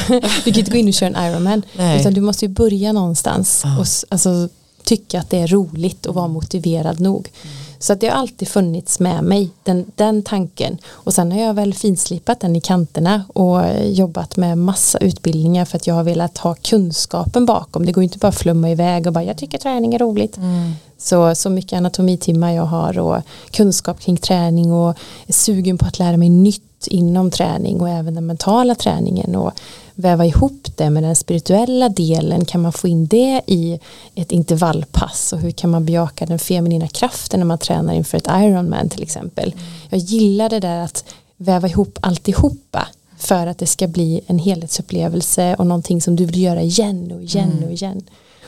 du 0.45 0.51
kan 0.51 0.59
inte 0.59 0.71
gå 0.71 0.77
in 0.77 0.87
och 0.87 0.93
köra 0.93 1.09
en 1.09 1.31
Ironman, 1.31 1.61
Nej. 1.77 2.01
utan 2.01 2.13
du 2.13 2.21
måste 2.21 2.45
ju 2.45 2.49
börja 2.49 2.93
någonstans 2.93 3.61
ja. 3.63 3.79
och 3.79 3.85
alltså, 4.09 4.49
tycka 4.83 5.19
att 5.19 5.29
det 5.29 5.37
är 5.37 5.47
roligt 5.47 6.05
och 6.05 6.15
vara 6.15 6.27
motiverad 6.27 6.99
nog. 6.99 7.29
Mm. 7.43 7.55
Så 7.85 7.93
att 7.93 7.99
det 8.01 8.07
har 8.07 8.15
alltid 8.15 8.47
funnits 8.47 8.99
med 8.99 9.23
mig, 9.23 9.49
den, 9.63 9.85
den 9.95 10.23
tanken. 10.23 10.77
Och 10.87 11.13
sen 11.13 11.31
har 11.31 11.39
jag 11.39 11.53
väl 11.53 11.73
finslipat 11.73 12.39
den 12.39 12.55
i 12.55 12.61
kanterna 12.61 13.23
och 13.33 13.61
jobbat 13.83 14.37
med 14.37 14.57
massa 14.57 14.97
utbildningar 14.97 15.65
för 15.65 15.77
att 15.77 15.87
jag 15.87 15.95
har 15.95 16.03
velat 16.03 16.37
ha 16.37 16.55
kunskapen 16.55 17.45
bakom. 17.45 17.85
Det 17.85 17.91
går 17.91 18.03
inte 18.03 18.17
bara 18.17 18.27
att 18.27 18.35
flumma 18.35 18.71
iväg 18.71 19.07
och 19.07 19.13
bara 19.13 19.23
jag 19.23 19.37
tycker 19.37 19.57
träning 19.57 19.93
är 19.93 19.99
roligt. 19.99 20.37
Mm. 20.37 20.73
Så, 20.97 21.35
så 21.35 21.49
mycket 21.49 21.77
anatomitimmar 21.77 22.51
jag 22.51 22.65
har 22.65 22.99
och 22.99 23.21
kunskap 23.51 23.99
kring 23.99 24.17
träning 24.17 24.71
och 24.71 24.97
sugen 25.29 25.77
på 25.77 25.85
att 25.85 25.99
lära 25.99 26.17
mig 26.17 26.29
nytt 26.29 26.75
inom 26.87 27.31
träning 27.31 27.81
och 27.81 27.89
även 27.89 28.15
den 28.15 28.25
mentala 28.25 28.75
träningen 28.75 29.35
och 29.35 29.51
väva 29.95 30.25
ihop 30.25 30.67
det 30.75 30.89
med 30.89 31.03
den 31.03 31.15
spirituella 31.15 31.89
delen 31.89 32.45
kan 32.45 32.61
man 32.61 32.73
få 32.73 32.87
in 32.87 33.07
det 33.07 33.41
i 33.45 33.79
ett 34.15 34.31
intervallpass 34.31 35.33
och 35.33 35.39
hur 35.39 35.51
kan 35.51 35.69
man 35.69 35.85
bejaka 35.85 36.25
den 36.25 36.39
feminina 36.39 36.87
kraften 36.87 37.39
när 37.39 37.47
man 37.47 37.57
tränar 37.57 37.93
inför 37.93 38.17
ett 38.17 38.27
Ironman 38.27 38.89
till 38.89 39.03
exempel 39.03 39.53
mm. 39.53 39.65
jag 39.89 39.99
gillar 39.99 40.49
det 40.49 40.59
där 40.59 40.79
att 40.79 41.05
väva 41.37 41.67
ihop 41.67 41.99
alltihopa 42.01 42.87
för 43.17 43.47
att 43.47 43.57
det 43.57 43.67
ska 43.67 43.87
bli 43.87 44.21
en 44.27 44.39
helhetsupplevelse 44.39 45.55
och 45.55 45.67
någonting 45.67 46.01
som 46.01 46.15
du 46.15 46.25
vill 46.25 46.41
göra 46.41 46.61
igen 46.61 47.11
och 47.11 47.21
igen 47.21 47.51
mm. 47.51 47.63
och 47.63 47.71
igen 47.71 48.03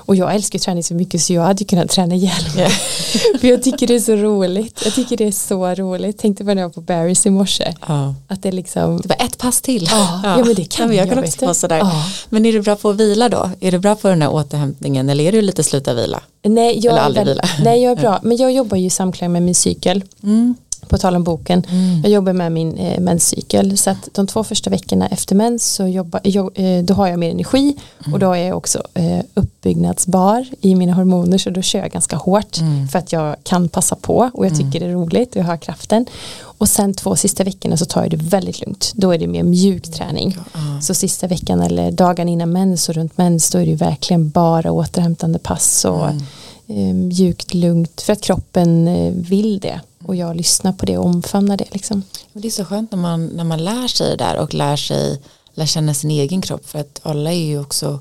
och 0.08 0.16
jag 0.16 0.36
älskar 0.36 0.60
träning 0.60 0.84
så 0.84 0.94
mycket 0.94 1.22
så 1.22 1.34
jag 1.34 1.42
hade 1.42 1.64
kunnat 1.64 1.90
träna 1.90 2.16
ihjäl 2.16 2.56
mig. 2.56 2.70
För 3.40 3.48
jag 3.48 3.64
tycker 3.64 3.88
det 3.88 3.96
är 3.96 4.00
så 4.00 4.16
roligt. 4.16 4.82
Jag 4.84 4.94
tycker 4.94 5.18
det 5.18 5.28
är 5.28 5.32
så 5.32 5.76
roligt. 5.76 6.18
Tänkte 6.18 6.46
på 6.46 6.54
när 6.54 6.62
jag 6.62 6.70
var 6.70 6.74
på 6.74 6.82
Barry's 6.82 7.28
i 7.28 7.30
morse. 7.30 7.74
Ja. 7.88 8.16
Att 8.28 8.44
det 8.44 8.52
liksom. 8.52 9.02
Det 9.02 9.08
var 9.10 9.26
ett 9.26 9.38
pass 9.38 9.62
till. 9.62 9.88
Ja, 9.92 10.22
ja. 10.24 10.38
ja 10.38 10.46
men 10.46 10.56
det 10.56 10.66
kan 10.66 10.88
jag. 10.88 10.96
Jag 10.96 11.10
kan 11.10 11.24
också 11.24 11.46
vara 11.46 11.54
sådär. 11.54 11.78
Ja. 11.78 12.04
Men 12.30 12.46
är 12.46 12.54
du 12.54 12.62
bra 12.62 12.76
på 12.76 12.90
att 12.90 12.96
vila 12.96 13.30
då? 13.30 13.50
Är 13.60 13.72
du 13.72 13.80
bra 13.80 13.96
på 13.96 14.08
den 14.08 14.22
här 14.22 14.30
återhämtningen 14.32 15.10
eller 15.10 15.24
är 15.24 15.32
du 15.32 15.42
lite 15.42 15.64
sluta 15.64 15.94
vila? 15.94 16.22
Nej, 16.44 16.80
jag, 16.80 16.92
eller 16.92 17.02
aldrig 17.02 17.26
vila? 17.26 17.44
Nej, 17.64 17.84
jag 17.84 17.92
är 17.92 17.96
bra. 18.02 18.20
Men 18.24 18.38
jag 18.38 18.52
jobbar 18.52 18.78
ju 18.78 18.86
i 18.86 18.90
samklang 18.90 19.32
med 19.32 19.42
min 19.42 19.56
cykel. 19.56 20.04
Mm. 20.24 20.56
På 20.88 20.98
tal 20.98 21.16
om 21.16 21.24
boken, 21.24 21.64
mm. 21.70 22.02
jag 22.02 22.12
jobbar 22.12 22.34
med 22.34 22.52
min 22.52 22.78
eh, 22.78 23.00
menscykel 23.00 23.78
så 23.78 23.90
att 23.90 24.10
de 24.14 24.28
två 24.28 24.44
första 24.44 24.70
veckorna 24.70 25.08
efter 25.08 25.36
mens 25.36 25.74
så 25.74 25.88
jobbar, 25.88 26.22
jag, 26.24 26.52
eh, 26.56 26.84
då 26.84 26.94
har 26.94 27.08
jag 27.08 27.20
mer 27.20 27.32
energi 27.32 27.76
mm. 28.00 28.14
och 28.14 28.20
då 28.20 28.34
är 28.34 28.48
jag 28.48 28.58
också 28.58 28.84
eh, 28.94 29.20
uppbyggnadsbar 29.34 30.46
i 30.62 30.76
mina 30.76 30.94
hormoner 30.94 31.38
så 31.38 31.50
då 31.50 31.62
kör 31.62 31.80
jag 31.80 31.92
ganska 31.92 32.16
hårt 32.16 32.58
mm. 32.58 32.88
för 32.88 33.00
att 33.00 33.12
jag 33.12 33.36
kan 33.44 33.70
passa 33.70 33.96
på 33.96 34.30
och 34.34 34.46
jag 34.46 34.54
mm. 34.54 34.58
tycker 34.58 34.80
det 34.80 34.92
är 34.92 34.94
roligt 34.94 35.30
och 35.30 35.42
jag 35.42 35.46
har 35.46 35.58
kraften 35.58 36.06
och 36.42 36.70
sen 36.70 36.94
två 36.94 37.16
sista 37.16 37.44
veckorna 37.44 37.78
så 37.78 37.86
tar 37.86 38.02
jag 38.02 38.12
det 38.12 38.18
väldigt 38.18 38.62
lugnt 38.62 38.92
då 38.96 39.12
är 39.12 39.18
det 39.18 39.28
mer 39.28 39.44
mjuk 39.44 39.92
träning 39.92 40.38
så 40.82 40.94
sista 40.94 41.28
veckan 41.28 41.62
eller 41.62 41.92
dagen 41.92 42.30
innan 42.30 42.52
mens 42.52 42.90
och 42.90 42.96
runt 42.96 43.18
mens 43.18 43.50
då 43.50 43.58
är 43.58 43.66
det 43.66 43.76
verkligen 43.76 44.30
bara 44.30 44.72
återhämtande 44.72 45.40
pass 45.40 45.86
och 45.86 46.10
mm. 46.10 46.20
eh, 46.68 46.94
mjukt 46.94 47.54
lugnt 47.54 48.02
för 48.02 48.14
att 48.14 48.22
kroppen 48.22 48.88
eh, 48.88 49.12
vill 49.14 49.60
det 49.60 49.80
och 50.04 50.16
jag 50.16 50.36
lyssnar 50.36 50.72
på 50.72 50.86
det 50.86 50.98
och 50.98 51.06
omfamnar 51.06 51.58
det. 51.58 51.68
Liksom. 51.72 52.04
Det 52.34 52.48
är 52.48 52.52
så 52.52 52.66
skönt 52.66 52.92
när 52.92 53.00
man, 53.00 53.26
när 53.28 53.44
man 53.44 53.64
lär 53.64 53.88
sig 53.88 54.10
det 54.10 54.16
där 54.16 54.38
och 54.38 54.54
lär 54.54 54.76
sig 54.76 55.22
lär 55.54 55.66
känna 55.66 55.94
sin 55.94 56.12
egen 56.12 56.42
kropp 56.42 56.70
för 56.70 56.80
att 56.80 57.00
alla 57.04 57.32
är 57.34 57.46
ju 57.46 57.60
också 57.60 58.00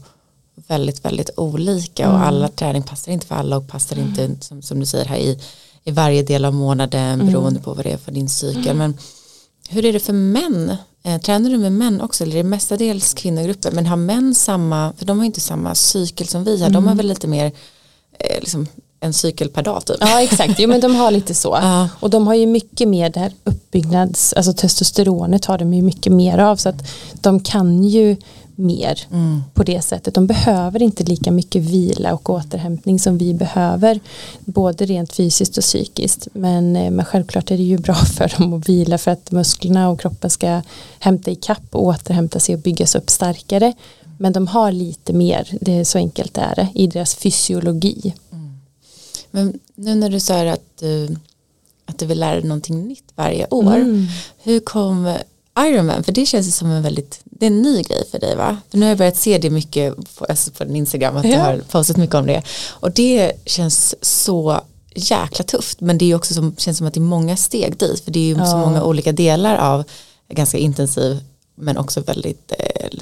väldigt 0.68 1.04
väldigt 1.04 1.30
olika 1.36 2.04
mm. 2.04 2.16
och 2.16 2.26
alla 2.26 2.48
träning 2.48 2.82
passar 2.82 3.12
inte 3.12 3.26
för 3.26 3.34
alla 3.34 3.56
och 3.56 3.68
passar 3.68 3.96
mm. 3.96 4.08
inte 4.08 4.44
som, 4.46 4.62
som 4.62 4.80
du 4.80 4.86
säger 4.86 5.04
här 5.04 5.16
i, 5.16 5.38
i 5.84 5.90
varje 5.90 6.22
del 6.22 6.44
av 6.44 6.54
månaden 6.54 7.20
mm. 7.20 7.26
beroende 7.26 7.60
på 7.60 7.74
vad 7.74 7.84
det 7.84 7.92
är 7.92 7.96
för 7.96 8.12
din 8.12 8.28
cykel 8.28 8.66
mm. 8.66 8.78
men 8.78 8.98
hur 9.68 9.84
är 9.84 9.92
det 9.92 10.00
för 10.00 10.12
män 10.12 10.76
eh, 11.02 11.20
tränar 11.20 11.50
du 11.50 11.58
med 11.58 11.72
män 11.72 12.00
också 12.00 12.24
eller 12.24 12.36
är 12.36 12.42
det 12.42 12.48
mestadels 12.48 13.14
kvinnogrupper 13.14 13.70
men 13.72 13.86
har 13.86 13.96
män 13.96 14.34
samma 14.34 14.92
för 14.98 15.06
de 15.06 15.18
har 15.18 15.26
inte 15.26 15.40
samma 15.40 15.74
cykel 15.74 16.28
som 16.28 16.44
vi 16.44 16.62
har 16.62 16.70
de 16.70 16.74
har 16.74 16.92
mm. 16.92 16.96
väl 16.96 17.06
lite 17.06 17.26
mer 17.26 17.46
eh, 18.18 18.40
liksom, 18.40 18.66
en 19.06 19.12
cykel 19.12 19.48
per 19.48 19.62
dag 19.62 19.84
typ. 19.84 19.96
Ja 20.00 20.22
exakt, 20.22 20.58
jo 20.58 20.68
men 20.68 20.80
de 20.80 20.96
har 20.96 21.10
lite 21.10 21.34
så. 21.34 21.58
Ja. 21.66 21.88
Och 22.00 22.10
de 22.10 22.26
har 22.26 22.34
ju 22.34 22.46
mycket 22.46 22.88
mer 22.88 23.10
det 23.10 23.20
här 23.20 23.32
uppbyggnads, 23.44 24.32
alltså 24.32 24.52
testosteronet 24.52 25.44
har 25.44 25.58
de 25.58 25.74
ju 25.74 25.82
mycket 25.82 26.12
mer 26.12 26.38
av 26.38 26.56
så 26.56 26.68
att 26.68 26.88
de 27.12 27.40
kan 27.40 27.84
ju 27.84 28.16
mer 28.56 29.00
mm. 29.10 29.42
på 29.54 29.62
det 29.62 29.82
sättet. 29.82 30.14
De 30.14 30.26
behöver 30.26 30.82
inte 30.82 31.04
lika 31.04 31.30
mycket 31.30 31.62
vila 31.62 32.14
och 32.14 32.30
återhämtning 32.30 32.98
som 32.98 33.18
vi 33.18 33.34
behöver. 33.34 34.00
Både 34.40 34.86
rent 34.86 35.12
fysiskt 35.12 35.58
och 35.58 35.62
psykiskt. 35.62 36.28
Men, 36.32 36.76
eh, 36.76 36.90
men 36.90 37.04
självklart 37.04 37.50
är 37.50 37.56
det 37.56 37.62
ju 37.62 37.78
bra 37.78 37.94
för 38.16 38.32
dem 38.38 38.52
att 38.52 38.68
vila 38.68 38.98
för 38.98 39.10
att 39.10 39.30
musklerna 39.30 39.88
och 39.88 40.00
kroppen 40.00 40.30
ska 40.30 40.62
hämta 40.98 41.30
i 41.30 41.34
kapp 41.34 41.74
och 41.74 41.84
återhämta 41.84 42.40
sig 42.40 42.54
och 42.54 42.60
byggas 42.60 42.94
upp 42.94 43.10
starkare. 43.10 43.72
Men 44.18 44.32
de 44.32 44.46
har 44.46 44.72
lite 44.72 45.12
mer, 45.12 45.48
det 45.60 45.72
är 45.72 45.84
så 45.84 45.98
enkelt 45.98 46.38
är 46.38 46.54
det, 46.54 46.68
i 46.74 46.86
deras 46.86 47.14
fysiologi. 47.14 48.14
Men 49.36 49.58
nu 49.74 49.94
när 49.94 50.10
du 50.10 50.20
sa 50.20 50.50
att 50.50 50.78
du, 50.80 51.16
att 51.86 51.98
du 51.98 52.06
vill 52.06 52.20
lära 52.20 52.34
dig 52.34 52.44
någonting 52.44 52.88
nytt 52.88 53.12
varje 53.14 53.46
år. 53.50 53.76
Mm. 53.76 54.06
Hur 54.42 54.60
kom 54.60 55.16
Ironman? 55.58 56.04
För 56.04 56.12
det 56.12 56.26
känns 56.26 56.56
som 56.56 56.70
en 56.70 56.82
väldigt, 56.82 57.20
det 57.24 57.46
är 57.46 57.50
en 57.50 57.62
ny 57.62 57.82
grej 57.82 58.04
för 58.10 58.18
dig 58.18 58.36
va? 58.36 58.58
För 58.70 58.78
nu 58.78 58.84
har 58.84 58.88
jag 58.88 58.98
börjat 58.98 59.16
se 59.16 59.38
det 59.38 59.50
mycket 59.50 59.94
på, 60.18 60.24
alltså 60.24 60.50
på 60.50 60.64
din 60.64 60.76
Instagram 60.76 61.16
att 61.16 61.24
ja. 61.24 61.30
du 61.30 61.36
har 61.36 61.58
postat 61.58 61.96
mycket 61.96 62.14
om 62.14 62.26
det. 62.26 62.42
Och 62.70 62.90
det 62.90 63.32
känns 63.44 63.94
så 64.04 64.60
jäkla 64.94 65.44
tufft 65.44 65.80
men 65.80 65.98
det 65.98 66.10
är 66.10 66.14
också 66.14 66.34
som, 66.34 66.56
känns 66.56 66.78
som 66.78 66.86
att 66.86 66.94
det 66.94 67.00
är 67.00 67.02
många 67.02 67.36
steg 67.36 67.76
dit 67.76 68.00
för 68.00 68.10
det 68.10 68.20
är 68.20 68.34
ju 68.34 68.36
ja. 68.36 68.46
så 68.46 68.56
många 68.56 68.84
olika 68.84 69.12
delar 69.12 69.56
av 69.56 69.84
ganska 70.28 70.58
intensiv 70.58 71.20
men 71.54 71.76
också 71.76 72.00
väldigt 72.00 72.52
eh, 72.58 72.98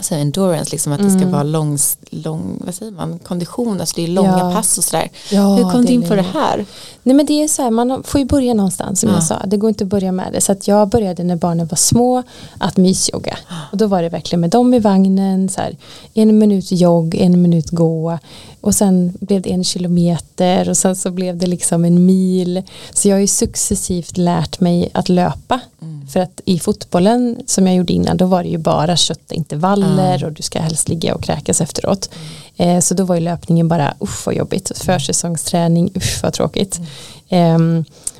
så 0.00 0.14
endurance, 0.14 0.70
liksom 0.72 0.92
att 0.92 1.00
mm. 1.00 1.12
det 1.12 1.18
ska 1.18 1.22
mm. 1.22 1.32
vara 1.32 1.42
lång, 1.42 1.78
lång 2.10 2.62
vad 2.64 2.74
säger 2.74 2.92
man, 2.92 3.18
kondition, 3.18 3.80
alltså 3.80 3.96
det 3.96 4.04
är 4.04 4.08
långa 4.08 4.38
ja. 4.38 4.52
pass 4.54 4.78
och 4.78 4.84
sådär. 4.84 5.10
Ja, 5.30 5.54
Hur 5.54 5.70
kom 5.70 5.84
du 5.84 5.92
in 5.92 6.08
på 6.08 6.14
det 6.14 6.22
här? 6.22 6.66
Nej 7.02 7.16
men 7.16 7.26
det 7.26 7.42
är 7.42 7.48
så 7.48 7.62
här, 7.62 7.70
man 7.70 8.02
får 8.02 8.20
ju 8.20 8.26
börja 8.26 8.54
någonstans 8.54 9.00
som 9.00 9.08
ja. 9.08 9.14
jag 9.14 9.24
sa, 9.24 9.42
det 9.46 9.56
går 9.56 9.68
inte 9.68 9.84
att 9.84 9.90
börja 9.90 10.12
med 10.12 10.32
det. 10.32 10.40
Så 10.40 10.52
att 10.52 10.68
jag 10.68 10.88
började 10.88 11.24
när 11.24 11.36
barnen 11.36 11.66
var 11.66 11.76
små 11.76 12.22
att 12.58 12.76
mysjogga. 12.76 13.38
Och 13.72 13.78
då 13.78 13.86
var 13.86 14.02
det 14.02 14.08
verkligen 14.08 14.40
med 14.40 14.50
dem 14.50 14.74
i 14.74 14.78
vagnen, 14.78 15.48
så 15.48 15.60
här, 15.60 15.76
en 16.14 16.38
minut 16.38 16.72
jogg, 16.72 17.14
en 17.14 17.42
minut 17.42 17.70
gå. 17.70 18.18
Och 18.60 18.74
sen 18.74 19.12
blev 19.20 19.42
det 19.42 19.52
en 19.52 19.64
kilometer 19.64 20.68
och 20.68 20.76
sen 20.76 20.96
så 20.96 21.10
blev 21.10 21.36
det 21.36 21.46
liksom 21.46 21.84
en 21.84 22.06
mil. 22.06 22.62
Så 22.92 23.08
jag 23.08 23.16
har 23.16 23.20
ju 23.20 23.26
successivt 23.26 24.16
lärt 24.16 24.60
mig 24.60 24.90
att 24.92 25.08
löpa. 25.08 25.60
Mm. 25.82 25.97
För 26.08 26.20
att 26.20 26.40
i 26.44 26.58
fotbollen 26.58 27.36
som 27.46 27.66
jag 27.66 27.76
gjorde 27.76 27.92
innan 27.92 28.16
då 28.16 28.26
var 28.26 28.42
det 28.42 28.48
ju 28.48 28.58
bara 28.58 28.96
kötta 28.96 29.34
intervaller 29.34 30.14
mm. 30.14 30.26
och 30.26 30.32
du 30.32 30.42
ska 30.42 30.60
helst 30.60 30.88
ligga 30.88 31.14
och 31.14 31.22
kräkas 31.22 31.60
efteråt. 31.60 32.10
Mm. 32.56 32.76
Eh, 32.76 32.80
så 32.80 32.94
då 32.94 33.04
var 33.04 33.14
ju 33.14 33.20
löpningen 33.20 33.68
bara 33.68 33.94
usch 34.02 34.26
vad 34.26 34.34
jobbigt. 34.34 34.72
Försäsongsträning, 34.78 35.90
usch 35.96 36.22
vad 36.22 36.32
tråkigt. 36.32 36.80
Eh, 37.28 37.58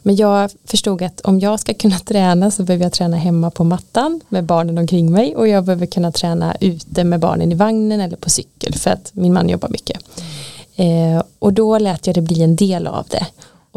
men 0.03 0.17
jag 0.17 0.51
förstod 0.65 1.03
att 1.03 1.21
om 1.21 1.41
jag 1.41 1.61
ska 1.61 1.75
kunna 1.75 1.99
träna 1.99 2.51
så 2.51 2.63
behöver 2.63 2.85
jag 2.85 2.93
träna 2.93 3.17
hemma 3.17 3.51
på 3.51 3.65
mattan 3.65 4.21
med 4.29 4.45
barnen 4.45 4.79
omkring 4.79 5.13
mig 5.13 5.37
och 5.37 5.49
jag 5.49 5.65
behöver 5.65 5.87
kunna 5.87 6.13
träna 6.13 6.57
ute 6.61 7.05
med 7.05 7.21
barnen 7.21 7.53
i 7.53 7.55
vagnen 7.55 8.01
eller 8.01 8.17
på 8.17 8.31
cykel 8.31 8.75
för 8.75 8.91
att 8.91 9.11
min 9.13 9.33
man 9.33 9.49
jobbar 9.49 9.69
mycket. 9.69 10.01
Eh, 10.77 11.23
och 11.39 11.53
då 11.53 11.79
lät 11.79 12.07
jag 12.07 12.15
det 12.15 12.21
bli 12.21 12.43
en 12.43 12.57
del 12.57 12.87
av 12.87 13.07
det. 13.11 13.27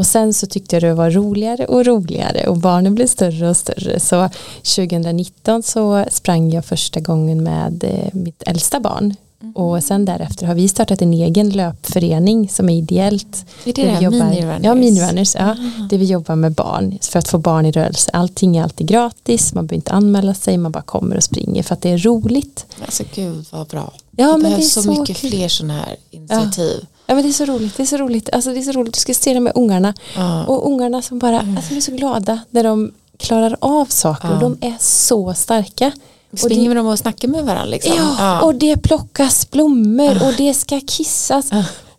Och 0.01 0.07
sen 0.07 0.33
så 0.33 0.47
tyckte 0.47 0.75
jag 0.75 0.83
det 0.83 0.93
var 0.93 1.11
roligare 1.11 1.65
och 1.65 1.85
roligare 1.85 2.47
och 2.47 2.57
barnen 2.57 2.95
blev 2.95 3.07
större 3.07 3.49
och 3.49 3.57
större. 3.57 3.99
Så 3.99 4.29
2019 4.63 5.63
så 5.63 6.05
sprang 6.11 6.51
jag 6.51 6.65
första 6.65 6.99
gången 6.99 7.43
med 7.43 7.83
eh, 7.83 8.13
mitt 8.13 8.43
äldsta 8.45 8.79
barn. 8.79 9.15
Mm. 9.41 9.55
Och 9.55 9.83
sen 9.83 10.05
därefter 10.05 10.45
har 10.45 10.55
vi 10.55 10.67
startat 10.67 11.01
en 11.01 11.13
egen 11.13 11.49
löpförening 11.49 12.49
som 12.49 12.69
är 12.69 12.77
ideellt. 12.77 13.45
Är 13.65 13.73
det 13.73 13.83
det? 13.83 14.01
Jobbar, 14.01 14.29
minirunners? 14.29 14.63
Ja, 14.63 14.75
minirunners. 14.75 15.35
Ja, 15.35 15.51
mm. 15.51 15.87
Det 15.89 15.97
vi 15.97 16.05
jobbar 16.05 16.35
med 16.35 16.51
barn 16.51 16.97
för 17.01 17.19
att 17.19 17.27
få 17.27 17.37
barn 17.37 17.65
i 17.65 17.71
rörelse. 17.71 18.11
Allting 18.13 18.57
är 18.57 18.63
alltid 18.63 18.87
gratis, 18.87 19.53
man 19.53 19.67
behöver 19.67 19.75
inte 19.75 19.91
anmäla 19.91 20.33
sig, 20.33 20.57
man 20.57 20.71
bara 20.71 20.83
kommer 20.83 21.17
och 21.17 21.23
springer 21.23 21.63
för 21.63 21.73
att 21.73 21.81
det 21.81 21.89
är 21.89 21.97
roligt. 21.97 22.65
Alltså 22.85 23.03
gud 23.15 23.45
vad 23.51 23.67
bra. 23.67 23.93
Ja, 24.11 24.25
det 24.25 24.31
men 24.31 24.41
behövs 24.41 24.57
det 24.57 24.79
är 24.79 24.83
så, 24.83 24.93
så 24.93 24.99
mycket 24.99 25.17
kul. 25.17 25.29
fler 25.29 25.47
sådana 25.47 25.73
här 25.73 25.95
initiativ. 26.11 26.79
Ja. 26.81 26.87
Ja 27.11 27.15
men 27.15 27.23
det 27.23 27.29
är 27.29 27.33
så 27.33 27.45
roligt, 27.45 27.77
det 27.77 27.83
är 27.83 27.87
så 27.87 27.97
roligt. 27.97 28.29
Alltså 28.33 28.53
det 28.53 28.59
är 28.59 28.61
så 28.61 28.71
roligt, 28.71 28.93
du 28.93 28.99
ska 28.99 29.13
se 29.13 29.33
det 29.33 29.39
med 29.39 29.51
ungarna. 29.55 29.93
Ja. 30.15 30.45
Och 30.45 30.67
ungarna 30.67 31.01
som 31.01 31.19
bara, 31.19 31.39
alltså 31.39 31.69
de 31.69 31.77
är 31.77 31.81
så 31.81 31.91
glada 31.91 32.39
när 32.49 32.63
de 32.63 32.91
klarar 33.17 33.57
av 33.59 33.85
saker 33.85 34.27
ja. 34.27 34.33
och 34.33 34.39
de 34.39 34.57
är 34.61 34.75
så 34.79 35.33
starka. 35.33 35.91
Springer 36.33 36.67
med 36.67 36.77
dem 36.77 36.87
och 36.87 36.99
snackar 36.99 37.27
med 37.27 37.45
varandra 37.45 37.65
liksom. 37.65 37.93
Ja, 37.97 38.15
ja. 38.19 38.41
och 38.41 38.55
det 38.55 38.77
plockas 38.77 39.51
blommor 39.51 40.27
och 40.27 40.33
det 40.37 40.53
ska 40.53 40.79
kissas. 40.87 41.49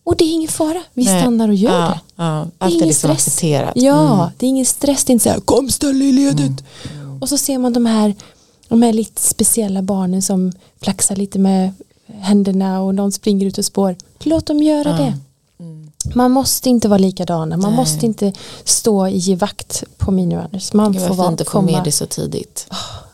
Och 0.04 0.16
det 0.16 0.24
är 0.24 0.32
ingen 0.32 0.48
fara, 0.48 0.82
vi 0.94 1.04
Nej. 1.04 1.20
stannar 1.20 1.48
och 1.48 1.54
gör 1.54 1.80
det. 1.80 2.00
Ja. 2.16 2.46
Allt 2.58 2.74
är, 2.74 2.82
är 2.82 2.86
liksom 2.86 3.16
stress. 3.16 3.26
accepterat. 3.26 3.72
Ja, 3.74 4.14
mm. 4.14 4.26
det 4.38 4.46
är 4.46 4.48
ingen 4.48 4.66
stress, 4.66 5.04
det 5.04 5.10
är 5.10 5.12
inte 5.12 5.22
så 5.22 5.30
här, 5.30 5.40
kom 5.40 5.70
ställ 5.70 5.98
dig 5.98 6.08
i 6.08 6.12
ledet. 6.12 6.64
Mm. 6.92 7.22
Och 7.22 7.28
så 7.28 7.38
ser 7.38 7.58
man 7.58 7.72
de 7.72 7.86
här, 7.86 8.14
de 8.68 8.82
här 8.82 8.92
lite 8.92 9.20
speciella 9.20 9.82
barnen 9.82 10.22
som 10.22 10.52
flaxar 10.82 11.16
lite 11.16 11.38
med 11.38 11.72
händerna 12.20 12.82
och 12.82 12.94
någon 12.94 13.12
springer 13.12 13.46
ut 13.46 13.58
och 13.58 13.64
spår. 13.64 13.96
Låt 14.18 14.46
dem 14.46 14.62
göra 14.62 14.88
ja. 14.88 14.96
det. 14.96 15.18
Mm. 15.64 15.90
Man 16.14 16.30
måste 16.30 16.68
inte 16.68 16.88
vara 16.88 16.98
likadana. 16.98 17.56
Man 17.56 17.70
Nej. 17.70 17.76
måste 17.76 18.06
inte 18.06 18.32
stå 18.64 19.08
i 19.08 19.34
vakt 19.34 19.84
på 19.98 20.10
minirunners. 20.10 20.72
Man 20.72 20.94
får 20.94 21.14
vara, 21.14 21.28
inte 21.28 21.44
få 21.44 21.60
med 21.60 21.80
det 21.84 21.92
så 21.92 22.06
tidigt. 22.06 22.66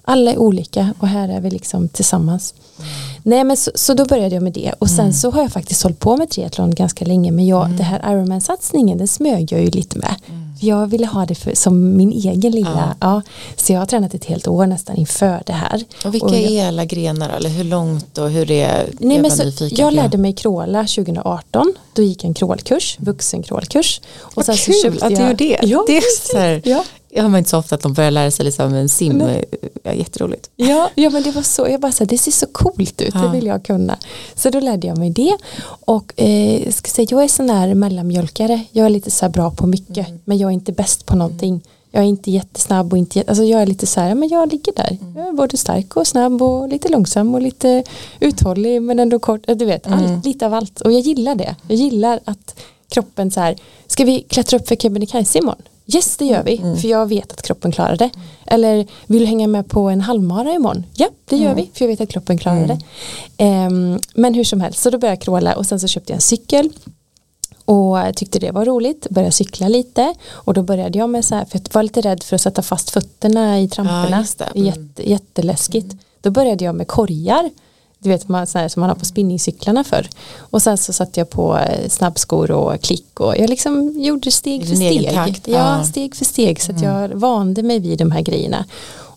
Alla 0.09 0.31
är 0.31 0.39
olika 0.39 0.95
och 0.99 1.09
här 1.09 1.29
är 1.29 1.41
vi 1.41 1.51
liksom 1.51 1.89
tillsammans. 1.89 2.55
Mm. 2.79 2.91
Nej 3.23 3.45
men 3.45 3.57
så, 3.57 3.71
så, 3.75 3.95
då 3.95 4.05
började 4.05 4.35
jag 4.35 4.43
med 4.43 4.53
det 4.53 4.73
och 4.79 4.89
sen 4.89 5.01
mm. 5.01 5.13
så 5.13 5.31
har 5.31 5.43
jag 5.43 5.53
faktiskt 5.53 5.83
hållit 5.83 5.99
på 5.99 6.17
med 6.17 6.31
triathlon 6.31 6.75
ganska 6.75 7.05
länge 7.05 7.31
men 7.31 7.47
jag, 7.47 7.65
mm. 7.65 7.77
det 7.77 7.83
här 7.83 8.13
Ironman-satsningen 8.13 8.99
den 8.99 9.09
smög 9.09 9.53
jag 9.53 9.61
ju 9.61 9.71
lite 9.71 9.99
med. 9.99 10.15
Mm. 10.29 10.49
Jag 10.61 10.87
ville 10.87 11.07
ha 11.07 11.27
det 11.27 11.35
för, 11.35 11.55
som 11.55 11.97
min 11.97 12.13
egen 12.13 12.53
lilla, 12.53 12.97
ja. 13.01 13.07
ja. 13.15 13.23
Så 13.57 13.73
jag 13.73 13.79
har 13.79 13.87
tränat 13.87 14.15
ett 14.15 14.25
helt 14.25 14.49
år 14.49 14.67
nästan 14.67 14.97
inför 14.97 15.43
det 15.47 15.53
här. 15.53 15.85
Och 16.05 16.15
vilka 16.15 16.27
och 16.27 16.35
jag, 16.35 16.51
är 16.51 16.69
alla 16.69 16.85
grenar 16.85 17.31
eller 17.31 17.51
hur 17.51 17.65
långt 17.65 18.19
och 18.19 18.31
hur 18.31 18.51
är 18.51 18.87
nej, 18.99 19.19
men 19.19 19.31
så, 19.31 19.69
Jag 19.71 19.95
lärde 19.95 20.19
mig 20.19 20.33
kråla 20.33 20.79
2018, 20.81 21.75
då 21.93 22.03
gick 22.03 22.25
jag 22.25 22.29
en 22.29 22.35
krålkurs, 22.35 22.97
vuxen 23.01 23.43
krålkurs. 23.43 24.01
Och 24.21 24.33
Vad 24.37 24.47
sen 24.47 24.57
kul 24.57 24.99
så 24.99 25.07
att 25.07 25.17
du 25.17 25.23
gjorde 25.23 25.35
det. 25.35 25.59
Ja, 25.63 25.85
det 25.87 25.97
är 25.97 26.31
så 26.33 26.39
här, 26.39 26.63
ja. 26.65 26.85
Jag 27.11 27.23
har 27.23 27.31
man 27.31 27.39
inte 27.39 27.51
så 27.51 27.59
ofta 27.59 27.75
att 27.75 27.81
de 27.81 27.93
börjar 27.93 28.11
lära 28.11 28.31
sig 28.31 28.45
liksom 28.45 28.75
en 28.75 28.89
sim, 28.89 29.23
ja, 29.83 29.93
jätteroligt. 29.93 30.51
Ja, 30.57 30.91
ja 30.95 31.11
men 31.11 31.23
det 31.23 31.31
var 31.31 31.43
så, 31.43 31.69
jag 31.69 31.81
bara 31.81 31.93
så 31.93 32.05
det 32.05 32.19
ser 32.19 32.31
så 32.31 32.47
coolt 32.47 33.01
ut, 33.01 33.15
ja. 33.15 33.21
det 33.21 33.29
vill 33.29 33.47
jag 33.47 33.65
kunna. 33.65 33.99
Så 34.35 34.51
då 34.51 34.61
lärde 34.61 34.87
jag 34.87 34.99
mig 34.99 35.11
det 35.11 35.37
och 35.67 36.21
eh, 36.21 36.71
ska 36.71 36.91
säga, 36.91 37.09
jag 37.11 37.25
är 37.25 37.29
sån 37.29 37.51
här 37.51 37.75
mellanmjölkare, 37.75 38.61
jag 38.73 38.87
är 38.87 38.91
lite 38.91 39.11
så 39.11 39.25
här 39.25 39.33
bra 39.33 39.51
på 39.51 39.67
mycket 39.67 40.09
mm. 40.09 40.21
men 40.25 40.39
jag 40.39 40.49
är 40.49 40.55
inte 40.55 40.73
bäst 40.73 41.07
på 41.07 41.17
någonting. 41.17 41.51
Mm. 41.51 41.63
Jag 41.91 42.03
är 42.03 42.09
inte 42.09 42.31
jättesnabb 42.31 42.93
och 42.93 42.99
inte, 42.99 43.25
alltså 43.27 43.45
jag 43.45 43.63
är 43.63 43.67
lite 43.67 43.87
så 43.87 44.01
här, 44.01 44.15
men 44.15 44.29
jag 44.29 44.53
ligger 44.53 44.73
där. 44.77 44.99
Mm. 45.01 45.17
Jag 45.17 45.29
är 45.29 45.33
både 45.33 45.57
stark 45.57 45.97
och 45.97 46.07
snabb 46.07 46.43
och 46.43 46.69
lite 46.69 46.89
långsam 46.89 47.35
och 47.35 47.41
lite 47.43 47.85
uthållig 48.21 48.83
men 48.83 48.99
ändå 48.99 49.19
kort, 49.19 49.41
du 49.47 49.65
vet, 49.65 49.87
mm. 49.87 49.99
allt, 49.99 50.25
lite 50.25 50.47
av 50.47 50.55
allt. 50.55 50.81
Och 50.81 50.93
jag 50.93 51.01
gillar 51.01 51.35
det. 51.35 51.57
Jag 51.69 51.77
gillar 51.77 52.21
att 52.25 52.61
kroppen 52.89 53.31
så 53.31 53.41
här, 53.41 53.57
ska 53.87 54.05
vi 54.05 54.21
klättra 54.21 54.59
upp 54.59 54.69
för 54.69 54.77
Kebnekaise 54.77 55.39
imorgon? 55.39 55.63
Yes 55.95 56.17
det 56.17 56.25
gör 56.25 56.43
vi, 56.43 56.57
mm. 56.59 56.77
för 56.77 56.89
jag 56.89 57.07
vet 57.07 57.33
att 57.33 57.43
kroppen 57.43 57.73
klarar 57.73 57.97
det. 57.97 58.11
Eller 58.47 58.87
vill 59.07 59.21
du 59.21 59.27
hänga 59.27 59.47
med 59.47 59.69
på 59.69 59.81
en 59.81 60.01
halvmara 60.01 60.53
imorgon? 60.53 60.85
Ja 60.95 61.09
det 61.25 61.37
gör 61.37 61.51
mm. 61.51 61.57
vi, 61.57 61.71
för 61.75 61.85
jag 61.85 61.89
vet 61.89 62.01
att 62.01 62.09
kroppen 62.09 62.39
klarar 62.39 62.65
mm. 62.65 62.79
det. 63.37 63.45
Um, 63.45 63.99
men 64.15 64.35
hur 64.35 64.45
som 64.45 64.61
helst, 64.61 64.83
så 64.83 64.91
då 64.91 64.99
började 64.99 65.17
jag 65.17 65.23
kråla 65.23 65.57
och 65.57 65.67
sen 65.67 65.81
så 65.81 65.89
köpte 65.89 66.13
jag 66.13 66.15
en 66.15 66.21
cykel. 66.21 66.71
och 67.65 68.17
tyckte 68.17 68.39
det 68.39 68.51
var 68.51 68.65
roligt, 68.65 69.07
började 69.11 69.33
cykla 69.33 69.69
lite 69.69 70.15
och 70.31 70.55
då 70.55 70.63
började 70.63 70.99
jag 70.99 71.11
med 71.11 71.25
så 71.25 71.35
här, 71.35 71.45
för 71.45 71.59
jag 71.59 71.75
var 71.75 71.83
lite 71.83 72.01
rädd 72.01 72.23
för 72.23 72.37
att 72.37 72.43
sätta 72.43 72.63
fast 72.63 72.91
fötterna 72.91 73.61
i 73.61 73.69
tramporna, 73.69 74.25
Ja, 74.39 74.47
Mm. 74.55 74.67
Jätte, 74.67 75.11
jätteläskigt. 75.11 75.97
Då 76.21 76.31
började 76.31 76.65
jag 76.65 76.75
med 76.75 76.89
korgar, 76.89 77.51
du 77.99 78.09
vet 78.09 78.29
man, 78.29 78.47
så 78.47 78.59
här, 78.59 78.69
som 78.69 78.81
man 78.81 78.89
har 78.91 78.97
på 78.97 79.05
spinningcyklarna 79.05 79.85
för 79.85 80.09
och 80.39 80.63
sen 80.63 80.79
så 80.79 80.93
satte 80.93 81.21
jag 81.21 81.31
på 81.31 81.59
eh, 81.59 81.89
snabbskor 81.89 82.51
och 82.51 82.81
klick 82.81 83.21
och 83.21 83.37
jag 83.37 83.51
liksom 83.51 84.01
gjorde 84.01 84.31
steg 84.31 84.69
för 84.69 84.75
steg. 84.77 85.11
takt, 85.15 85.49
Ja. 85.49 85.75
Mm. 85.75 85.87
steg 85.87 86.15
för 86.17 86.25
steg 86.25 86.63
så 86.63 86.73
att 86.73 86.83
jag 86.83 87.09
vande 87.09 87.63
mig 87.63 87.79
vid 87.79 87.99
de 87.99 88.11
här 88.11 88.21
grejerna. 88.23 88.65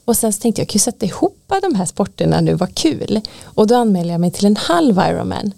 Och 0.05 0.17
sen 0.17 0.33
så 0.33 0.39
tänkte 0.41 0.61
jag, 0.61 0.63
jag 0.63 0.69
kan 0.69 0.73
ju 0.75 0.79
sätta 0.79 1.05
ihop 1.05 1.37
de 1.61 1.75
här 1.75 1.85
sporterna 1.85 2.41
nu, 2.41 2.53
vad 2.53 2.75
kul. 2.75 3.21
Och 3.43 3.67
då 3.67 3.75
anmälde 3.75 4.11
jag 4.11 4.21
mig 4.21 4.31
till 4.31 4.45
en 4.45 4.55
halv 4.57 4.97
Ironman. 5.09 5.51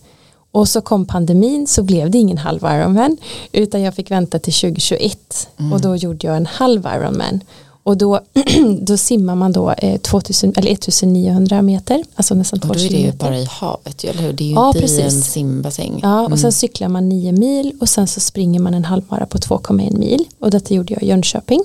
Och 0.51 0.67
så 0.69 0.81
kom 0.81 1.05
pandemin 1.05 1.67
så 1.67 1.83
blev 1.83 2.11
det 2.11 2.17
ingen 2.17 2.37
halv 2.37 2.63
Ironman 2.63 3.17
utan 3.51 3.81
jag 3.81 3.93
fick 3.95 4.11
vänta 4.11 4.39
till 4.39 4.53
2021 4.53 5.47
Mm. 5.59 5.73
och 5.73 5.81
då 5.81 5.95
gjorde 5.95 6.27
jag 6.27 6.37
en 6.37 6.45
halv 6.45 6.85
Ironman. 6.95 7.39
Och 7.83 7.97
då, 7.97 8.19
då 8.81 8.97
simmar 8.97 9.35
man 9.35 9.51
då 9.51 9.71
eh, 9.71 9.99
2000, 10.01 10.53
eller 10.55 10.71
1900 10.71 11.61
meter, 11.61 12.03
alltså 12.15 12.35
nästan 12.35 12.59
Och 12.59 12.65
två 12.67 12.73
då 12.73 12.79
är 12.79 12.89
det 12.89 12.97
ju 12.97 13.11
bara 13.11 13.39
i 13.39 13.45
havet 13.45 14.03
eller 14.03 14.21
hur? 14.21 14.33
Det 14.33 14.43
är 14.43 14.47
ju 14.47 14.53
Ja, 14.53 14.67
inte 14.67 14.77
i 14.79 14.81
precis. 14.81 14.99
en 14.99 15.21
simbassäng. 15.21 15.99
Ja, 16.03 16.19
och 16.19 16.25
Mm. 16.27 16.37
sen 16.39 16.51
cyklar 16.51 16.87
man 16.87 17.09
nio 17.09 17.31
mil 17.31 17.73
och 17.79 17.89
sen 17.89 18.07
så 18.07 18.19
springer 18.19 18.59
man 18.59 18.73
en 18.73 18.85
halvmara 18.85 19.25
på 19.25 19.37
2,1 19.37 19.97
mil 19.97 20.25
och 20.39 20.51
detta 20.51 20.73
gjorde 20.73 20.93
jag 20.93 21.03
i 21.03 21.07
Jönköping. 21.07 21.63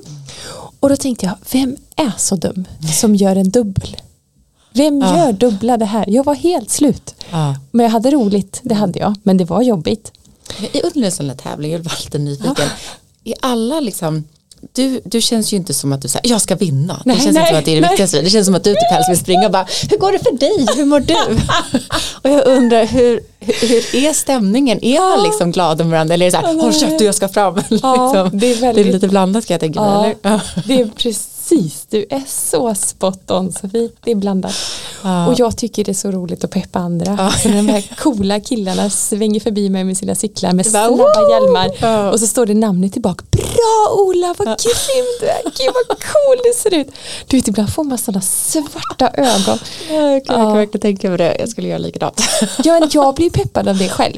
Och 0.81 0.88
då 0.88 0.96
tänkte 0.96 1.26
jag, 1.26 1.35
vem 1.52 1.76
är 1.96 2.12
så 2.18 2.37
dum 2.37 2.64
som 2.94 3.14
gör 3.14 3.37
en 3.37 3.50
dubbel? 3.50 3.96
Vem 4.72 5.00
Ja. 5.00 5.18
gör 5.18 5.33
dubbla 5.33 5.76
det 5.76 5.85
här? 5.85 6.04
Jag 6.09 6.24
var 6.24 6.35
helt 6.35 6.70
slut. 6.70 7.14
Ja. 7.31 7.57
Men 7.70 7.85
jag 7.85 7.90
hade 7.90 8.11
roligt, 8.11 8.61
det 8.62 8.74
hade 8.74 8.98
jag, 8.98 9.14
men 9.22 9.37
det 9.37 9.44
var 9.44 9.62
jobbigt. 9.62 10.12
I 10.72 10.81
under 10.83 11.02
en 11.04 11.12
sån 11.12 11.28
här 11.28 11.37
tävling, 11.37 11.72
jag 11.72 11.78
var 11.78 11.92
lite 12.04 12.18
nyfiken. 12.18 12.68
I 13.24 13.35
alla 13.40 13.81
liksom 13.81 14.24
du, 14.72 15.00
du 15.04 15.20
känns 15.20 15.52
ju 15.52 15.56
inte 15.56 15.74
som 15.74 15.92
att 15.92 16.02
du 16.02 16.08
säger 16.08 16.30
jag 16.30 16.40
ska 16.40 16.56
vinna. 16.56 17.02
Nej, 17.04 17.16
det 17.16 17.22
känns 17.22 17.34
nej, 17.34 17.42
inte 17.42 17.48
som 17.50 17.58
att 17.58 17.64
det 17.64 17.70
är 17.70 17.74
det 17.74 17.80
nej. 17.80 17.90
viktigaste. 17.90 18.22
Det 18.22 18.30
känns 18.30 18.46
som 18.46 18.54
att 18.54 18.64
du 18.64 18.74
typ 18.74 18.90
helst 18.90 19.10
vill 19.10 19.18
springa 19.18 19.46
och 19.46 19.52
bara 19.52 19.66
hur 19.90 19.98
går 19.98 20.12
det 20.12 20.18
för 20.18 20.32
dig? 20.38 20.66
Hur 20.76 20.84
mår 20.84 21.00
du? 21.00 21.14
och 22.22 22.30
jag 22.30 22.46
undrar 22.46 22.84
hur, 22.86 23.20
hur, 23.40 23.92
hur 23.92 24.04
är 24.04 24.12
stämningen? 24.12 24.84
Är 24.84 25.16
man 25.16 25.22
liksom 25.22 25.52
glad 25.52 25.80
om 25.80 25.90
varandra 25.90 26.14
eller 26.14 26.26
är 26.26 26.30
det 26.30 26.36
så 26.40 26.46
här 26.46 26.54
håll 26.54 26.74
käften 26.74 27.06
jag 27.06 27.14
ska 27.14 27.28
fram? 27.28 27.54
Liksom. 27.68 28.30
det 28.32 28.52
är 28.52 28.60
väldigt- 28.60 28.84
det 28.84 28.90
är 28.90 28.92
lite 28.92 29.08
blandat 29.08 29.46
kan 29.46 29.54
jag 29.54 29.60
tänka 29.60 29.80
mig. 29.80 30.16
Ja. 30.22 30.40
det 30.66 30.80
är 30.80 30.86
precis, 30.96 31.28
du 31.90 32.06
är 32.11 32.22
så 32.26 32.74
spot 32.74 33.30
on 33.30 33.52
Sofie, 33.52 33.90
det 34.04 34.11
är 34.11 34.14
blandat. 34.14 34.54
Ja. 35.02 35.26
Och 35.26 35.34
jag 35.40 35.56
tycker 35.56 35.84
det 35.84 35.90
är 35.92 35.94
så 35.94 36.11
roligt 36.11 36.44
att 36.44 36.50
peppa 36.50 36.78
andra. 36.78 37.16
Ja. 37.18 37.30
Så 37.30 37.48
de 37.48 37.68
här 37.68 37.84
coola 37.98 38.40
killarna 38.40 38.90
svänger 38.90 39.40
förbi 39.40 39.70
mig 39.70 39.84
med 39.84 39.96
sina 39.96 40.14
cyklar 40.14 40.52
med 40.52 40.66
bara, 40.72 40.87
snabba 40.88 41.30
hjälmar 41.30 41.70
Ja. 41.80 42.11
och 42.11 42.20
så 42.20 42.26
står 42.26 42.46
det 42.46 42.54
namnet 42.54 42.92
tillbaka. 42.92 43.24
Bra 43.30 43.94
Ola, 43.98 44.34
vad 44.38 44.46
grym 44.46 45.06
du 45.20 45.26
är, 45.26 45.42
gud 45.44 45.74
vad 45.88 45.98
cool 45.98 46.38
du 46.44 46.52
ser 46.54 46.74
ut. 46.74 46.88
Du 47.26 47.37
vet 47.37 47.48
ibland 47.48 47.72
får 47.72 47.84
man 47.84 47.98
sådana 47.98 48.20
svarta 48.20 49.11
ögon. 49.14 49.58
Ja, 49.90 49.94
jag 49.94 50.24
kan, 50.24 50.40
jag 50.40 50.48
kan 50.48 50.56
verkligen 50.56 50.80
tänka 50.80 51.08
mig 51.08 51.18
det. 51.18 51.37
Jag 51.40 51.48
skulle 51.48 51.68
göra 51.68 51.78
likadant. 51.78 52.20
Ja, 52.64 52.88
jag 52.92 53.14
blir 53.16 53.30
peppad 53.30 53.68
av 53.68 53.78
det 53.78 53.88
själv. 53.88 54.16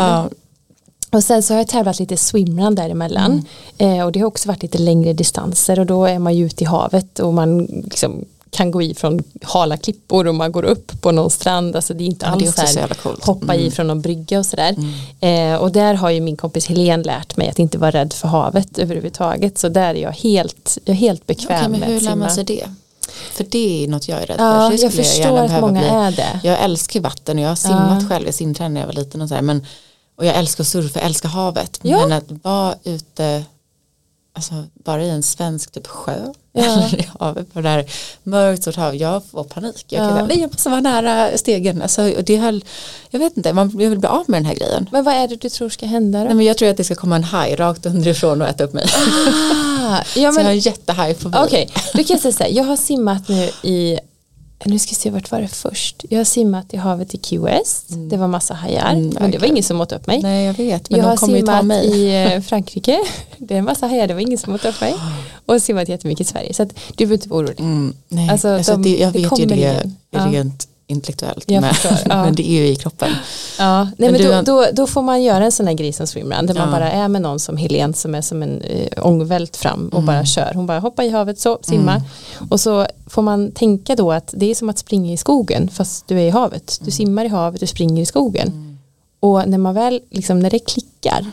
Och 1.13 1.25
sen 1.25 1.43
så 1.43 1.55
har 1.55 1.59
jag 1.59 1.69
tävlat 1.69 1.99
lite 1.99 2.17
swimrun 2.17 2.75
däremellan. 2.75 3.45
Eh, 3.79 4.05
och 4.05 4.13
det 4.13 4.21
har 4.21 4.27
också 4.27 4.49
varit 4.49 4.63
lite 4.63 4.79
längre 4.79 5.13
distanser 5.13 5.79
och 5.79 5.87
då 5.87 6.05
är 6.05 6.19
man 6.19 6.35
ju 6.37 6.47
ute 6.47 6.65
i 6.65 6.67
havet 6.67 7.19
och 7.19 7.35
man 7.35 7.65
liksom 7.65 8.25
kan 8.51 8.71
gå 8.71 8.83
i 8.83 8.95
från 8.95 9.23
hala 9.43 9.77
klippor 9.77 10.27
och 10.27 10.35
man 10.35 10.53
går 10.53 10.63
upp 10.65 11.01
på 11.01 11.13
någon 11.13 11.31
strand. 11.31 11.77
Alltså 11.77 11.95
det 11.95 12.05
är 12.05 12.07
inte 12.07 12.27
Ja, 12.27 12.33
är 12.33 12.35
alls 12.37 12.49
också 12.49 12.67
så 12.67 12.73
så 12.73 12.81
här 12.81 12.89
coolt. 12.89 13.25
hoppa 13.25 13.55
i 13.55 13.61
Mm. 13.61 13.73
från 13.73 13.87
någon 13.87 14.01
brygga 14.01 14.39
och 14.39 14.47
sådär. 14.47 14.77
Eh, 15.21 15.55
och 15.55 15.73
där 15.73 15.95
har 15.95 16.11
ju 16.11 16.21
min 16.21 16.37
kompis 16.37 16.67
Helen 16.67 17.03
lärt 17.03 17.37
mig 17.37 17.49
att 17.49 17.59
inte 17.59 17.79
vara 17.79 17.91
rädd 17.91 18.13
för 18.13 18.29
havet 18.29 18.79
överhuvudtaget. 18.79 19.59
Så 19.59 19.69
där 19.69 19.95
är 19.95 20.03
jag 20.03 20.13
helt, 20.13 20.79
jag 20.85 20.95
är 20.95 20.99
helt 20.99 21.27
bekväm 21.27 21.71
men 21.71 21.81
med 21.81 21.89
hur 21.89 21.97
att 21.97 22.03
lär 22.03 22.17
man 22.17 22.31
simma. 22.31 22.35
sig 22.35 22.45
det? 22.45 22.65
För 23.33 23.45
det 23.51 23.85
är 23.85 23.89
något 23.89 24.09
jag 24.09 24.23
är 24.23 24.27
rädd 24.27 24.37
Ja, 24.39 24.69
för. 24.71 24.77
Så 24.77 24.85
jag 24.85 24.93
förstår 24.93 25.25
gärna 25.37 25.55
att 25.57 25.61
många 25.61 25.81
bli. 25.81 25.89
är 25.89 26.11
det. 26.11 26.41
Jag 26.49 26.61
älskar 26.65 27.01
vatten 27.01 27.39
och 27.39 27.45
jag 27.45 27.49
har 27.49 27.57
simmat 27.57 28.03
Ja. 28.03 28.09
själv. 28.09 28.27
Jag 28.27 28.35
simtränade 28.35 28.75
när 28.75 28.81
jag 28.81 28.87
var 28.87 28.95
liten 28.95 29.21
och 29.23 29.29
så 29.29 29.35
här, 29.35 29.43
men 29.43 29.67
och 30.21 30.27
jag 30.27 30.37
älskar 30.37 30.65
att 30.65 30.69
surfa, 30.69 30.99
jag 30.99 31.07
älskar 31.07 31.29
havet. 31.29 31.81
Ja. 31.83 31.99
Men 31.99 32.13
att 32.13 32.25
vara 32.45 32.75
ute 32.85 33.45
alltså, 34.33 34.55
bara 34.75 35.03
i 35.03 35.11
en 35.11 35.23
svensk 35.23 35.73
typ 35.73 35.87
sjö 35.87 36.33
Ja. 36.53 36.63
eller 36.65 37.01
i 37.01 37.09
havet 37.21 37.53
på 37.53 37.61
det 37.61 37.69
här 37.69 37.85
mörkt 38.23 38.63
stort 38.63 38.77
hav, 38.77 38.97
jag 38.97 39.25
får 39.25 39.45
panik. 39.45 39.85
Jag, 39.89 40.05
Ja. 40.05 40.27
nej, 40.27 40.41
jag 40.41 40.53
måste 40.53 40.69
vara 40.69 40.81
nära 40.81 41.39
stegen. 41.39 41.83
Alltså, 41.83 42.03
och 42.17 42.25
det 42.25 42.37
höll, 42.37 42.65
jag 43.11 43.21
vet 43.21 43.37
inte, 43.37 43.53
man, 43.53 43.71
jag 43.81 43.91
vill 43.91 43.99
bli 43.99 44.09
av 44.09 44.25
med 44.27 44.41
den 44.41 44.47
här 44.47 44.55
grejen. 44.55 44.89
Men 44.93 45.05
vad 45.05 45.15
är 45.15 45.29
det 45.29 45.37
du 45.37 45.49
tror 45.49 45.69
ska 45.69 45.87
hända 45.87 46.19
då? 46.19 46.25
Nej, 46.25 46.35
men 46.35 46.47
jag 46.47 46.57
tror 46.59 46.69
att 46.69 46.77
det 46.77 46.85
ska 46.85 46.95
komma 46.95 47.17
en 47.17 47.25
haj 47.25 47.55
rakt 47.55 47.87
underifrån 47.87 48.43
och 48.43 48.49
äta 48.49 48.65
upp 48.65 48.73
mig. 48.73 48.85
Ah, 48.95 49.97
ja, 49.97 50.05
Så 50.15 50.21
jag 50.21 50.29
har 50.29 50.33
men, 50.33 50.47
en 50.47 50.59
jättehaj 50.59 51.15
på 51.15 51.29
mig. 51.29 51.41
Okej, 51.45 51.71
då 51.95 52.05
kan 52.05 52.07
jag 52.09 52.21
säga 52.21 52.33
så 52.33 52.43
här, 52.43 52.51
jag 52.51 52.65
har 52.65 52.77
simmat 52.77 53.29
nu 53.29 53.51
i 53.63 53.99
nu 54.65 54.79
ska 54.79 54.91
vi 54.91 54.95
se 54.95 55.11
vart 55.11 55.31
var 55.31 55.41
det 55.41 55.49
först. 55.49 56.05
Jag 56.09 56.19
har 56.19 56.25
simmat 56.25 56.75
i 56.75 56.77
havet 56.77 57.15
i 57.15 57.19
Key 57.23 57.39
West. 57.39 57.85
Det 58.11 58.17
var 58.17 58.29
massa 58.29 58.55
hajar. 58.55 58.93
Mm, 58.93 59.13
men 59.21 59.31
det 59.31 59.39
var 59.39 59.47
ingen 59.47 59.63
som 59.63 59.81
åt 59.81 59.93
upp 59.93 60.07
mig. 60.07 60.23
Nej 60.23 60.47
jag 60.47 60.55
vet, 60.55 60.91
men 60.91 60.99
jag 61.01 61.07
de 61.07 61.09
har 61.09 61.17
simmat 61.27 61.85
i 61.85 62.25
eh, 62.35 62.41
Frankrike. 62.49 62.99
Det 63.39 63.57
är 63.57 63.63
massa 63.63 63.87
hajar, 63.87 64.07
det 64.09 64.15
var 64.15 64.21
ingen 64.21 64.39
som 64.39 64.55
åt 64.55 64.65
upp 64.65 64.81
mig. 64.81 64.95
Och 65.47 65.63
simmat 65.63 65.89
jättemycket 65.89 66.27
i 66.27 66.31
Sverige. 66.31 66.55
Så 66.55 66.63
att 66.63 66.69
du 66.69 67.07
behöver 67.07 67.15
inte 67.15 67.29
vara 67.29 67.41
orolig. 67.41 67.61
Mm, 67.61 67.95
nej. 68.09 68.31
Alltså, 68.31 68.49
Alltså, 68.49 68.73
de- 68.73 68.83
det, 68.83 68.97
jag 68.99 69.11
vet 69.13 69.39
ju 69.39 69.47
det 69.47 69.55
igen. 69.55 69.97
Ja. 70.11 70.45
Intellektuellt. 70.91 71.49
Men, 71.49 71.65
ja. 71.65 71.73
men 72.25 72.35
det 72.35 72.49
är 72.51 72.53
ju 72.55 72.67
i 72.67 72.77
kroppen. 72.77 73.09
Ja, 73.59 73.85
nej, 73.85 73.93
Men 73.97 74.13
men 74.13 74.23
då, 74.23 74.33
har- 74.33 74.43
då, 74.43 74.67
då 74.73 74.87
får 74.87 75.03
man 75.03 75.23
göra 75.23 75.45
en 75.45 75.53
sån 75.53 75.67
här 75.67 75.93
som 75.93 76.07
swimrun 76.07 76.47
där 76.47 76.55
man 76.55 76.69
Ja. 76.69 76.71
bara 76.79 76.91
är 76.91 77.09
med 77.09 77.23
någon 77.23 77.39
som 77.41 77.57
Helene 77.57 77.95
som 77.95 78.15
är 78.15 78.21
som 78.21 78.43
en 78.43 78.61
eh, 78.63 79.07
ångvält 79.07 79.57
fram 79.57 79.89
och 79.89 79.95
Mm. 79.99 80.07
bara 80.07 80.25
kör. 80.25 80.53
Hon 80.55 80.67
bara 80.67 80.79
hoppar 80.79 81.03
i 81.03 81.11
havet 81.11 81.39
så, 81.41 81.59
simma. 81.63 82.03
Och 82.51 82.61
så 82.61 82.87
får 83.07 83.23
man 83.23 83.53
tänka 83.53 83.97
då 83.97 84.13
att 84.13 84.35
det 84.37 84.51
är 84.51 84.55
som 84.55 84.69
att 84.69 84.79
springa 84.79 85.13
i 85.13 85.17
skogen 85.17 85.69
fast 85.69 86.09
du 86.09 86.17
är 86.21 86.25
i 86.27 86.31
havet. 86.31 86.77
Mm. 86.81 86.85
Du 86.87 86.91
simmar 86.91 87.25
i 87.25 87.29
havet, 87.29 87.61
du 87.61 87.67
springer 87.67 88.03
i 88.03 88.07
skogen. 88.07 88.79
Och 89.21 89.49
när 89.49 89.59
man 89.59 89.75
väl, 89.75 90.01
liksom 90.11 90.41
när 90.41 90.51
det 90.51 90.59
klickar 90.59 91.27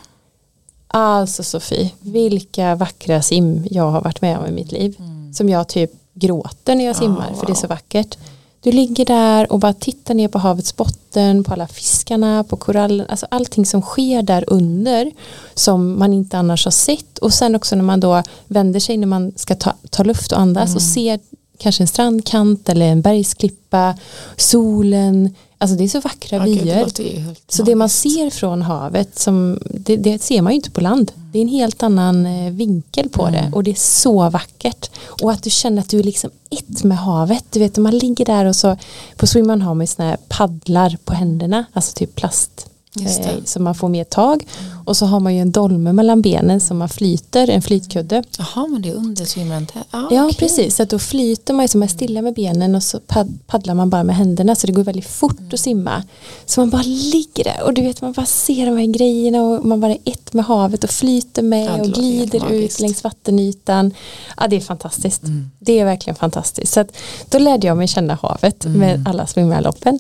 Alltså 0.90 1.44
Sofie, 1.44 1.90
vilka 2.00 2.76
vackra 2.76 3.22
sim 3.22 3.68
jag 3.72 3.92
har 3.92 4.02
varit 4.02 4.22
med 4.22 4.38
om 4.38 4.46
i 4.46 4.52
mitt 4.52 4.72
liv. 4.72 4.96
Som 5.34 5.50
jag 5.50 5.68
typ 5.68 5.92
gråter 6.14 6.76
när 6.76 6.86
jag 6.86 6.96
simmar 6.96 7.34
för 7.40 7.46
det 7.46 7.52
är 7.52 7.56
så 7.56 7.68
vackert. 7.68 8.18
Du 8.62 8.72
ligger 8.72 9.06
där 9.06 9.52
och 9.52 9.60
bara 9.60 9.74
tittar 9.74 10.14
ner 10.14 10.28
på 10.28 10.40
havets 10.40 10.76
botten, 10.76 11.44
på 11.44 11.54
alla 11.54 11.68
fiskarna, 11.68 12.44
på 12.44 12.58
korallen, 12.58 13.06
alltså 13.10 13.26
allting 13.32 13.66
som 13.66 13.82
sker 13.82 14.22
där 14.22 14.44
under 14.48 15.12
som 15.54 16.00
man 16.00 16.14
inte 16.14 16.38
annars 16.38 16.66
har 16.66 16.72
sett. 16.72 17.18
Och 17.18 17.34
sen 17.34 17.56
också 17.56 17.76
när 17.76 17.84
man 17.84 18.00
då 18.00 18.24
vänder 18.48 18.80
sig 18.80 18.98
när 18.98 19.08
man 19.08 19.34
ska 19.36 19.56
ta, 19.56 19.74
ta 19.90 20.04
luft 20.04 20.32
och 20.32 20.40
andas 20.40 20.76
och 20.76 20.82
ser 20.82 21.20
kanske 21.58 21.84
en 21.84 21.88
strandkant 21.88 22.70
eller 22.70 22.86
en 22.86 23.02
bergsklippa, 23.02 23.96
solen, 24.38 25.36
alltså 25.58 25.78
det 25.78 25.84
är 25.84 25.88
så 25.88 26.00
vackra 26.00 26.40
det 26.40 26.46
vyer. 26.46 26.76
helt 26.76 27.00
Så 27.48 27.64
det 27.64 27.76
man 27.76 27.90
ser 27.90 28.30
från 28.30 28.62
havet, 28.62 29.20
som, 29.20 29.60
det, 29.66 29.98
det 29.98 30.22
ser 30.22 30.42
man 30.42 30.54
ju 30.54 30.56
inte 30.56 30.72
på 30.72 30.82
land. 30.82 31.12
Det 31.32 31.40
är 31.40 31.42
en 31.42 31.48
helt 31.48 31.84
annan 31.84 32.26
eh, 32.26 32.52
vinkel 32.52 33.10
på 33.10 33.30
det 33.30 33.52
och 33.54 33.64
det 33.64 33.72
är 33.72 33.76
så 33.76 34.30
vackert. 34.30 34.90
Och 35.22 35.32
att 35.32 35.44
du 35.44 35.50
känner 35.50 35.82
att 35.82 35.90
du 35.90 36.00
är 36.00 36.04
liksom 36.04 36.30
ett 36.50 36.84
med 36.84 36.98
havet. 36.98 37.46
Du 37.50 37.60
vet, 37.60 37.76
när 37.76 37.84
man 37.84 37.98
ligger 37.98 38.26
där 38.26 38.46
och 38.46 38.56
så 38.56 38.78
på 39.16 39.28
swimman 39.28 39.62
har 39.62 39.74
man 39.74 39.84
ju 39.84 39.88
såna 39.88 40.10
här 40.10 40.18
paddlar 40.28 40.98
på 41.06 41.14
händerna, 41.14 41.66
alltså 41.74 41.94
typ 41.94 42.16
plast. 42.16 42.68
Eh, 43.06 43.44
så 43.46 43.62
man 43.62 43.76
får 43.76 43.90
mer 43.90 44.04
tag. 44.04 44.46
Och 44.86 44.98
så 44.98 45.06
har 45.06 45.20
man 45.20 45.36
ju 45.36 45.42
en 45.42 45.52
dolme 45.52 45.94
mellan 45.94 46.22
benen 46.22 46.62
som 46.62 46.78
man 46.78 46.90
flyter, 46.90 47.50
en 47.50 47.62
flytkudde. 47.62 48.24
Jaha, 48.38 48.68
men 48.68 48.82
det 48.82 48.90
är 48.90 48.94
under 48.94 49.26
swimrun. 49.26 49.68
Ah, 49.92 50.02
Ja, 50.12 50.26
okej. 50.26 50.38
precis. 50.38 50.76
Så 50.76 50.84
att 50.84 50.90
då 50.90 51.00
flyter 51.00 51.54
man 51.54 51.64
ju 51.64 51.68
som 51.68 51.84
är 51.84 51.88
stilla 51.88 52.22
med 52.22 52.34
benen 52.34 52.76
och 52.76 52.84
så 52.84 53.00
pad- 53.00 53.40
paddlar 53.48 53.74
man 53.74 53.90
bara 53.90 54.04
med 54.04 54.16
händerna 54.16 54.56
så 54.56 54.68
det 54.68 54.74
går 54.74 54.84
väldigt 54.84 55.08
fort 55.08 55.54
att 55.54 55.60
simma. 55.60 56.04
Så 56.46 56.60
man 56.62 56.70
bara 56.70 56.82
ligger 56.86 57.44
där 57.44 57.64
och 57.66 57.74
du 57.74 57.82
vet 57.82 58.02
man 58.02 58.12
bara 58.14 58.26
ser 58.26 58.66
de 58.66 58.78
här 58.78 58.86
grejerna 58.86 59.42
och 59.42 59.66
man 59.66 59.80
bara 59.82 59.92
är 59.92 60.00
ett 60.06 60.34
med 60.34 60.46
havet 60.46 60.84
och 60.84 60.90
flyter 60.90 61.42
Ja, 61.42 61.48
med 61.50 61.68
det 61.80 61.82
och 61.82 61.88
glider 61.94 62.52
ut 62.52 62.80
längs 62.80 63.04
vattenytan. 63.04 63.94
Ja, 64.38 64.48
det 64.48 64.56
är 64.56 64.60
fantastiskt. 64.60 65.24
Mm. 65.24 65.50
Det 65.60 65.80
är 65.80 65.86
verkligen 65.86 66.16
fantastiskt. 66.16 66.74
Så 66.74 66.80
att 66.80 66.92
då 67.30 67.40
lärde 67.40 67.68
jag 67.68 67.78
mig 67.78 67.88
känna 67.88 68.18
havet 68.22 68.66
Mm. 68.66 68.80
med 68.80 69.08
alla 69.08 69.28
swimrunloppen. 69.28 70.00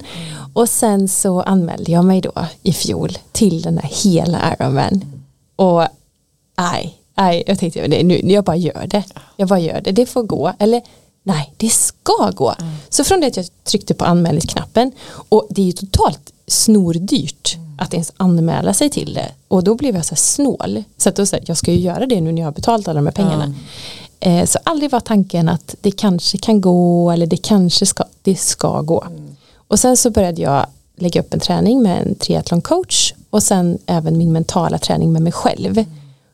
Och 0.57 0.69
sen 0.69 1.07
så 1.07 1.41
anmälde 1.41 1.91
jag 1.91 2.05
mig 2.05 2.21
då 2.21 2.31
i 2.63 2.73
fjol 2.73 3.17
till 3.31 3.61
den 3.61 3.77
här 3.77 3.89
hela 4.03 4.53
Ironman. 4.53 5.23
Och 5.55 5.83
nej, 6.57 6.97
nej, 7.15 7.43
jag 7.47 7.59
tänkte 7.59 7.87
nu, 7.87 8.21
jag 8.23 8.43
bara 8.43 8.55
gör 8.55 8.87
det. 8.87 9.03
Jag 9.35 9.47
bara 9.47 9.59
gör 9.59 9.81
det, 9.81 9.91
det 9.91 10.05
får 10.05 10.23
gå. 10.23 10.53
Eller 10.59 10.81
nej, 11.23 11.53
det 11.57 11.69
ska 11.69 12.31
gå. 12.35 12.55
Så 12.89 13.03
från 13.03 13.21
det 13.21 13.27
att 13.27 13.37
jag 13.37 13.45
tryckte 13.63 13.93
på 13.93 14.05
anmälningsknappen 14.05 14.91
och 15.09 15.47
det 15.49 15.61
är 15.61 15.65
ju 15.65 15.71
totalt 15.71 16.33
snordyrt 16.47 17.57
att 17.77 17.93
ens 17.93 18.13
anmäla 18.17 18.73
sig 18.73 18.89
till 18.89 19.13
det. 19.13 19.31
Och 19.47 19.63
då 19.63 19.75
blev 19.75 19.95
jag 19.95 20.05
så 20.05 20.11
här 20.11 20.17
snål. 20.17 20.83
Så 20.97 21.09
att 21.09 21.15
då 21.15 21.25
så 21.25 21.35
här, 21.35 21.43
jag 21.47 21.57
ska 21.57 21.71
ju 21.71 21.79
göra 21.79 22.05
det 22.05 22.21
nu 22.21 22.31
när 22.31 22.41
jag 22.41 22.47
har 22.47 22.53
betalt 22.53 22.87
alla 22.87 22.99
de 22.99 23.05
här 23.05 23.13
pengarna. 23.13 23.53
Eh, 24.19 24.45
så 24.45 24.59
aldrig 24.63 24.91
var 24.91 24.99
tanken 24.99 25.49
att 25.49 25.75
det 25.81 25.91
kanske 25.91 26.37
kan 26.37 26.61
gå 26.61 27.11
eller 27.11 27.25
det 27.25 27.37
kanske 27.37 27.85
ska, 27.85 28.03
det 28.21 28.35
ska 28.35 28.81
gå. 28.81 29.07
Och 29.67 29.79
sen 29.79 29.97
så 29.97 30.09
började 30.09 30.41
jag 30.41 30.65
lägga 30.95 31.21
upp 31.21 31.33
en 31.33 31.39
träning 31.39 31.83
med 31.83 32.01
en 32.01 32.15
triathloncoach 32.15 33.13
och 33.29 33.43
sen 33.43 33.77
även 33.85 34.17
min 34.17 34.31
mentala 34.31 34.77
träning 34.77 35.13
med 35.13 35.21
mig 35.21 35.31
själv. 35.31 35.85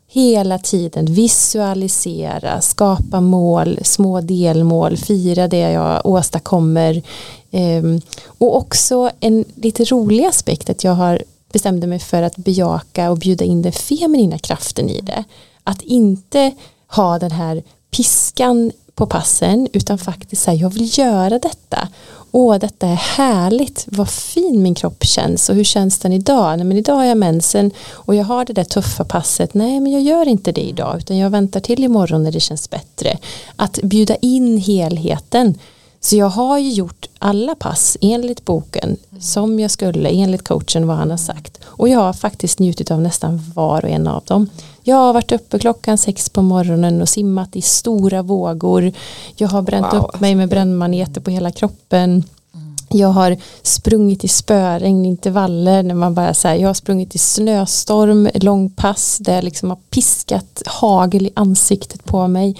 Hela 0.07 0.59
tiden 0.59 1.05
visualisera, 1.05 2.61
skapa 2.61 3.21
mål, 3.21 3.79
små 3.83 4.21
delmål, 4.21 4.97
fira 4.97 5.47
det 5.47 5.71
jag 5.71 6.05
åstadkommer. 6.05 7.01
Um, 7.51 8.01
och 8.25 8.57
också 8.57 9.09
en 9.19 9.45
lite 9.55 9.83
rolig 9.85 10.25
aspekt 10.25 10.69
att 10.69 10.83
jag 10.83 10.93
har 10.93 11.23
bestämde 11.53 11.87
mig 11.87 11.99
för 11.99 12.21
att 12.21 12.35
bejaka 12.35 13.11
och 13.11 13.17
bjuda 13.17 13.45
in 13.45 13.61
den 13.61 13.71
feminina 13.71 14.37
kraften 14.37 14.89
i 14.89 15.01
det. 15.01 15.23
Att 15.63 15.81
inte 15.81 16.51
ha 16.87 17.19
den 17.19 17.31
här 17.31 17.63
piskan 17.91 18.71
på 18.95 19.05
passen 19.05 19.67
utan 19.73 19.97
faktiskt 19.97 20.41
säga 20.41 20.57
jag 20.57 20.69
vill 20.69 20.97
göra 20.97 21.39
detta. 21.39 21.87
Åh 22.35 22.57
detta 22.59 22.87
är 22.87 22.95
härligt, 22.95 23.85
vad 23.87 24.09
fin 24.09 24.61
min 24.61 24.75
kropp 24.75 25.03
känns 25.03 25.49
och 25.49 25.55
hur 25.55 25.63
känns 25.63 25.99
den 25.99 26.13
idag? 26.13 26.57
Nej 26.57 26.65
men 26.65 26.77
idag 26.77 26.95
har 26.95 27.05
jag 27.05 27.17
mensen 27.17 27.71
och 27.91 28.15
jag 28.15 28.23
har 28.23 28.45
det 28.45 28.53
där 28.53 28.63
tuffa 28.63 29.03
passet. 29.03 29.53
Nej 29.53 29.79
men 29.79 29.91
jag 29.91 30.01
gör 30.01 30.27
inte 30.27 30.51
det 30.51 30.61
idag 30.61 30.97
utan 30.97 31.17
jag 31.17 31.29
väntar 31.29 31.59
till 31.59 31.83
imorgon 31.83 32.23
när 32.23 32.31
det 32.31 32.39
känns 32.39 32.69
bättre. 32.69 33.17
Att 33.55 33.79
bjuda 33.83 34.15
in 34.15 34.57
helheten 34.57 35.55
så 36.03 36.15
jag 36.15 36.29
har 36.29 36.59
ju 36.59 36.71
gjort 36.71 37.09
alla 37.19 37.55
pass 37.55 37.97
enligt 38.01 38.45
boken 38.45 38.97
som 39.19 39.59
jag 39.59 39.71
skulle 39.71 40.09
enligt 40.09 40.47
coachen 40.47 40.87
vad 40.87 40.97
han 40.97 41.09
har 41.09 41.17
sagt. 41.17 41.59
Och 41.65 41.89
jag 41.89 41.99
har 41.99 42.13
faktiskt 42.13 42.59
njutit 42.59 42.91
av 42.91 43.01
nästan 43.01 43.41
var 43.55 43.85
och 43.85 43.91
en 43.91 44.07
av 44.07 44.23
dem. 44.25 44.49
Jag 44.83 44.95
har 44.95 45.13
varit 45.13 45.31
uppe 45.31 45.59
klockan 45.59 45.97
sex 45.97 46.29
på 46.29 46.41
morgonen 46.41 47.01
och 47.01 47.09
simmat 47.09 47.55
i 47.55 47.61
stora 47.61 48.21
vågor. 48.21 48.91
Jag 49.35 49.47
har 49.47 49.61
bränt 49.61 49.93
wow. 49.93 50.05
upp 50.05 50.19
mig 50.19 50.35
med 50.35 50.49
brännmaneter 50.49 51.21
på 51.21 51.31
hela 51.31 51.51
kroppen. 51.51 52.23
Jag 52.93 53.07
har 53.07 53.37
sprungit 53.61 54.23
i 54.23 54.27
spöregn, 54.27 55.05
intervaller 55.05 55.83
när 55.83 55.95
man 55.95 56.13
bara 56.13 56.33
säger 56.33 56.61
jag 56.61 56.69
har 56.69 56.73
sprungit 56.73 57.15
i 57.15 57.17
snöstorm, 57.17 58.29
långpass 58.33 59.17
där 59.17 59.35
jag 59.35 59.43
liksom 59.43 59.69
har 59.69 59.77
piskat 59.89 60.61
hagel 60.65 61.25
i 61.25 61.31
ansiktet 61.33 62.05
på 62.05 62.27
mig. 62.27 62.55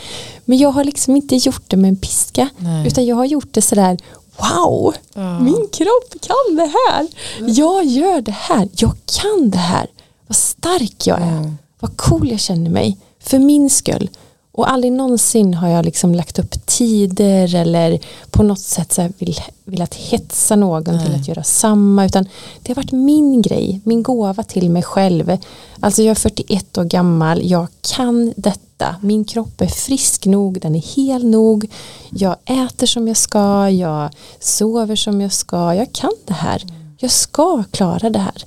Men 0.46 0.58
jag 0.58 0.70
har 0.70 0.84
liksom 0.84 1.16
inte 1.16 1.36
gjort 1.36 1.64
det 1.68 1.78
med 1.78 1.90
en 1.90 1.96
piska 1.96 2.50
Nej. 2.58 2.88
utan 2.88 3.06
jag 3.06 3.16
har 3.16 3.26
gjort 3.26 3.54
det 3.54 3.62
sådär 3.62 3.98
wow, 4.38 4.96
ja. 5.14 5.40
min 5.40 5.68
kropp 5.72 6.22
kan 6.22 6.56
det 6.56 6.72
här. 6.90 7.08
Jag 7.48 7.86
gör 7.86 8.22
det 8.22 8.32
här, 8.32 8.70
jag 8.76 8.94
kan 9.22 9.50
det 9.50 9.58
här. 9.58 9.88
Vad 10.28 10.36
stark 10.36 11.08
jag 11.08 11.22
är, 11.22 11.38
mm. 11.38 11.58
vad 11.80 11.98
cool 11.98 12.32
jag 12.32 12.40
känner 12.40 12.70
mig 12.70 12.98
för 13.20 13.40
min 13.40 13.70
skull. 13.70 14.10
Och 14.56 14.72
aldrig 14.72 14.94
någonsin 14.94 15.54
har 15.54 15.68
jag 15.68 15.86
liksom 15.86 16.16
lagt 16.16 16.40
upp 16.40 16.66
tider 16.66 17.56
eller 17.56 18.00
på 18.32 18.44
något 18.44 18.60
sätt 18.60 18.92
så 18.92 19.10
vill, 19.18 19.36
velat 19.66 19.96
hetsa 19.96 20.56
någon 20.56 20.96
Nej. 20.96 21.06
till 21.06 21.16
att 21.16 21.28
göra 21.28 21.44
samma 21.44 22.06
utan 22.06 22.28
det 22.62 22.70
har 22.70 22.76
varit 22.76 22.92
min 22.92 23.42
grej, 23.42 23.82
min 23.84 24.04
gåva 24.04 24.44
till 24.44 24.70
mig 24.70 24.84
själv. 24.84 25.38
Alltså 25.80 26.02
jag 26.02 26.12
är 26.12 26.16
41 26.16 26.78
år 26.78 26.84
gammal, 26.84 27.50
jag 27.50 27.68
kan 27.96 28.34
detta, 28.36 28.96
min 29.02 29.26
kropp 29.26 29.62
är 29.62 29.68
frisk 29.68 30.26
nog, 30.26 30.62
den 30.62 30.76
är 30.76 30.96
hel 30.96 31.26
nog, 31.26 31.72
jag 32.10 32.36
äter 32.46 32.88
som 32.88 33.08
jag 33.08 33.18
ska, 33.18 33.70
jag 33.70 34.10
sover 34.40 34.96
som 34.96 35.22
jag 35.22 35.34
ska, 35.34 35.76
jag 35.76 35.94
kan 35.94 36.14
det 36.26 36.34
här, 36.34 36.64
jag 36.98 37.12
ska 37.12 37.64
klara 37.72 38.10
det 38.10 38.20
här. 38.20 38.46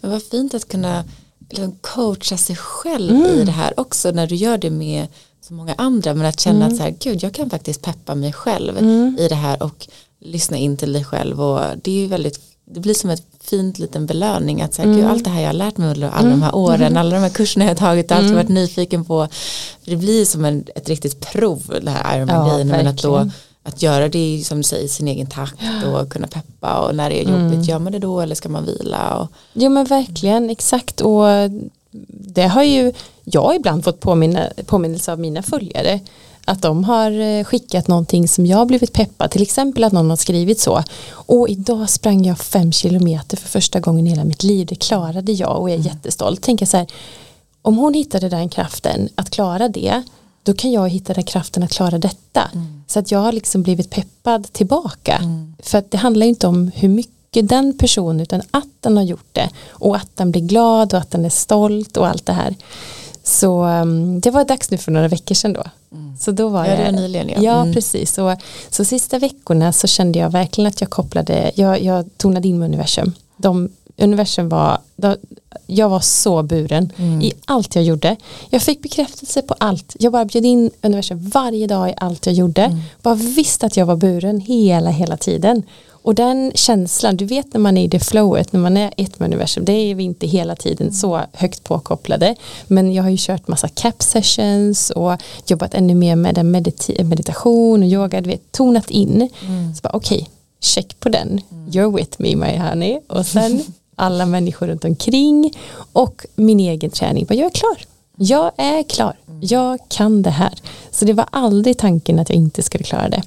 Men 0.00 0.10
vad 0.10 0.22
fint 0.22 0.54
att 0.54 0.68
kunna 0.68 1.04
liksom 1.50 1.76
coacha 1.80 2.36
sig 2.36 2.56
själv 2.56 3.10
mm. 3.10 3.26
i 3.26 3.44
det 3.44 3.52
här 3.52 3.80
också 3.80 4.10
när 4.10 4.26
du 4.26 4.34
gör 4.34 4.58
det 4.58 4.70
med 4.70 5.06
så 5.48 5.54
många 5.54 5.74
andra 5.78 6.14
men 6.14 6.26
att 6.26 6.40
känna 6.40 6.64
mm. 6.64 6.68
att 6.68 6.76
så 6.76 6.82
här, 6.82 6.94
gud 7.00 7.22
jag 7.22 7.34
kan 7.34 7.50
faktiskt 7.50 7.82
peppa 7.82 8.14
mig 8.14 8.32
själv 8.32 8.78
mm. 8.78 9.16
i 9.18 9.28
det 9.28 9.34
här 9.34 9.62
och 9.62 9.88
lyssna 10.20 10.56
in 10.56 10.76
till 10.76 10.92
dig 10.92 11.04
själv 11.04 11.40
och 11.40 11.60
det 11.82 11.90
är 11.90 12.00
ju 12.00 12.06
väldigt 12.06 12.40
det 12.70 12.80
blir 12.80 12.94
som 12.94 13.10
ett 13.10 13.22
fint 13.40 13.78
liten 13.78 14.06
belöning 14.06 14.62
att 14.62 14.74
så 14.74 14.82
här, 14.82 14.88
mm. 14.88 15.00
gud, 15.00 15.10
allt 15.10 15.24
det 15.24 15.30
här 15.30 15.40
jag 15.40 15.48
har 15.48 15.54
lärt 15.54 15.76
mig 15.76 15.90
under 15.90 16.08
alla 16.08 16.30
de 16.30 16.42
här 16.42 16.48
mm. 16.48 16.60
åren, 16.60 16.82
mm. 16.82 16.96
alla 16.96 17.16
de 17.16 17.22
här 17.22 17.28
kurserna 17.28 17.64
jag 17.64 17.70
har 17.70 17.76
tagit, 17.76 18.12
allt 18.12 18.28
jag 18.28 18.34
varit 18.34 18.48
nyfiken 18.48 19.04
på 19.04 19.28
det 19.84 19.96
blir 19.96 20.24
som 20.24 20.44
en, 20.44 20.64
ett 20.74 20.88
riktigt 20.88 21.20
prov 21.20 21.78
det 21.82 21.90
här 21.90 22.16
Ironman-grejen 22.18 22.68
ja, 22.68 22.76
men 22.76 22.86
att 22.86 23.02
då 23.02 23.30
att 23.62 23.82
göra 23.82 24.08
det 24.08 24.42
som 24.46 24.58
du 24.58 24.62
säger 24.62 24.88
sin 24.88 25.08
egen 25.08 25.26
takt 25.26 25.60
och 25.86 26.12
kunna 26.12 26.26
peppa 26.26 26.78
och 26.78 26.94
när 26.94 27.10
det 27.10 27.22
är 27.22 27.30
jobbigt 27.30 27.54
mm. 27.54 27.62
gör 27.62 27.78
man 27.78 27.92
det 27.92 27.98
då 27.98 28.20
eller 28.20 28.34
ska 28.34 28.48
man 28.48 28.66
vila 28.66 29.16
och... 29.16 29.28
Jo 29.52 29.70
men 29.70 29.84
verkligen 29.84 30.50
exakt 30.50 31.00
och 31.00 31.24
det 32.10 32.46
har 32.46 32.62
ju 32.62 32.92
jag 33.24 33.56
ibland 33.56 33.84
fått 33.84 34.00
påminna, 34.00 34.48
påminnelse 34.66 35.12
av 35.12 35.20
mina 35.20 35.42
följare 35.42 36.00
att 36.44 36.62
de 36.62 36.84
har 36.84 37.20
eh, 37.20 37.44
skickat 37.44 37.88
någonting 37.88 38.28
som 38.28 38.46
jag 38.46 38.58
har 38.58 38.66
blivit 38.66 38.92
peppad 38.92 39.30
till 39.30 39.42
exempel 39.42 39.84
att 39.84 39.92
någon 39.92 40.10
har 40.10 40.16
skrivit 40.16 40.60
så 40.60 40.82
och 41.10 41.48
idag 41.48 41.90
sprang 41.90 42.24
jag 42.24 42.38
fem 42.38 42.72
kilometer 42.72 43.36
för 43.36 43.48
första 43.48 43.80
gången 43.80 44.06
i 44.06 44.10
hela 44.10 44.24
mitt 44.24 44.42
liv 44.42 44.66
det 44.66 44.74
klarade 44.74 45.32
jag 45.32 45.60
och 45.60 45.70
är 45.70 45.74
mm. 45.74 45.86
jättestolt 45.86 46.42
tänker 46.42 46.66
så 46.66 46.76
här 46.76 46.86
om 47.62 47.76
hon 47.76 47.94
hittade 47.94 48.28
den 48.28 48.48
kraften 48.48 49.08
att 49.14 49.30
klara 49.30 49.68
det 49.68 50.02
då 50.42 50.54
kan 50.54 50.72
jag 50.72 50.88
hitta 50.88 51.14
den 51.14 51.24
kraften 51.24 51.62
att 51.62 51.72
klara 51.72 51.98
detta 51.98 52.50
mm. 52.54 52.82
så 52.86 52.98
att 52.98 53.10
jag 53.10 53.18
har 53.18 53.32
liksom 53.32 53.62
blivit 53.62 53.90
peppad 53.90 54.52
tillbaka 54.52 55.16
mm. 55.16 55.54
för 55.62 55.78
att 55.78 55.90
det 55.90 55.98
handlar 55.98 56.26
inte 56.26 56.46
om 56.46 56.70
hur 56.74 56.88
mycket 56.88 57.17
den 57.30 57.78
personen 57.78 58.20
utan 58.20 58.42
att 58.50 58.68
den 58.80 58.96
har 58.96 59.04
gjort 59.04 59.28
det 59.32 59.50
och 59.68 59.96
att 59.96 60.16
den 60.16 60.30
blir 60.30 60.42
glad 60.42 60.94
och 60.94 61.00
att 61.00 61.10
den 61.10 61.24
är 61.24 61.30
stolt 61.30 61.96
och 61.96 62.08
allt 62.08 62.26
det 62.26 62.32
här. 62.32 62.54
Så 63.22 63.64
um, 63.64 64.20
det 64.20 64.30
var 64.30 64.44
dags 64.44 64.70
nu 64.70 64.78
för 64.78 64.92
några 64.92 65.08
veckor 65.08 65.34
sedan 65.34 65.52
då. 65.52 65.64
Mm. 65.92 66.16
Så 66.18 66.30
då 66.30 66.48
var 66.48 66.66
ja, 66.66 66.74
jag, 66.74 66.94
nyligen, 66.94 67.28
ja. 67.28 67.42
ja 67.42 67.60
mm. 67.60 67.74
precis. 67.74 68.14
Så, 68.14 68.36
så 68.70 68.84
sista 68.84 69.18
veckorna 69.18 69.72
så 69.72 69.86
kände 69.86 70.18
jag 70.18 70.30
verkligen 70.30 70.68
att 70.68 70.80
jag 70.80 70.90
kopplade, 70.90 71.52
jag, 71.54 71.82
jag 71.82 72.04
tonade 72.16 72.48
in 72.48 72.58
med 72.58 72.66
universum. 72.66 73.12
De, 73.36 73.70
universum 73.96 74.48
var, 74.48 74.78
de, 74.96 75.16
jag 75.66 75.88
var 75.88 76.00
så 76.00 76.42
buren 76.42 76.92
mm. 76.96 77.22
i 77.22 77.32
allt 77.44 77.74
jag 77.74 77.84
gjorde. 77.84 78.16
Jag 78.50 78.62
fick 78.62 78.82
bekräftelse 78.82 79.42
på 79.42 79.54
allt. 79.58 79.96
Jag 79.98 80.12
bara 80.12 80.24
bjöd 80.24 80.44
in 80.44 80.70
universum 80.82 81.28
varje 81.28 81.66
dag 81.66 81.90
i 81.90 81.94
allt 81.96 82.26
jag 82.26 82.34
gjorde. 82.34 82.62
Mm. 82.62 82.78
Bara 83.02 83.14
visste 83.14 83.66
att 83.66 83.76
jag 83.76 83.86
var 83.86 83.96
buren 83.96 84.40
hela, 84.40 84.90
hela 84.90 85.16
tiden. 85.16 85.62
Och 86.08 86.14
den 86.14 86.52
känslan, 86.54 87.16
du 87.16 87.24
vet 87.24 87.52
när 87.52 87.60
man 87.60 87.76
är 87.76 87.84
i 87.84 87.88
det 87.88 88.00
flowet, 88.00 88.52
när 88.52 88.60
man 88.60 88.76
är 88.76 88.92
ett 88.96 89.18
med 89.18 89.26
universum, 89.26 89.64
det 89.64 89.72
är 89.72 89.94
vi 89.94 90.02
inte 90.02 90.26
hela 90.26 90.56
tiden 90.56 90.92
så 90.92 91.20
högt 91.32 91.64
påkopplade. 91.64 92.34
Men 92.66 92.92
jag 92.92 93.02
har 93.02 93.10
ju 93.10 93.16
kört 93.20 93.48
massa 93.48 93.68
cap 93.68 94.02
sessions 94.02 94.90
och 94.90 95.12
jobbat 95.46 95.74
ännu 95.74 95.94
mer 95.94 96.16
med 96.16 96.46
medit 96.46 96.90
meditation 97.04 97.82
och 97.82 97.88
yoga, 97.88 98.20
du 98.20 98.30
vet, 98.30 98.52
tonat 98.52 98.90
in. 98.90 99.30
Mm. 99.46 99.74
Så 99.74 99.80
bara 99.82 99.90
okej, 99.92 100.18
okay, 100.18 100.28
check 100.60 101.00
på 101.00 101.08
den, 101.08 101.28
mm. 101.28 101.68
you're 101.68 101.96
with 101.96 102.16
me 102.18 102.36
my 102.36 102.56
honey. 102.58 103.00
Och 103.08 103.26
sen 103.26 103.60
alla 103.96 104.26
människor 104.26 104.66
runt 104.66 104.84
omkring 104.84 105.52
och 105.92 106.26
min 106.34 106.60
egen 106.60 106.90
träning, 106.90 107.26
bara 107.26 107.34
jag 107.34 107.46
är 107.46 107.54
klar. 107.54 107.78
Jag 108.16 108.52
är 108.56 108.82
klar, 108.82 109.16
mm. 109.28 109.40
jag 109.42 109.78
kan 109.88 110.22
det 110.22 110.30
här. 110.30 110.54
Så 110.90 111.04
det 111.04 111.12
var 111.12 111.26
aldrig 111.30 111.78
tanken 111.78 112.18
att 112.18 112.28
jag 112.28 112.36
inte 112.36 112.62
skulle 112.62 112.84
klara 112.84 113.08
det. 113.08 113.22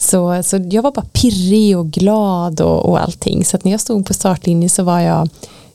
Så, 0.00 0.42
så 0.42 0.66
jag 0.70 0.82
var 0.82 0.92
bara 0.92 1.06
pirrig 1.12 1.78
och 1.78 1.90
glad 1.90 2.60
och, 2.60 2.88
och 2.88 3.00
allting. 3.00 3.44
Så 3.44 3.56
att 3.56 3.64
när 3.64 3.72
jag 3.72 3.80
stod 3.80 4.06
på 4.06 4.14
startlinjen 4.14 4.70
så 4.70 4.82
var 4.82 5.00
jag 5.00 5.28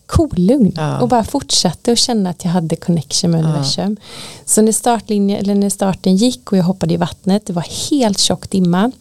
kolugn 0.05 0.71
ja. 0.75 1.01
och 1.01 1.09
bara 1.09 1.23
fortsatte 1.23 1.91
och 1.91 1.97
känna 1.97 2.29
att 2.29 2.45
jag 2.45 2.51
hade 2.51 2.75
connection 2.75 3.31
med 3.31 3.45
universum. 3.45 3.97
Ja. 3.99 4.05
Så 4.45 4.61
när, 4.61 4.71
startlinjen, 4.71 5.39
eller 5.39 5.55
när 5.55 5.69
starten 5.69 6.15
gick 6.15 6.51
och 6.51 6.57
jag 6.57 6.63
hoppade 6.63 6.93
i 6.93 6.97
vattnet, 6.97 7.45
det 7.45 7.53
var 7.53 7.89
helt 7.89 8.19
tjock 8.19 8.49
dimma. 8.49 8.91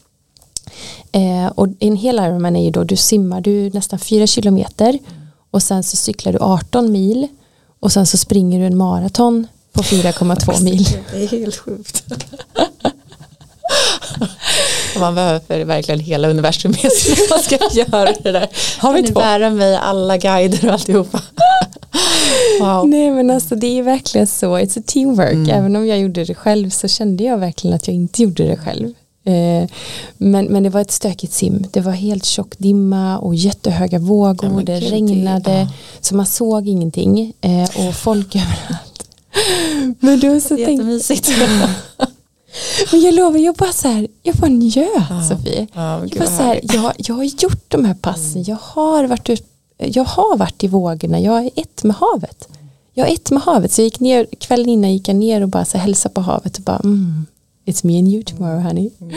Eh, 1.12 1.46
och 1.46 1.68
en 1.78 1.96
hel 1.96 2.18
Ironman 2.18 2.56
är 2.56 2.64
ju 2.64 2.70
då, 2.70 2.84
du 2.84 2.96
simmar 2.96 3.40
du 3.40 3.70
nästan 3.70 3.98
fyra 3.98 4.26
kilometer 4.26 4.98
och 5.50 5.62
sen 5.62 5.82
så 5.82 5.96
cyklar 5.96 6.32
du 6.32 6.38
18 6.38 6.92
mil 6.92 7.28
och 7.80 7.92
sen 7.92 8.06
så 8.06 8.16
springer 8.16 8.60
du 8.60 8.66
en 8.66 8.76
maraton 8.76 9.46
på 9.72 9.82
4,2 9.82 10.62
mil. 10.62 10.86
Det 11.12 11.22
är 11.22 11.28
helt 11.28 11.56
sjukt. 11.56 12.04
man 14.98 15.14
behöver 15.14 15.64
verkligen 15.64 16.00
hela 16.00 16.28
universum 16.28 16.70
med 16.70 16.92
sig 16.92 17.14
när 17.14 17.30
man 17.30 17.42
ska 17.42 17.80
göra 17.80 18.12
det 18.22 18.32
där. 18.32 18.48
Har 18.78 18.94
vi 18.94 19.02
kan 19.02 19.12
två? 19.12 19.20
bära 19.20 19.50
mig 19.50 19.76
alla 19.76 20.16
guider 20.16 20.66
och 20.66 20.72
alltihopa? 20.72 21.22
wow. 22.60 22.88
Nej 22.88 23.10
men 23.10 23.30
alltså 23.30 23.54
det 23.54 23.78
är 23.78 23.82
verkligen 23.82 24.26
så, 24.26 24.58
it's 24.58 24.78
a 24.78 24.82
teamwork. 24.86 25.32
Mm. 25.32 25.50
Även 25.50 25.76
om 25.76 25.86
jag 25.86 25.98
gjorde 25.98 26.24
det 26.24 26.34
själv 26.34 26.70
så 26.70 26.88
kände 26.88 27.24
jag 27.24 27.38
verkligen 27.38 27.76
att 27.76 27.88
jag 27.88 27.94
inte 27.94 28.22
gjorde 28.22 28.44
det 28.44 28.56
själv. 28.56 28.92
Eh, 29.26 29.70
men, 30.16 30.44
men 30.44 30.62
det 30.62 30.70
var 30.70 30.80
ett 30.80 30.90
stökigt 30.90 31.32
sim. 31.32 31.66
Det 31.72 31.80
var 31.80 31.92
helt 31.92 32.24
tjock 32.24 32.58
dimma 32.58 33.18
och 33.18 33.34
jättehöga 33.34 33.98
vågor. 33.98 34.52
Ja, 34.58 34.64
det 34.64 34.80
regnade. 34.80 35.52
Ja. 35.52 35.68
Så 36.00 36.16
man 36.16 36.26
såg 36.26 36.68
ingenting. 36.68 37.32
Eh, 37.40 37.88
och 37.88 37.94
folk 37.94 38.36
överallt. 38.36 39.08
Men 40.00 40.20
då 40.20 40.40
så 40.40 40.56
Jättemysigt. 40.56 41.30
Men 42.92 43.00
jag 43.00 43.14
lovar, 43.14 43.38
jag 43.38 43.54
bara 43.54 43.72
så 43.72 43.88
här, 43.88 44.08
jag 44.22 44.34
bara 44.34 44.50
njöt 44.50 44.88
ja. 45.10 45.22
Sofie. 45.28 45.66
Ja, 45.72 46.00
jag, 46.00 46.10
bara 46.10 46.26
så 46.26 46.42
här, 46.42 46.60
jag, 46.62 46.92
jag 46.96 47.14
har 47.14 47.24
gjort 47.24 47.64
de 47.68 47.84
här 47.84 47.94
passen, 47.94 48.44
jag 48.44 48.58
har 48.60 49.04
varit 49.04 49.28
jag 49.78 50.04
har 50.04 50.36
varit 50.36 50.64
i 50.64 50.68
vågorna, 50.68 51.20
jag 51.20 51.44
är 51.44 51.50
ett 51.56 51.84
med 51.84 51.96
havet. 51.96 52.48
Jag 52.92 53.08
är 53.08 53.12
ett 53.12 53.30
med 53.30 53.42
havet, 53.42 53.72
så 53.72 53.80
jag 53.80 53.84
gick 53.84 54.00
ner, 54.00 54.26
kvällen 54.38 54.68
innan 54.68 54.92
gick 54.92 55.08
jag 55.08 55.16
ner 55.16 55.40
och 55.40 55.48
bara 55.48 55.64
så 55.64 55.78
hälsade 55.78 56.14
på 56.14 56.20
havet 56.20 56.56
och 56.56 56.62
bara 56.62 56.80
mm, 56.84 57.26
It's 57.66 57.86
me 57.86 57.98
and 57.98 58.08
you 58.08 58.22
tomorrow 58.22 58.62
honey. 58.62 58.90
Mm. 59.00 59.14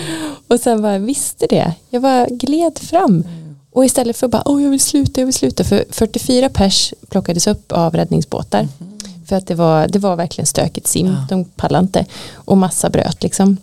Och 0.48 0.60
sen 0.60 0.82
bara 0.82 0.98
visste 0.98 1.48
det, 1.48 1.74
jag 1.90 2.02
bara 2.02 2.26
gled 2.26 2.80
fram. 2.80 3.12
Mm. 3.12 3.56
Och 3.72 3.86
istället 3.86 4.18
för 4.18 4.28
att 4.28 4.32
bara, 4.32 4.44
åh 4.46 4.64
jag 4.64 4.70
vill 4.70 4.80
sluta, 4.80 5.22
jag 5.22 5.26
vill 5.26 5.34
sluta. 5.34 5.64
För 5.64 5.86
44 5.90 6.50
pers 6.50 6.94
plockades 7.10 7.48
upp 7.48 7.72
av 7.72 7.96
räddningsbåtar. 7.96 8.60
Mm. 8.60 8.97
För 9.28 9.36
att 9.36 9.48
det 9.48 9.56
var, 9.56 9.88
det 9.88 10.00
var 10.00 10.16
verkligen 10.16 10.46
stökigt 10.46 10.88
sim, 10.88 11.08
ja. 11.08 11.26
de 11.30 11.46
pallade 11.46 11.84
inte. 11.84 12.06
Och 12.36 12.58
massa 12.58 12.90
bröt 12.90 13.24
liksom. 13.24 13.58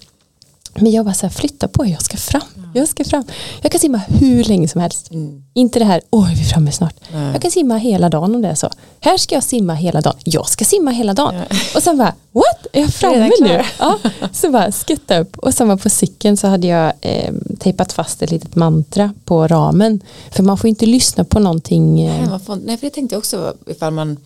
Men 0.77 0.93
jag 0.93 1.05
bara 1.05 1.15
så 1.15 1.27
här, 1.27 1.31
flytta 1.31 1.69
på, 1.69 1.87
jag 1.87 2.03
ska 2.03 2.17
fram. 2.17 2.43
Jag 2.75 2.89
ska 2.89 3.05
fram. 3.05 3.25
Jag 3.63 3.73
kan 3.73 3.81
simma 3.81 3.99
hur 3.99 4.45
länge 4.45 4.69
som 4.69 4.81
helst. 4.81 5.11
Mm. 5.11 5.45
Inte 5.55 5.79
det 5.79 5.85
här, 5.85 6.01
oj 6.11 6.33
vi 6.35 6.41
är 6.41 6.45
framme 6.45 6.73
snart. 6.73 6.95
Nej. 7.13 7.33
Jag 7.33 7.43
kan 7.43 7.51
simma 7.51 7.77
hela 7.77 8.09
dagen 8.09 8.35
om 8.35 8.43
det 8.43 8.49
är 8.49 8.55
så. 8.55 8.71
Här 9.01 9.17
ska 9.17 9.35
jag 9.35 9.45
simma 9.45 9.75
hela 9.75 10.01
dagen. 10.01 10.17
Jag 10.25 10.49
ska 10.49 10.65
simma 10.65 10.91
hela 10.91 11.15
dagen. 11.15 11.35
Ja. 11.35 11.57
Och 11.75 11.83
sen 11.83 11.99
bara, 11.99 12.15
what? 12.33 12.67
Är 12.73 12.81
jag 12.81 12.95
framme 12.95 13.31
nu? 13.41 13.63
Ja. 13.79 13.99
Så 14.33 14.51
bara 14.51 14.73
skutta 14.73 15.19
upp. 15.19 15.39
Och 15.39 15.55
sen 15.55 15.69
var 15.69 15.77
på 15.77 15.91
cykeln 15.91 16.37
så 16.37 16.47
hade 16.47 16.67
jag 16.67 16.93
eh, 17.01 17.35
tejpat 17.59 17.93
fast 17.93 18.23
ett 18.23 18.31
litet 18.31 18.55
mantra 18.57 19.13
på 19.25 19.47
ramen. 19.47 20.01
För 20.31 20.43
man 20.43 20.59
får 20.59 20.69
inte 20.69 20.87
lyssna 20.87 21.25
på 21.25 21.39
någonting. 21.39 22.03
Eh. 22.03 22.29
Nej, 22.31 22.59
nej, 22.65 22.77
för 22.77 22.87
det 22.87 22.91
tänkte 22.91 23.15
jag 23.15 23.19
också 23.19 23.55
ifall 23.67 23.93
man 23.93 24.17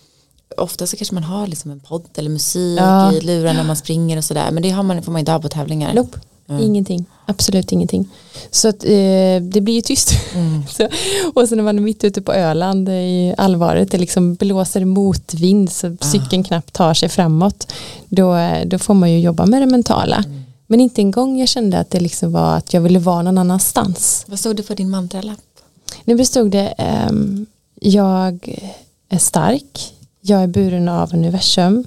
ofta 0.56 0.86
så 0.86 0.96
kanske 0.96 1.14
man 1.14 1.24
har 1.24 1.46
liksom 1.46 1.70
en 1.70 1.80
podd 1.80 2.08
eller 2.14 2.30
musik 2.30 2.78
ja. 2.80 3.12
i 3.12 3.20
luren 3.20 3.56
när 3.56 3.64
man 3.64 3.76
springer 3.76 4.16
och 4.16 4.24
sådär 4.24 4.50
men 4.50 4.62
det 4.62 4.70
har 4.70 4.82
man, 4.82 5.02
får 5.02 5.12
man 5.12 5.18
inte 5.18 5.32
ha 5.32 5.38
på 5.38 5.48
tävlingar. 5.48 5.94
Nope. 5.94 6.18
Mm. 6.50 6.62
Ingenting, 6.62 7.04
absolut 7.26 7.72
ingenting. 7.72 8.08
Så 8.50 8.68
att, 8.68 8.84
eh, 8.84 9.42
det 9.42 9.60
blir 9.60 9.74
ju 9.74 9.80
tyst. 9.80 10.10
Mm. 10.34 10.66
så, 10.68 10.88
och 11.34 11.48
så 11.48 11.56
när 11.56 11.62
man 11.62 11.78
är 11.78 11.82
mitt 11.82 12.04
ute 12.04 12.22
på 12.22 12.32
Öland 12.32 12.88
i 12.88 13.34
allvaret, 13.38 13.90
det 13.90 13.98
liksom 13.98 14.34
blåser 14.34 14.84
motvind 14.84 15.72
så 15.72 15.96
ah. 16.00 16.04
cykeln 16.04 16.44
knappt 16.44 16.72
tar 16.72 16.94
sig 16.94 17.08
framåt, 17.08 17.72
då, 18.08 18.36
då 18.66 18.78
får 18.78 18.94
man 18.94 19.12
ju 19.12 19.20
jobba 19.20 19.46
med 19.46 19.62
det 19.62 19.66
mentala. 19.66 20.16
Mm. 20.16 20.42
Men 20.66 20.80
inte 20.80 21.00
en 21.00 21.10
gång 21.10 21.38
jag 21.38 21.48
kände 21.48 21.78
att 21.78 21.90
det 21.90 22.00
liksom 22.00 22.32
var 22.32 22.56
att 22.56 22.74
jag 22.74 22.80
ville 22.80 22.98
vara 22.98 23.22
någon 23.22 23.38
annanstans. 23.38 24.24
Vad 24.28 24.38
stod 24.38 24.56
det 24.56 24.62
för 24.62 24.74
din 24.74 24.90
mantralapp? 24.90 25.38
Nu 26.04 26.14
bestod 26.14 26.50
det, 26.50 26.74
um, 27.10 27.46
jag 27.80 28.58
är 29.08 29.18
stark, 29.18 29.94
jag 30.20 30.42
är 30.42 30.46
buren 30.46 30.88
av 30.88 31.14
universum, 31.14 31.84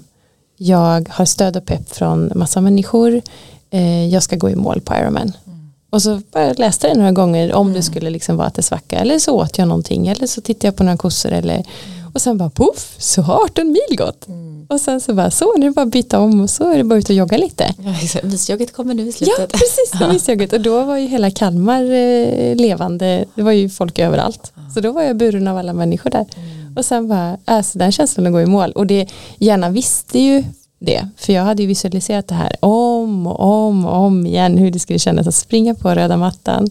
jag 0.58 1.10
har 1.10 1.26
stöd 1.26 1.58
och 1.58 1.66
pepp 1.66 1.96
från 1.96 2.32
massa 2.36 2.62
människor, 2.62 3.22
eh, 3.70 4.08
jag 4.08 4.24
ska 4.24 4.36
gå 4.36 4.50
i 4.50 4.56
mål 4.56 4.82
på 4.82 4.96
Ironman. 4.96 5.32
Mm. 5.46 5.74
Och 5.90 6.02
så 6.02 6.22
bara 6.32 6.54
läste 6.54 6.88
jag 6.88 6.96
det 6.96 7.00
några 7.00 7.12
gånger 7.12 7.54
om 7.54 7.68
mm. 7.68 7.78
det 7.78 7.84
skulle 7.84 8.10
liksom 8.10 8.38
vara 8.38 8.48
att 8.48 8.56
det 8.56 8.64
svacka 8.64 9.00
eller 9.00 9.20
så 9.20 9.36
åt 9.42 9.58
jag 9.58 9.68
någonting 9.68 10.08
eller 10.08 10.28
så 10.28 10.42
tittade 10.42 10.68
jag 10.68 10.76
på 10.76 10.84
några 10.84 10.98
kossor 10.98 11.32
eller 11.32 11.54
mm. 11.54 12.12
och 12.14 12.22
sen 12.22 12.38
bara 12.38 12.50
poff 12.50 12.96
så 12.98 13.22
har 13.22 13.44
18 13.44 13.68
mil 13.68 13.98
gått. 13.98 14.28
Mm. 14.28 14.52
Och 14.70 14.82
sen 14.82 15.02
så 15.02 15.14
bara 15.14 15.32
så 15.32 15.58
nu 15.58 15.66
är 15.66 15.70
det 15.70 15.76
bara 15.76 15.82
att 15.82 15.92
byta 15.92 16.20
om 16.20 16.42
och 16.42 16.50
så 16.50 16.72
är 16.72 16.78
det 16.78 16.84
bara 16.84 17.00
ut 17.00 17.10
och 17.10 17.16
jogga 17.16 17.38
lite. 17.38 17.74
Ja, 17.78 18.20
mysjogget 18.24 18.74
kommer 18.74 18.94
nu 18.94 19.08
i 19.08 19.12
slutet. 19.12 19.36
Ja 19.40 19.48
precis, 19.48 20.08
mysjogget 20.14 20.54
och 20.54 20.62
då 20.62 20.84
var 20.84 20.98
ju 20.98 21.08
hela 21.08 21.32
Kalmar 21.32 21.84
eh, 21.84 22.56
levande, 22.56 23.26
det 23.36 23.42
var 23.42 23.52
ju 23.52 23.70
folk 23.70 24.00
överallt. 24.00 24.54
Så 24.74 24.82
då 24.82 24.92
var 24.92 25.02
jag 25.02 25.18
buren 25.18 25.48
av 25.48 25.58
alla 25.58 25.74
människor 25.74 26.10
där. 26.10 26.26
Mm. 26.36 26.61
Och 26.76 26.86
sen 26.86 27.08
bara, 27.08 27.38
alltså 27.46 27.80
den 27.80 27.92
känslan 27.92 28.28
att 28.28 28.34
gå 28.34 28.42
i 28.42 28.46
mål 28.46 28.72
och 28.72 28.88
det 28.88 29.10
gärna 29.38 29.70
visste 29.70 30.20
ju 30.20 30.44
det. 30.80 31.08
För 31.18 31.34
jag 31.34 31.44
hade 31.44 31.62
ju 31.62 31.68
visualiserat 31.68 32.28
det 32.28 32.36
här 32.36 32.56
om 32.60 33.28
och 33.28 33.40
om 33.40 33.86
och 33.86 33.98
om 33.98 34.26
igen 34.26 34.58
hur 34.58 34.72
det 34.72 34.80
skulle 34.80 35.00
kännas 35.00 35.28
att 35.28 35.36
springa 35.36 35.76
på 35.76 35.90
röda 35.90 36.18
mattan 36.18 36.70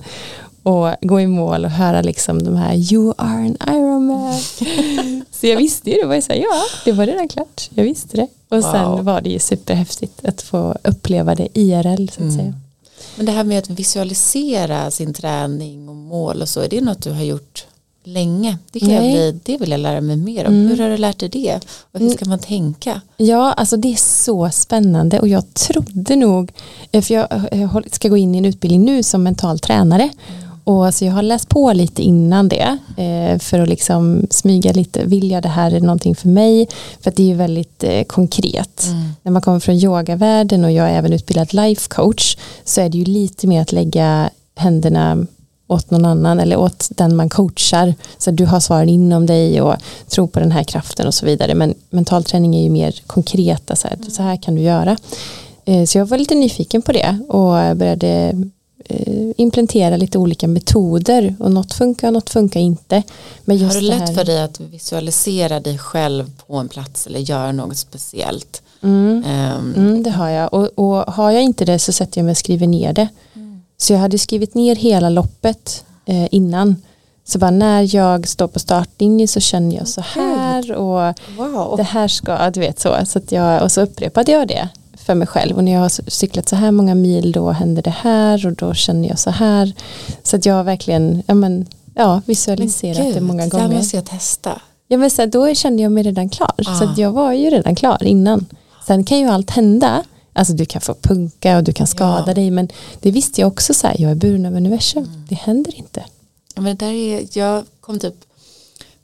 och 0.62 0.94
gå 1.00 1.20
i 1.20 1.26
mål 1.26 1.64
och 1.64 1.70
höra 1.70 2.02
liksom 2.02 2.42
de 2.42 2.56
här 2.56 2.92
You 2.92 3.14
are 3.16 3.38
an 3.38 3.56
Iron 3.68 4.06
Man. 4.06 4.34
så 5.30 5.46
jag 5.46 5.56
visste 5.56 5.90
ju 5.90 5.96
det, 5.96 6.06
var 6.06 6.14
ju 6.14 6.22
så 6.22 6.32
här, 6.32 6.40
ja 6.40 6.62
det 6.84 6.92
var 6.92 7.06
redan 7.06 7.28
klart, 7.28 7.70
jag 7.74 7.84
visste 7.84 8.16
det. 8.16 8.28
Och 8.48 8.62
wow. 8.62 8.72
sen 8.72 9.04
var 9.04 9.20
det 9.20 9.30
ju 9.30 9.38
superhäftigt 9.38 10.24
att 10.24 10.42
få 10.42 10.76
uppleva 10.84 11.34
det 11.34 11.48
IRL 11.58 12.08
så 12.08 12.14
att 12.14 12.18
mm. 12.18 12.36
säga. 12.36 12.54
Men 13.16 13.26
det 13.26 13.32
här 13.32 13.44
med 13.44 13.58
att 13.58 13.70
visualisera 13.70 14.90
sin 14.90 15.14
träning 15.14 15.88
och 15.88 15.96
mål 15.96 16.42
och 16.42 16.48
så, 16.48 16.60
är 16.60 16.68
det 16.68 16.80
något 16.80 17.02
du 17.02 17.10
har 17.10 17.22
gjort 17.22 17.66
länge. 18.10 18.58
Det, 18.72 18.80
kan 18.80 18.90
jag 18.90 19.02
bli, 19.02 19.40
det 19.42 19.56
vill 19.56 19.70
jag 19.70 19.80
lära 19.80 20.00
mig 20.00 20.16
mer 20.16 20.46
om. 20.46 20.52
Mm. 20.52 20.68
Hur 20.68 20.82
har 20.82 20.90
du 20.90 20.96
lärt 20.96 21.18
dig 21.18 21.28
det? 21.28 21.60
Och 21.92 22.00
hur 22.00 22.10
ska 22.10 22.24
man 22.24 22.38
tänka? 22.38 23.00
Ja, 23.16 23.52
alltså 23.52 23.76
det 23.76 23.92
är 23.92 23.96
så 23.96 24.50
spännande 24.50 25.20
och 25.20 25.28
jag 25.28 25.54
trodde 25.54 26.16
nog, 26.16 26.52
eh, 26.92 27.02
för 27.02 27.14
jag 27.14 27.26
eh, 27.52 27.76
ska 27.92 28.08
gå 28.08 28.16
in 28.16 28.34
i 28.34 28.38
en 28.38 28.44
utbildning 28.44 28.84
nu 28.84 29.02
som 29.02 29.22
mental 29.22 29.58
tränare. 29.58 30.02
Mm. 30.02 30.50
Och 30.64 30.86
alltså 30.86 31.04
jag 31.04 31.12
har 31.12 31.22
läst 31.22 31.48
på 31.48 31.72
lite 31.72 32.02
innan 32.02 32.48
det 32.48 32.78
eh, 32.96 33.38
för 33.38 33.58
att 33.58 33.68
liksom 33.68 34.26
smyga 34.30 34.72
lite, 34.72 35.04
vill 35.04 35.30
jag 35.30 35.42
det 35.42 35.48
här 35.48 35.72
är 35.72 35.80
någonting 35.80 36.16
för 36.16 36.28
mig? 36.28 36.68
För 37.00 37.10
att 37.10 37.16
det 37.16 37.22
är 37.22 37.26
ju 37.26 37.34
väldigt 37.34 37.84
konkret. 38.06 38.86
Mm. 38.86 39.08
När 39.22 39.32
man 39.32 39.42
kommer 39.42 39.60
från 39.60 39.74
yogavärlden 39.74 40.64
och 40.64 40.72
jag 40.72 40.90
är 40.90 40.94
även 40.94 41.12
utbildad 41.12 41.54
life 41.54 41.88
coach 41.88 42.36
så 42.64 42.80
är 42.80 42.88
det 42.88 42.98
ju 42.98 43.04
lite 43.04 43.46
mer 43.46 43.62
att 43.62 43.72
lägga 43.72 44.30
händerna 44.56 45.26
åt 45.70 45.90
någon 45.90 46.04
annan 46.04 46.40
eller 46.40 46.56
åt 46.56 46.88
den 46.90 47.16
man 47.16 47.28
coachar. 47.28 47.94
Så 48.18 48.30
du 48.30 48.46
har 48.46 48.60
svaren 48.60 48.88
inom 48.88 49.26
dig 49.26 49.62
och 49.62 49.74
tror 50.08 50.26
på 50.26 50.40
den 50.40 50.52
här 50.52 50.64
kraften 50.64 51.06
och 51.06 51.14
så 51.14 51.26
vidare. 51.26 51.54
Men 51.54 51.74
mental 51.90 52.24
träning 52.24 52.56
är 52.56 52.62
ju 52.62 52.70
mer 52.70 52.94
konkreta, 53.06 53.76
så 53.76 53.88
här, 53.88 53.98
så 54.10 54.22
här 54.22 54.36
kan 54.36 54.54
du 54.54 54.62
göra. 54.62 54.96
Eh, 55.64 55.84
så 55.84 55.98
jag 55.98 56.06
var 56.06 56.18
lite 56.18 56.34
nyfiken 56.34 56.82
på 56.82 56.92
det 56.92 57.18
och 57.28 57.76
började 57.76 58.34
eh, 58.84 59.30
implementera 59.36 59.96
lite 59.96 60.18
olika 60.18 60.48
metoder 60.48 61.34
och 61.38 61.52
något 61.52 61.72
funkar 61.72 62.08
och 62.08 62.14
något 62.14 62.30
funkar 62.30 62.60
inte. 62.60 63.02
Men 63.44 63.56
just 63.56 63.74
har 63.74 63.80
du 63.80 63.86
lätt 63.86 64.14
för 64.14 64.24
dig 64.24 64.42
att 64.42 64.60
visualisera 64.60 65.60
dig 65.60 65.78
själv 65.78 66.30
på 66.46 66.56
en 66.56 66.68
plats 66.68 67.06
eller 67.06 67.20
göra 67.20 67.52
något 67.52 67.76
speciellt? 67.76 68.62
Mm, 68.82 69.24
um. 69.24 69.74
mm, 69.76 70.02
det 70.02 70.10
har 70.10 70.28
jag 70.28 70.54
och, 70.54 70.68
och, 70.74 71.14
har 71.14 71.30
jag 71.30 71.42
inte 71.42 71.64
det 71.64 71.78
så 71.78 71.92
sätter 71.92 72.18
jag 72.18 72.24
mig 72.24 72.30
och 72.30 72.38
skriver 72.38 72.66
ner 72.66 72.92
det. 72.92 73.08
Så 73.80 73.92
jag 73.92 74.00
hade 74.00 74.18
skrivit 74.18 74.54
ner 74.54 74.76
hela 74.76 75.08
loppet 75.08 75.84
eh, 76.06 76.34
innan. 76.34 76.76
Så 77.24 77.38
bara 77.38 77.50
när 77.50 77.94
jag 77.96 78.28
står 78.28 78.48
på 78.48 78.58
startlinjen 78.58 79.28
så 79.28 79.40
känner 79.40 79.76
jag 79.76 79.88
så 79.88 80.00
här 80.00 80.72
och 80.72 81.14
wow. 81.36 81.76
det 81.76 81.82
här 81.82 82.08
ska, 82.08 82.50
du 82.50 82.60
vet 82.60 82.80
så. 82.80 82.96
så 83.06 83.18
att 83.18 83.32
jag, 83.32 83.62
och 83.62 83.72
så 83.72 83.80
upprepade 83.80 84.32
jag 84.32 84.48
det 84.48 84.68
för 84.94 85.14
mig 85.14 85.26
själv 85.26 85.56
och 85.56 85.64
när 85.64 85.72
jag 85.72 85.80
har 85.80 86.10
cyklat 86.10 86.48
så 86.48 86.56
här 86.56 86.70
många 86.70 86.94
mil 86.94 87.32
då 87.32 87.50
händer 87.50 87.82
det 87.82 87.94
här 88.00 88.46
och 88.46 88.52
då 88.52 88.74
känner 88.74 89.08
jag 89.08 89.18
så 89.18 89.30
här. 89.30 89.72
Så 90.22 90.36
att 90.36 90.46
jag 90.46 90.54
har 90.54 90.64
verkligen 90.64 91.22
ja, 91.26 91.34
men, 91.34 91.66
ja, 91.94 92.22
visualiserat 92.26 93.06
Gud, 93.06 93.14
det 93.14 93.20
många 93.20 93.46
gånger. 93.46 93.68
Det 93.68 93.74
måste 93.74 93.96
jag 93.96 94.04
testa. 94.04 94.60
Ja, 94.88 94.98
men 94.98 95.10
så 95.10 95.22
här, 95.22 95.26
då 95.26 95.54
kände 95.54 95.82
jag 95.82 95.92
mig 95.92 96.02
redan 96.02 96.28
klar. 96.28 96.54
Ah. 96.66 96.74
Så 96.74 96.88
jag 96.96 97.12
var 97.12 97.32
ju 97.32 97.50
redan 97.50 97.74
klar 97.74 98.04
innan. 98.04 98.46
Sen 98.86 99.04
kan 99.04 99.18
ju 99.18 99.28
allt 99.28 99.50
hända. 99.50 100.04
Alltså 100.40 100.54
du 100.54 100.64
kan 100.64 100.80
få 100.80 100.94
punka 100.94 101.56
och 101.56 101.64
du 101.64 101.72
kan 101.72 101.86
skada 101.86 102.24
ja. 102.26 102.34
dig 102.34 102.50
men 102.50 102.68
det 103.00 103.10
visste 103.10 103.40
jag 103.40 103.48
också 103.48 103.74
så 103.74 103.86
här, 103.86 103.96
jag 103.98 104.10
är 104.10 104.14
buren 104.14 104.46
av 104.46 104.54
universum, 104.54 105.04
mm. 105.04 105.26
det 105.28 105.34
händer 105.34 105.74
inte. 105.74 106.04
Ja, 106.54 106.60
men 106.60 106.76
det 106.76 106.86
där 106.86 106.92
är, 106.92 107.28
jag 107.32 107.64
kom 107.80 107.98
typ 107.98 108.14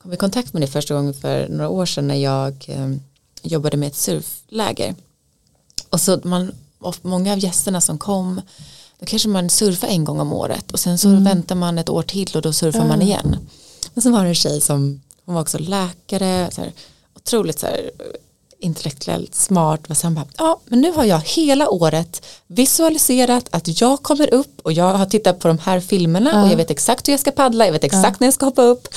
kom 0.03 0.13
i 0.13 0.17
kontakt 0.17 0.53
med 0.53 0.63
det 0.63 0.67
första 0.67 0.95
gången 0.95 1.15
för 1.15 1.49
några 1.49 1.69
år 1.69 1.87
sedan 1.87 2.09
när 2.09 2.15
jag 2.15 2.65
eh, 2.69 2.91
jobbade 3.43 3.77
med 3.77 3.87
ett 3.87 3.97
surfläger. 3.97 4.95
Och 5.91 6.01
så 6.01 6.21
man, 6.25 6.53
många 7.03 7.33
av 7.33 7.39
gästerna 7.39 7.81
som 7.81 7.99
kom 7.99 8.41
då 8.99 9.07
kanske 9.07 9.29
man 9.29 9.51
surfar 9.51 9.89
en 9.89 10.05
gång 10.05 10.21
om 10.21 10.33
året 10.33 10.73
och 10.73 10.81
sen 10.81 10.99
så 10.99 11.09
mm. 11.09 11.25
väntar 11.25 11.55
man 11.55 11.79
ett 11.79 11.89
år 11.89 12.03
till 12.03 12.31
och 12.35 12.43
då 12.43 12.53
surfar 12.53 12.79
mm. 12.79 12.89
man 12.89 13.03
igen. 13.03 13.37
Men 13.95 14.03
så 14.03 14.11
var 14.11 14.23
det 14.23 14.29
en 14.29 14.35
tjej 14.35 14.61
som, 14.61 15.03
hon 15.25 15.35
var 15.35 15.43
också 15.43 15.59
läkare, 15.59 16.51
så 16.53 16.61
här, 16.61 16.73
otroligt 17.17 17.59
så 17.59 17.67
här, 17.67 17.91
intellektuellt 18.67 19.35
smart 19.35 19.81
och 19.89 19.97
sen 19.97 20.15
bara, 20.15 20.27
ja 20.39 20.61
men 20.65 20.81
nu 20.81 20.93
har 20.93 21.05
jag 21.05 21.21
hela 21.21 21.69
året 21.71 22.27
visualiserat 22.47 23.49
att 23.51 23.81
jag 23.81 24.03
kommer 24.03 24.35
upp 24.35 24.61
och 24.63 24.73
jag 24.73 24.95
har 24.95 25.07
tittat 25.07 25.39
på 25.39 25.49
de 25.49 25.59
här 25.59 25.81
filmerna 25.81 26.31
ja. 26.33 26.43
och 26.43 26.49
jag 26.49 26.57
vet 26.57 26.71
exakt 26.71 27.09
hur 27.09 27.13
jag 27.13 27.21
ska 27.21 27.31
paddla, 27.31 27.65
jag 27.65 27.73
vet 27.73 27.85
exakt 27.85 28.05
ja. 28.05 28.17
när 28.21 28.27
jag 28.27 28.35
ska 28.35 28.47
hoppa 28.47 28.63
upp 28.63 28.89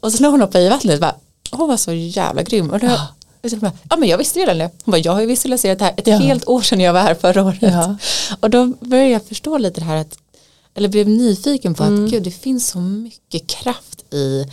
och 0.00 0.12
så 0.12 0.22
när 0.22 0.30
hon 0.30 0.40
hoppade 0.40 0.64
i 0.64 0.68
vattnet 0.68 1.00
bara, 1.00 1.14
hon 1.50 1.68
var 1.68 1.76
så 1.76 1.92
jävla 1.92 2.42
grym 2.42 2.70
och 2.70 2.80
då, 2.80 2.86
ja. 2.86 3.08
Bara, 3.56 3.72
ja 3.90 3.96
men 3.96 4.08
jag 4.08 4.18
visste 4.18 4.38
redan 4.40 4.58
det, 4.58 4.70
hon 4.84 4.92
bara, 4.92 4.98
jag 4.98 5.12
har 5.12 5.20
ju 5.20 5.26
visualiserat 5.26 5.78
det 5.78 5.84
här 5.84 5.94
ett 5.96 6.06
helt 6.06 6.48
år 6.48 6.62
sedan 6.62 6.80
jag 6.80 6.92
var 6.92 7.00
här 7.00 7.14
förra 7.14 7.44
året 7.44 7.98
och 8.40 8.50
då 8.50 8.66
började 8.66 9.10
jag 9.10 9.24
förstå 9.24 9.58
lite 9.58 9.80
det 9.80 9.86
här 9.86 9.96
att 9.96 10.18
eller 10.74 10.88
blev 10.88 11.08
nyfiken 11.08 11.74
på 11.74 11.84
mm. 11.84 12.04
att 12.04 12.10
gud 12.10 12.22
det 12.22 12.30
finns 12.30 12.68
så 12.68 12.78
mycket 12.78 13.46
kraft 13.46 14.14
i 14.14 14.46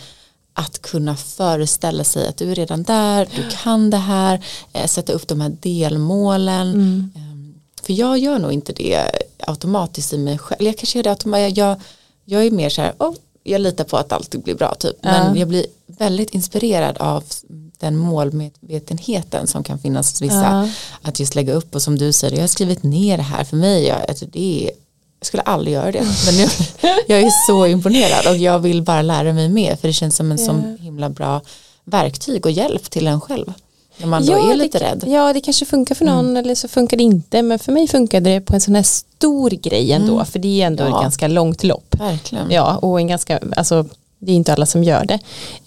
att 0.58 0.82
kunna 0.82 1.16
föreställa 1.16 2.04
sig 2.04 2.28
att 2.28 2.36
du 2.36 2.50
är 2.50 2.54
redan 2.54 2.82
där, 2.82 3.28
du 3.36 3.42
kan 3.50 3.90
det 3.90 3.96
här, 3.96 4.44
eh, 4.72 4.86
sätta 4.86 5.12
upp 5.12 5.28
de 5.28 5.40
här 5.40 5.56
delmålen. 5.60 6.68
Mm. 6.68 7.10
Ehm, 7.16 7.54
för 7.82 7.92
jag 7.92 8.18
gör 8.18 8.38
nog 8.38 8.52
inte 8.52 8.72
det 8.72 9.10
automatiskt 9.38 10.12
i 10.12 10.18
mig 10.18 10.38
själv. 10.38 10.62
Jag 10.62 10.78
kanske 10.78 10.98
gör 10.98 11.02
det 11.02 11.10
automatiskt, 11.10 11.58
jag, 11.58 11.80
jag 12.24 12.46
är 12.46 12.50
mer 12.50 12.68
så 12.68 12.82
här, 12.82 12.94
oh, 12.98 13.14
jag 13.42 13.60
litar 13.60 13.84
på 13.84 13.96
att 13.96 14.12
allt 14.12 14.44
blir 14.44 14.54
bra 14.54 14.74
typ. 14.74 14.96
Men 15.00 15.34
ja. 15.34 15.38
jag 15.38 15.48
blir 15.48 15.66
väldigt 15.86 16.30
inspirerad 16.34 16.98
av 16.98 17.24
den 17.78 17.96
målmedvetenheten 17.96 19.46
som 19.46 19.64
kan 19.64 19.78
finnas 19.78 20.12
hos 20.12 20.22
vissa. 20.22 20.42
Ja. 20.42 20.68
Att 21.02 21.20
just 21.20 21.34
lägga 21.34 21.52
upp 21.52 21.74
och 21.74 21.82
som 21.82 21.98
du 21.98 22.12
säger, 22.12 22.34
jag 22.36 22.42
har 22.42 22.48
skrivit 22.48 22.82
ner 22.82 23.16
det 23.16 23.22
här 23.22 23.44
för 23.44 23.56
mig. 23.56 23.86
Jag, 23.86 24.08
alltså 24.08 24.26
det 24.26 24.66
är 24.66 24.70
jag 25.20 25.26
skulle 25.26 25.42
aldrig 25.42 25.74
göra 25.74 25.92
det. 25.92 26.02
Men 26.26 26.34
nu, 26.36 26.46
jag 27.06 27.20
är 27.20 27.46
så 27.46 27.66
imponerad 27.66 28.26
och 28.26 28.36
jag 28.36 28.58
vill 28.58 28.82
bara 28.82 29.02
lära 29.02 29.32
mig 29.32 29.48
mer 29.48 29.76
för 29.76 29.88
det 29.88 29.94
känns 29.94 30.16
som 30.16 30.32
en 30.32 30.38
yeah. 30.38 30.46
så 30.46 30.82
himla 30.82 31.10
bra 31.10 31.40
verktyg 31.84 32.46
och 32.46 32.52
hjälp 32.52 32.90
till 32.90 33.06
en 33.06 33.20
själv. 33.20 33.52
När 33.98 34.06
man 34.06 34.24
ja, 34.24 34.36
då 34.36 34.50
är 34.50 34.56
lite 34.56 34.78
det, 34.78 34.84
rädd. 34.84 35.04
Ja, 35.06 35.32
det 35.32 35.40
kanske 35.40 35.64
funkar 35.64 35.94
för 35.94 36.04
någon 36.04 36.24
mm. 36.24 36.36
eller 36.36 36.54
så 36.54 36.68
funkar 36.68 36.96
det 36.96 37.02
inte. 37.02 37.42
Men 37.42 37.58
för 37.58 37.72
mig 37.72 37.88
funkade 37.88 38.30
det 38.30 38.40
på 38.40 38.54
en 38.54 38.60
sån 38.60 38.74
här 38.74 38.82
stor 38.82 39.50
grej 39.50 39.92
ändå. 39.92 40.14
Mm. 40.14 40.26
För 40.26 40.38
det 40.38 40.62
är 40.62 40.66
ändå 40.66 40.84
ja. 40.84 40.96
ett 40.96 41.02
ganska 41.02 41.28
långt 41.28 41.64
lopp. 41.64 41.94
Verkligen. 41.98 42.50
Ja, 42.50 42.76
och 42.76 43.00
en 43.00 43.06
ganska, 43.06 43.40
alltså 43.56 43.84
det 44.18 44.32
är 44.32 44.36
inte 44.36 44.52
alla 44.52 44.66
som 44.66 44.84
gör 44.84 45.04
det. 45.04 45.18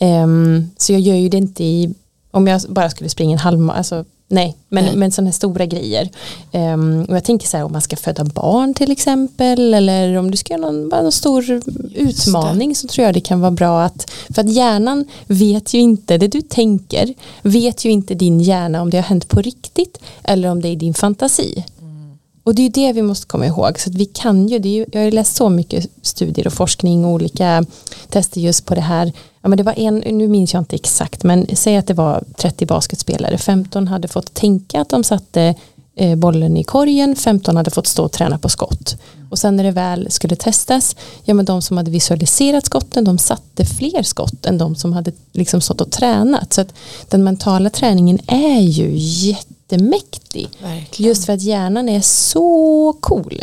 Um, 0.06 0.72
så 0.78 0.94
jag 0.94 1.02
gör 1.02 1.16
ju 1.16 1.30
det 1.30 1.38
inte 1.38 1.64
i, 1.64 1.94
om 2.32 2.48
jag 2.48 2.62
bara 2.70 2.90
skulle 2.90 3.10
springa 3.10 3.34
en 3.34 3.40
halvmaraton, 3.40 3.78
alltså 3.78 4.06
Nej, 4.32 4.58
men, 4.70 4.84
Nej. 4.84 4.96
men 4.96 5.12
sådana 5.12 5.32
stora 5.32 5.66
grejer. 5.66 6.10
Um, 6.52 7.04
och 7.04 7.16
jag 7.16 7.24
tänker 7.24 7.48
så 7.48 7.58
här 7.58 7.64
om 7.64 7.72
man 7.72 7.82
ska 7.82 7.96
föda 7.96 8.24
barn 8.24 8.74
till 8.74 8.92
exempel 8.92 9.74
eller 9.74 10.18
om 10.18 10.32
du 10.32 10.38
ska 10.38 10.54
göra 10.54 10.72
någon, 10.72 10.90
någon 10.90 11.12
stor 11.12 11.62
utmaning 11.96 12.76
så 12.76 12.88
tror 12.88 13.06
jag 13.06 13.14
det 13.14 13.22
kan 13.22 13.42
vara 13.42 13.52
bra 13.52 13.82
att 13.82 14.12
för 14.30 14.42
att 14.42 14.52
hjärnan 14.52 15.06
vet 15.28 15.74
ju 15.74 15.80
inte 15.80 16.18
det 16.18 16.28
du 16.28 16.42
tänker 16.42 17.14
vet 17.42 17.86
ju 17.86 17.92
inte 17.92 18.14
din 18.14 18.40
hjärna 18.40 18.82
om 18.82 18.90
det 18.90 18.98
har 18.98 19.04
hänt 19.04 19.28
på 19.28 19.42
riktigt 19.42 20.00
eller 20.24 20.50
om 20.50 20.62
det 20.62 20.68
är 20.68 20.76
din 20.76 20.94
fantasi. 20.94 21.64
Mm. 21.82 22.18
Och 22.44 22.56
det 22.56 22.66
är 22.66 22.70
det 22.70 22.94
vi 22.94 23.02
måste 23.02 23.28
komma 23.28 23.46
ihåg 23.46 23.80
så 23.80 23.90
att 23.90 23.96
vi 23.96 24.06
kan 24.06 24.48
ju, 24.48 24.60
det 24.60 24.70
är 24.70 24.74
ju, 24.74 24.86
jag 24.92 25.04
har 25.04 25.12
läst 25.12 25.36
så 25.36 25.50
mycket 25.50 25.88
studier 26.02 26.48
och 26.48 26.54
forskning 26.54 27.06
och 27.06 27.12
olika 27.12 27.66
tester 28.10 28.42
just 28.42 28.66
på 28.66 28.76
det 28.76 28.82
här 28.82 29.12
ja 29.42 29.50
men 29.50 29.58
det 29.58 29.64
var 29.64 29.80
en, 29.80 29.96
nu 29.96 30.28
minns 30.28 30.54
jag 30.54 30.62
inte 30.62 30.76
exakt, 30.76 31.24
men 31.24 31.48
säg 31.54 31.78
att 31.78 31.88
det 31.88 31.94
var 31.94 32.24
30 32.38 32.66
basketspelare, 32.66 33.38
15 33.38 33.88
hade 33.88 34.08
fått 34.08 34.34
tänka 34.34 34.82
att 34.82 34.90
de 34.90 35.04
satte 35.04 35.56
eh, 35.96 36.16
bollen 36.16 36.58
i 36.58 36.64
korgen, 36.64 37.16
15 37.16 37.56
hade 37.56 37.72
fått 37.72 37.88
stå 37.88 38.04
och 38.04 38.12
träna 38.12 38.38
på 38.38 38.50
skott. 38.50 38.98
Och 39.30 39.40
sen 39.40 39.56
när 39.56 39.64
det 39.64 39.72
väl 39.72 40.12
skulle 40.12 40.36
testas, 40.36 40.96
ja 41.24 41.34
men 41.34 41.46
de 41.46 41.62
som 41.62 41.78
hade 41.78 41.92
visualiserat 41.92 42.66
skotten, 42.66 43.04
de 43.04 43.18
satte 43.18 43.66
fler 43.66 44.04
skott 44.04 44.46
än 44.46 44.58
de 44.58 44.76
som 44.76 44.94
hade 44.94 45.12
liksom 45.32 45.62
stått 45.62 45.82
och 45.82 45.92
tränat. 45.92 46.54
Så 46.54 46.62
att 46.62 46.74
den 47.10 47.24
mentala 47.24 47.70
träningen 47.70 48.20
är 48.28 48.62
ju 48.62 48.92
jättemäktig. 48.96 50.50
Verkligen. 50.62 51.10
Just 51.10 51.26
för 51.26 51.34
att 51.34 51.42
hjärnan 51.42 51.90
är 51.90 52.02
så 52.02 52.94
cool. 53.00 53.42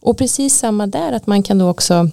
Och 0.00 0.18
precis 0.18 0.58
samma 0.58 0.86
där, 0.86 1.12
att 1.12 1.26
man 1.26 1.42
kan 1.42 1.58
då 1.58 1.68
också 1.68 2.10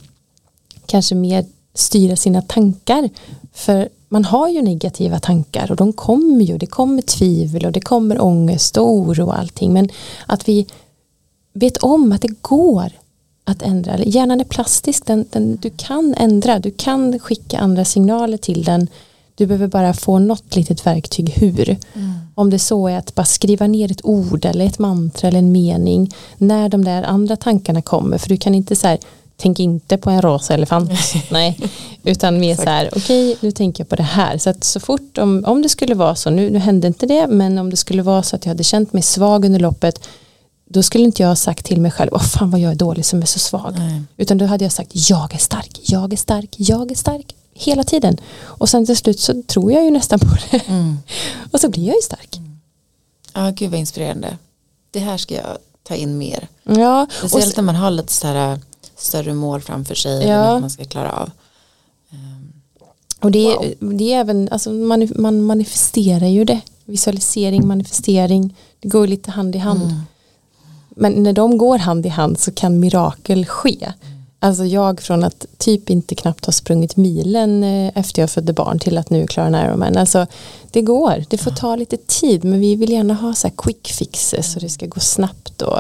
kanske 0.86 1.15
mer 1.15 1.45
styra 1.74 2.15
sina 2.15 2.41
tankar. 2.41 3.09
För 3.53 3.89
man 4.09 4.26
har 4.26 4.49
ju 4.49 4.61
negativa 4.61 5.20
tankar 5.20 5.72
och 5.72 5.78
de 5.78 5.93
kommer 5.93 6.45
ju, 6.45 6.57
det 6.57 6.65
kommer 6.65 7.01
tvivel 7.01 7.65
och 7.65 7.72
det 7.72 7.82
kommer 7.82 8.24
ångest 8.24 8.78
och 8.78 8.93
oro 8.93 9.26
och 9.26 9.39
allting. 9.39 9.74
Men 9.74 9.89
att 10.26 10.49
vi 10.49 10.67
vet 11.53 11.78
om 11.78 12.11
att 12.11 12.22
det 12.22 12.41
går 12.41 12.91
att 13.43 13.61
ändra. 13.61 13.97
Hjärnan 13.97 14.39
är 14.39 14.43
plastisk, 14.43 15.05
den, 15.05 15.26
den, 15.30 15.57
du 15.61 15.70
kan 15.70 16.13
ändra, 16.17 16.59
du 16.59 16.72
kan 16.72 17.20
skicka 17.20 17.59
andra 17.59 17.86
signaler 17.86 18.38
till 18.38 18.63
den. 18.63 18.88
Du 19.36 19.45
behöver 19.45 19.67
bara 19.67 19.93
få 19.93 20.20
något 20.20 20.55
litet 20.55 20.86
verktyg 20.86 21.30
hur. 21.30 21.70
Mm. 21.70 22.11
Om 22.36 22.49
det 22.49 22.59
så 22.59 22.88
är 22.88 22.97
att 22.97 23.15
bara 23.15 23.26
skriva 23.26 23.67
ner 23.67 23.91
ett 23.91 24.05
ord 24.05 24.45
eller 24.45 24.65
ett 24.65 24.80
mantra 24.80 25.28
eller 25.28 25.39
en 25.39 25.51
mening 25.51 26.13
när 26.38 26.70
de 26.70 26.86
där 26.86 27.03
andra 27.03 27.36
tankarna 27.36 27.82
kommer. 27.82 28.17
För 28.17 28.30
du 28.30 28.38
kan 28.38 28.55
inte 28.55 28.76
så 28.76 28.88
här, 28.88 28.99
tänk 29.40 29.60
inte 29.60 29.98
på 29.98 30.10
en 30.10 30.22
rosa 30.22 30.54
elefant. 30.54 30.92
Nej, 31.32 31.60
utan 32.04 32.40
mer 32.40 32.56
så 32.56 32.64
här, 32.64 32.90
okej, 32.96 33.32
okay, 33.32 33.36
nu 33.40 33.52
tänker 33.52 33.84
jag 33.84 33.90
på 33.90 33.96
det 33.96 34.04
här. 34.04 34.38
Så 34.38 34.50
att 34.50 34.64
så 34.64 34.80
fort, 34.80 35.18
om, 35.18 35.44
om 35.48 35.62
det 35.62 35.70
skulle 35.70 35.96
vara 35.96 36.16
så, 36.16 36.30
nu, 36.30 36.50
nu 36.50 36.60
hände 36.60 36.88
inte 36.88 37.06
det, 37.06 37.28
men 37.28 37.58
om 37.58 37.70
det 37.70 37.78
skulle 37.78 38.02
vara 38.02 38.24
så 38.24 38.36
att 38.36 38.46
jag 38.46 38.50
hade 38.50 38.64
känt 38.64 38.94
mig 38.94 39.04
svag 39.04 39.46
under 39.46 39.60
loppet, 39.60 40.10
då 40.66 40.84
skulle 40.84 41.04
inte 41.04 41.22
jag 41.22 41.30
ha 41.30 41.36
sagt 41.36 41.66
till 41.66 41.82
mig 41.82 41.92
själv, 41.92 42.10
åh 42.14 42.24
fan 42.24 42.52
vad 42.52 42.60
jag 42.60 42.72
är 42.72 42.76
dålig 42.76 43.06
som 43.06 43.22
är 43.22 43.26
så 43.26 43.40
svag. 43.40 43.76
Nej. 43.78 44.02
Utan 44.18 44.38
då 44.38 44.46
hade 44.46 44.66
jag 44.66 44.72
sagt, 44.72 44.92
jag 45.10 45.34
är 45.34 45.38
stark, 45.38 45.80
jag 45.82 46.14
är 46.14 46.18
stark, 46.18 46.56
jag 46.58 46.92
är 46.92 46.96
stark. 46.96 47.36
Hela 47.54 47.84
tiden. 47.84 48.18
Och 48.42 48.70
sen 48.70 48.86
till 48.86 48.98
slut 48.98 49.20
så 49.20 49.44
tror 49.48 49.72
jag 49.72 49.84
ju 49.84 49.92
nästan 49.92 50.20
på 50.20 50.38
det. 50.52 50.62
Mm. 50.68 50.98
och 51.52 51.60
så 51.60 51.70
blir 51.70 51.88
jag 51.88 51.96
ju 51.96 52.02
stark. 52.02 52.38
Mm. 52.38 52.60
Ja, 53.34 53.52
gud 53.56 53.72
vad 53.72 53.80
inspirerande. 53.80 54.38
Det 54.92 55.00
här 55.00 55.18
ska 55.18 55.36
jag 55.36 55.58
ta 55.84 55.96
in 55.96 56.18
mer. 56.18 56.48
Ja, 56.64 57.08
Speciellt 57.12 57.56
när 57.56 57.64
man 57.64 57.76
har 57.76 57.92
lite 57.92 58.14
så 58.14 58.28
här 58.28 58.60
större 59.00 59.34
mål 59.34 59.62
framför 59.62 59.95
sig 59.95 60.12
ja. 60.12 60.34
eller 60.34 60.52
något 60.52 60.62
man 60.62 60.70
ska 60.70 60.84
klara 60.84 61.12
av. 61.12 61.32
Um, 62.12 62.54
och 63.20 63.32
det, 63.32 63.56
wow. 63.56 63.97
det 63.97 64.14
är 64.14 64.20
även, 64.20 64.50
alltså 64.52 64.72
man, 64.72 65.12
man 65.16 65.41
manifesterar 65.41 66.28
ju 66.28 66.45
det. 66.45 66.62
Visualisering, 66.86 67.68
manifestering, 67.68 68.56
det 68.80 68.88
går 68.88 69.08
lite 69.08 69.32
hand 69.32 69.56
i 69.56 69.60
hand. 69.60 69.84
Mm. 69.84 70.02
Men 70.89 71.24
när 71.24 71.34
de 71.34 71.58
går 71.58 71.78
hand 71.78 72.06
i 72.06 72.10
hand 72.10 72.39
så 72.39 72.52
kan 72.52 72.80
mirakel 72.80 73.45
ske. 73.45 73.93
Mm. 74.02 74.20
Alltså 74.41 74.66
jag 74.66 75.02
från 75.02 75.24
att 75.24 75.45
typ 75.58 75.89
inte 75.89 76.16
knappt 76.16 76.45
ha 76.45 76.54
sprungit 76.54 76.97
milen 76.97 77.64
eh, 77.64 77.91
efter 77.95 78.22
jag 78.22 78.30
födde 78.30 78.54
barn 78.54 78.80
till 78.80 78.97
att 78.97 79.10
nu 79.10 79.28
klara 79.28 79.47
en 79.47 79.56
Ironman. 79.56 79.97
Alltså 79.97 80.26
det 80.72 80.82
går, 80.82 81.24
det 81.30 81.38
får 81.38 81.52
ta 81.52 81.76
lite 81.76 81.97
tid 81.97 82.43
men 82.43 82.60
vi 82.60 82.76
vill 82.76 82.91
gärna 82.91 83.14
ha 83.14 83.34
så 83.34 83.47
här 83.47 83.56
quick 83.58 83.88
fixes 83.88 84.56
och 84.56 84.62
det 84.62 84.70
ska 84.70 84.86
gå 84.86 85.00
snabbt 85.00 85.62
och 85.62 85.80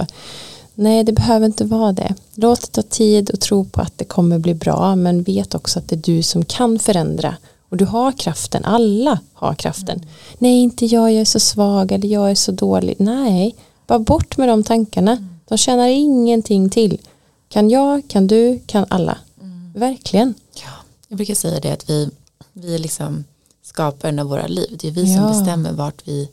Nej, 0.81 1.03
det 1.03 1.11
behöver 1.11 1.45
inte 1.45 1.65
vara 1.65 1.91
det. 1.91 2.15
Låt 2.35 2.61
det 2.61 2.67
ta 2.67 2.81
tid 2.81 3.29
och 3.29 3.39
tro 3.39 3.65
på 3.65 3.81
att 3.81 3.97
det 3.97 4.05
kommer 4.05 4.39
bli 4.39 4.53
bra, 4.53 4.95
men 4.95 5.23
vet 5.23 5.55
också 5.55 5.79
att 5.79 5.87
det 5.87 5.95
är 5.95 6.13
du 6.15 6.23
som 6.23 6.45
kan 6.45 6.79
förändra. 6.79 7.35
Och 7.69 7.77
du 7.77 7.85
har 7.85 8.11
kraften, 8.11 8.65
alla 8.65 9.19
har 9.33 9.55
kraften. 9.55 9.97
Mm. 9.97 10.09
Nej, 10.37 10.59
inte 10.59 10.85
jag, 10.85 11.11
jag 11.11 11.21
är 11.21 11.25
så 11.25 11.39
svag 11.39 11.91
eller 11.91 12.09
jag 12.09 12.31
är 12.31 12.35
så 12.35 12.51
dålig. 12.51 12.95
Nej, 12.99 13.55
bara 13.87 13.99
bort 13.99 14.37
med 14.37 14.49
de 14.49 14.63
tankarna. 14.63 15.11
Mm. 15.11 15.29
De 15.47 15.57
tjänar 15.57 15.87
ingenting 15.87 16.69
till. 16.69 17.01
Kan 17.49 17.69
jag, 17.69 18.07
kan 18.07 18.27
du, 18.27 18.59
kan 18.65 18.85
alla. 18.89 19.17
Mm. 19.41 19.71
Verkligen. 19.75 20.33
Ja, 20.53 20.71
jag 21.07 21.17
brukar 21.17 21.35
säga 21.35 21.59
det 21.59 21.71
att 21.71 21.89
vi, 21.89 22.09
vi 22.53 22.77
liksom 22.77 23.23
skaparen 23.63 24.19
av 24.19 24.27
våra 24.27 24.47
liv. 24.47 24.77
Det 24.81 24.87
är 24.87 24.91
vi 24.91 25.05
som 25.05 25.23
ja. 25.23 25.29
bestämmer 25.29 25.71
vart 25.71 26.07
vi, 26.07 26.29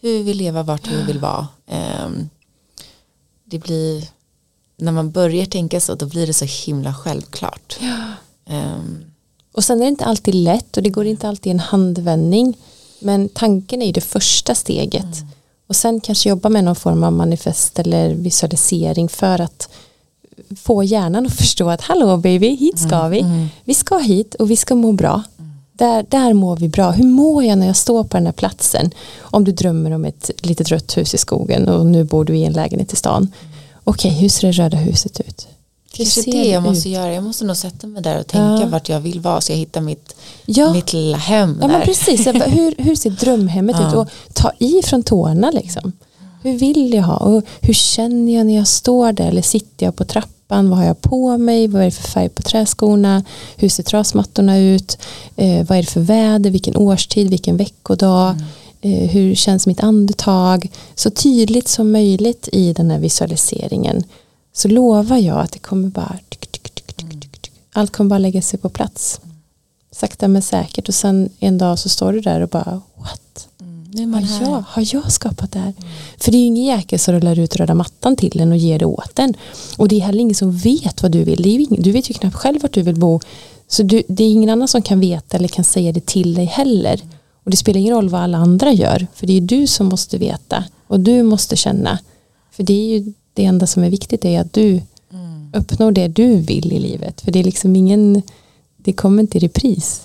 hur 0.00 0.10
vi 0.10 0.22
vill 0.22 0.36
leva, 0.36 0.62
vart 0.62 0.88
vi 0.88 1.02
vill 1.02 1.18
vara. 1.18 1.48
Um, 2.06 2.28
det 3.56 3.62
blir 3.62 4.08
när 4.76 4.92
man 4.92 5.10
börjar 5.10 5.46
tänka 5.46 5.80
så 5.80 5.94
då 5.94 6.06
blir 6.06 6.26
det 6.26 6.32
så 6.32 6.44
himla 6.44 6.94
självklart. 6.94 7.76
Ja. 7.80 8.12
Um. 8.76 9.04
Och 9.52 9.64
sen 9.64 9.78
är 9.78 9.84
det 9.84 9.88
inte 9.88 10.04
alltid 10.04 10.34
lätt 10.34 10.76
och 10.76 10.82
det 10.82 10.90
går 10.90 11.06
inte 11.06 11.28
alltid 11.28 11.50
en 11.52 11.60
handvändning. 11.60 12.56
Men 13.00 13.28
tanken 13.28 13.82
är 13.82 13.86
ju 13.86 13.92
det 13.92 14.00
första 14.00 14.54
steget. 14.54 15.02
Mm. 15.02 15.28
Och 15.66 15.76
sen 15.76 16.00
kanske 16.00 16.28
jobba 16.28 16.48
med 16.48 16.64
någon 16.64 16.76
form 16.76 17.04
av 17.04 17.12
manifest 17.12 17.78
eller 17.78 18.14
visualisering 18.14 19.08
för 19.08 19.40
att 19.40 19.68
få 20.56 20.82
hjärnan 20.82 21.26
att 21.26 21.36
förstå 21.36 21.70
att 21.70 21.80
hallå 21.80 22.16
baby, 22.16 22.56
hit 22.56 22.78
ska 22.78 22.96
mm. 22.96 23.10
vi. 23.10 23.20
Mm. 23.20 23.48
Vi 23.64 23.74
ska 23.74 23.98
hit 23.98 24.34
och 24.34 24.50
vi 24.50 24.56
ska 24.56 24.74
må 24.74 24.92
bra. 24.92 25.22
Där, 25.76 26.06
där 26.08 26.32
mår 26.32 26.56
vi 26.56 26.68
bra. 26.68 26.90
Hur 26.90 27.04
mår 27.04 27.44
jag 27.44 27.58
när 27.58 27.66
jag 27.66 27.76
står 27.76 28.04
på 28.04 28.16
den 28.16 28.26
här 28.26 28.32
platsen? 28.32 28.90
Om 29.18 29.44
du 29.44 29.52
drömmer 29.52 29.90
om 29.90 30.04
ett 30.04 30.30
litet 30.42 30.68
rött 30.68 30.96
hus 30.96 31.14
i 31.14 31.18
skogen 31.18 31.68
och 31.68 31.86
nu 31.86 32.04
bor 32.04 32.24
du 32.24 32.36
i 32.36 32.44
en 32.44 32.52
lägenhet 32.52 32.92
i 32.92 32.96
stan. 32.96 33.32
Okej, 33.84 34.08
okay, 34.08 34.20
hur 34.20 34.28
ser 34.28 34.46
det 34.46 34.52
röda 34.52 34.76
huset 34.76 35.20
ut? 35.20 35.48
Det 35.96 36.02
är 36.02 36.32
det 36.32 36.48
jag 36.48 36.62
måste 36.62 36.88
ut? 36.88 36.94
göra. 36.94 37.14
Jag 37.14 37.24
måste 37.24 37.44
nog 37.44 37.56
sätta 37.56 37.86
mig 37.86 38.02
där 38.02 38.20
och 38.20 38.26
tänka 38.26 38.62
ja. 38.62 38.68
vart 38.68 38.88
jag 38.88 39.00
vill 39.00 39.20
vara 39.20 39.40
så 39.40 39.52
jag 39.52 39.56
hittar 39.56 39.80
mitt, 39.80 40.16
ja. 40.46 40.72
mitt 40.72 40.92
lilla 40.92 41.16
hem. 41.16 41.58
Ja, 41.60 41.68
men 41.68 41.80
precis. 41.82 42.26
hur, 42.26 42.82
hur 42.82 42.96
ser 42.96 43.10
drömhemmet 43.10 43.76
ja. 43.80 43.88
ut? 43.88 43.94
Och 43.94 44.08
ta 44.32 44.52
i 44.58 44.82
från 44.84 45.02
tårna 45.02 45.50
liksom. 45.50 45.92
Hur 46.42 46.58
vill 46.58 46.94
jag 46.94 47.02
ha? 47.02 47.16
Och 47.16 47.42
hur 47.60 47.74
känner 47.74 48.34
jag 48.34 48.46
när 48.46 48.56
jag 48.56 48.68
står 48.68 49.12
där? 49.12 49.28
Eller 49.28 49.42
sitter 49.42 49.86
jag 49.86 49.96
på 49.96 50.04
trappan? 50.04 50.35
Vad 50.48 50.66
har 50.66 50.84
jag 50.84 51.00
på 51.00 51.38
mig? 51.38 51.68
Vad 51.68 51.82
är 51.82 51.84
det 51.84 51.90
för 51.90 52.08
färg 52.08 52.28
på 52.28 52.42
träskorna? 52.42 53.24
Hur 53.56 53.68
ser 53.68 53.82
trasmattorna 53.82 54.58
ut? 54.58 54.98
Eh, 55.36 55.66
vad 55.66 55.78
är 55.78 55.82
det 55.82 55.90
för 55.90 56.00
väder? 56.00 56.50
Vilken 56.50 56.76
årstid? 56.76 57.30
Vilken 57.30 57.56
veckodag? 57.56 58.30
Mm. 58.30 58.44
Eh, 59.04 59.10
hur 59.10 59.34
känns 59.34 59.66
mitt 59.66 59.82
andetag? 59.82 60.70
Så 60.94 61.10
tydligt 61.10 61.68
som 61.68 61.92
möjligt 61.92 62.48
i 62.52 62.72
den 62.72 62.90
här 62.90 62.98
visualiseringen 62.98 64.04
så 64.52 64.68
lovar 64.68 65.16
jag 65.16 65.40
att 65.40 65.52
det 65.52 65.58
kommer 65.58 65.88
bara 65.88 66.18
allt 67.72 67.92
kommer 67.92 68.10
bara 68.10 68.18
lägga 68.18 68.42
sig 68.42 68.58
på 68.58 68.68
plats 68.68 69.20
sakta 69.90 70.28
men 70.28 70.42
säkert 70.42 70.88
och 70.88 70.94
sen 70.94 71.30
en 71.40 71.58
dag 71.58 71.78
så 71.78 71.88
står 71.88 72.12
du 72.12 72.20
där 72.20 72.40
och 72.40 72.48
bara 72.48 72.80
what? 72.96 73.48
Mm, 73.98 74.14
har, 74.14 74.40
jag, 74.40 74.64
har 74.68 74.84
jag 74.94 75.12
skapat 75.12 75.52
det 75.52 75.58
här? 75.58 75.74
Mm. 75.78 75.88
För 76.18 76.32
det 76.32 76.36
är 76.36 76.40
ju 76.40 76.46
ingen 76.46 76.64
jäkel 76.64 76.98
som 76.98 77.14
rullar 77.14 77.38
ut 77.38 77.56
röda 77.56 77.74
mattan 77.74 78.16
till 78.16 78.40
en 78.40 78.52
och 78.52 78.58
ger 78.58 78.78
det 78.78 78.84
åt 78.84 79.18
en. 79.18 79.34
Och 79.76 79.88
det 79.88 79.96
är 79.96 80.00
heller 80.00 80.20
ingen 80.20 80.34
som 80.34 80.56
vet 80.56 81.02
vad 81.02 81.12
du 81.12 81.24
vill. 81.24 81.46
Ingen, 81.46 81.82
du 81.82 81.92
vet 81.92 82.10
ju 82.10 82.14
knappt 82.14 82.36
själv 82.36 82.62
vart 82.62 82.72
du 82.72 82.82
vill 82.82 82.96
bo. 82.96 83.20
Så 83.68 83.82
du, 83.82 84.02
det 84.08 84.24
är 84.24 84.28
ingen 84.28 84.50
annan 84.50 84.68
som 84.68 84.82
kan 84.82 85.00
veta 85.00 85.36
eller 85.36 85.48
kan 85.48 85.64
säga 85.64 85.92
det 85.92 86.06
till 86.06 86.34
dig 86.34 86.44
heller. 86.44 87.00
Och 87.44 87.50
det 87.50 87.56
spelar 87.56 87.80
ingen 87.80 87.94
roll 87.94 88.08
vad 88.08 88.20
alla 88.20 88.38
andra 88.38 88.72
gör. 88.72 89.06
För 89.14 89.26
det 89.26 89.36
är 89.36 89.40
du 89.40 89.66
som 89.66 89.86
måste 89.86 90.18
veta. 90.18 90.64
Och 90.86 91.00
du 91.00 91.22
måste 91.22 91.56
känna. 91.56 91.98
För 92.50 92.62
det 92.62 92.72
är 92.72 92.98
ju 92.98 93.12
det 93.34 93.44
enda 93.44 93.66
som 93.66 93.84
är 93.84 93.90
viktigt 93.90 94.24
är 94.24 94.40
att 94.40 94.52
du 94.52 94.82
mm. 95.12 95.50
uppnår 95.54 95.92
det 95.92 96.08
du 96.08 96.36
vill 96.36 96.72
i 96.72 96.78
livet. 96.78 97.20
För 97.20 97.32
det 97.32 97.38
är 97.38 97.44
liksom 97.44 97.76
ingen, 97.76 98.22
det 98.76 98.92
kommer 98.92 99.22
inte 99.22 99.38
i 99.38 99.40
repris. 99.40 100.02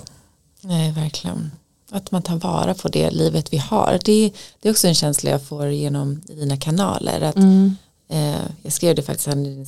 Nej, 0.62 0.92
verkligen. 0.92 1.52
Att 1.94 2.12
man 2.12 2.22
tar 2.22 2.36
vara 2.36 2.74
på 2.74 2.88
det 2.88 3.12
livet 3.12 3.54
vi 3.54 3.58
har. 3.58 4.00
Det, 4.04 4.32
det 4.60 4.70
är 4.70 4.74
också 4.74 4.88
en 4.88 4.96
känsla 4.96 5.30
jag 5.30 5.44
får 5.44 5.68
genom 5.70 6.22
dina 6.28 6.58
kanaler. 6.58 7.22
Att, 7.22 7.36
mm. 7.36 7.76
eh, 8.10 8.42
jag 8.62 8.74
skrev 8.74 8.96
det 8.96 9.02
faktiskt 9.02 9.28
en 9.28 9.68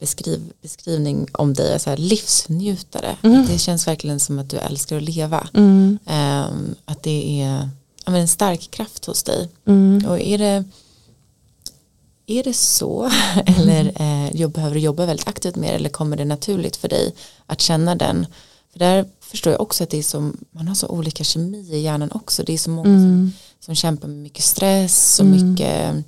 beskriv, 0.00 0.52
beskrivning 0.62 1.28
om 1.32 1.54
dig, 1.54 1.80
så 1.80 1.90
här, 1.90 1.96
livsnjutare. 1.96 3.16
Mm. 3.22 3.46
Det 3.46 3.58
känns 3.58 3.86
verkligen 3.86 4.20
som 4.20 4.38
att 4.38 4.50
du 4.50 4.56
älskar 4.56 4.96
att 4.96 5.02
leva. 5.02 5.48
Mm. 5.54 5.98
Eh, 6.06 6.46
att 6.84 7.02
det 7.02 7.42
är 7.42 7.68
ja, 8.06 8.16
en 8.16 8.28
stark 8.28 8.70
kraft 8.70 9.04
hos 9.04 9.22
dig. 9.22 9.48
Mm. 9.66 10.06
Och 10.08 10.20
är 10.20 10.38
det 10.38 10.64
är 12.26 12.42
det 12.42 12.54
så 12.54 13.10
eller 13.46 13.92
eh, 14.00 14.36
jag 14.36 14.50
behöver 14.50 14.78
jobba 14.78 15.06
väldigt 15.06 15.28
aktivt 15.28 15.56
med 15.56 15.70
det 15.70 15.76
eller 15.76 15.88
kommer 15.88 16.16
det 16.16 16.24
naturligt 16.24 16.76
för 16.76 16.88
dig 16.88 17.14
att 17.46 17.60
känna 17.60 17.94
den 17.94 18.26
För 18.74 18.78
där 18.78 19.04
förstår 19.20 19.52
jag 19.52 19.60
också 19.60 19.84
att 19.84 19.90
det 19.90 19.98
är 19.98 20.02
som, 20.02 20.36
man 20.50 20.68
har 20.68 20.74
så 20.74 20.88
olika 20.88 21.24
kemi 21.24 21.58
i 21.58 21.80
hjärnan 21.80 22.10
också. 22.12 22.42
Det 22.42 22.52
är 22.52 22.58
så 22.58 22.70
många 22.70 22.88
mm. 22.88 23.00
som, 23.00 23.32
som 23.60 23.74
kämpar 23.74 24.08
med 24.08 24.16
mycket 24.16 24.44
stress 24.44 25.20
och 25.20 25.26
mm. 25.26 25.50
mycket 25.50 26.04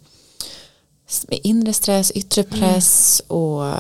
med 1.29 1.39
inre 1.43 1.73
stress, 1.73 2.11
yttre 2.15 2.43
mm. 2.43 2.61
press 2.61 3.23
mm. 3.29 3.43
och 3.43 3.75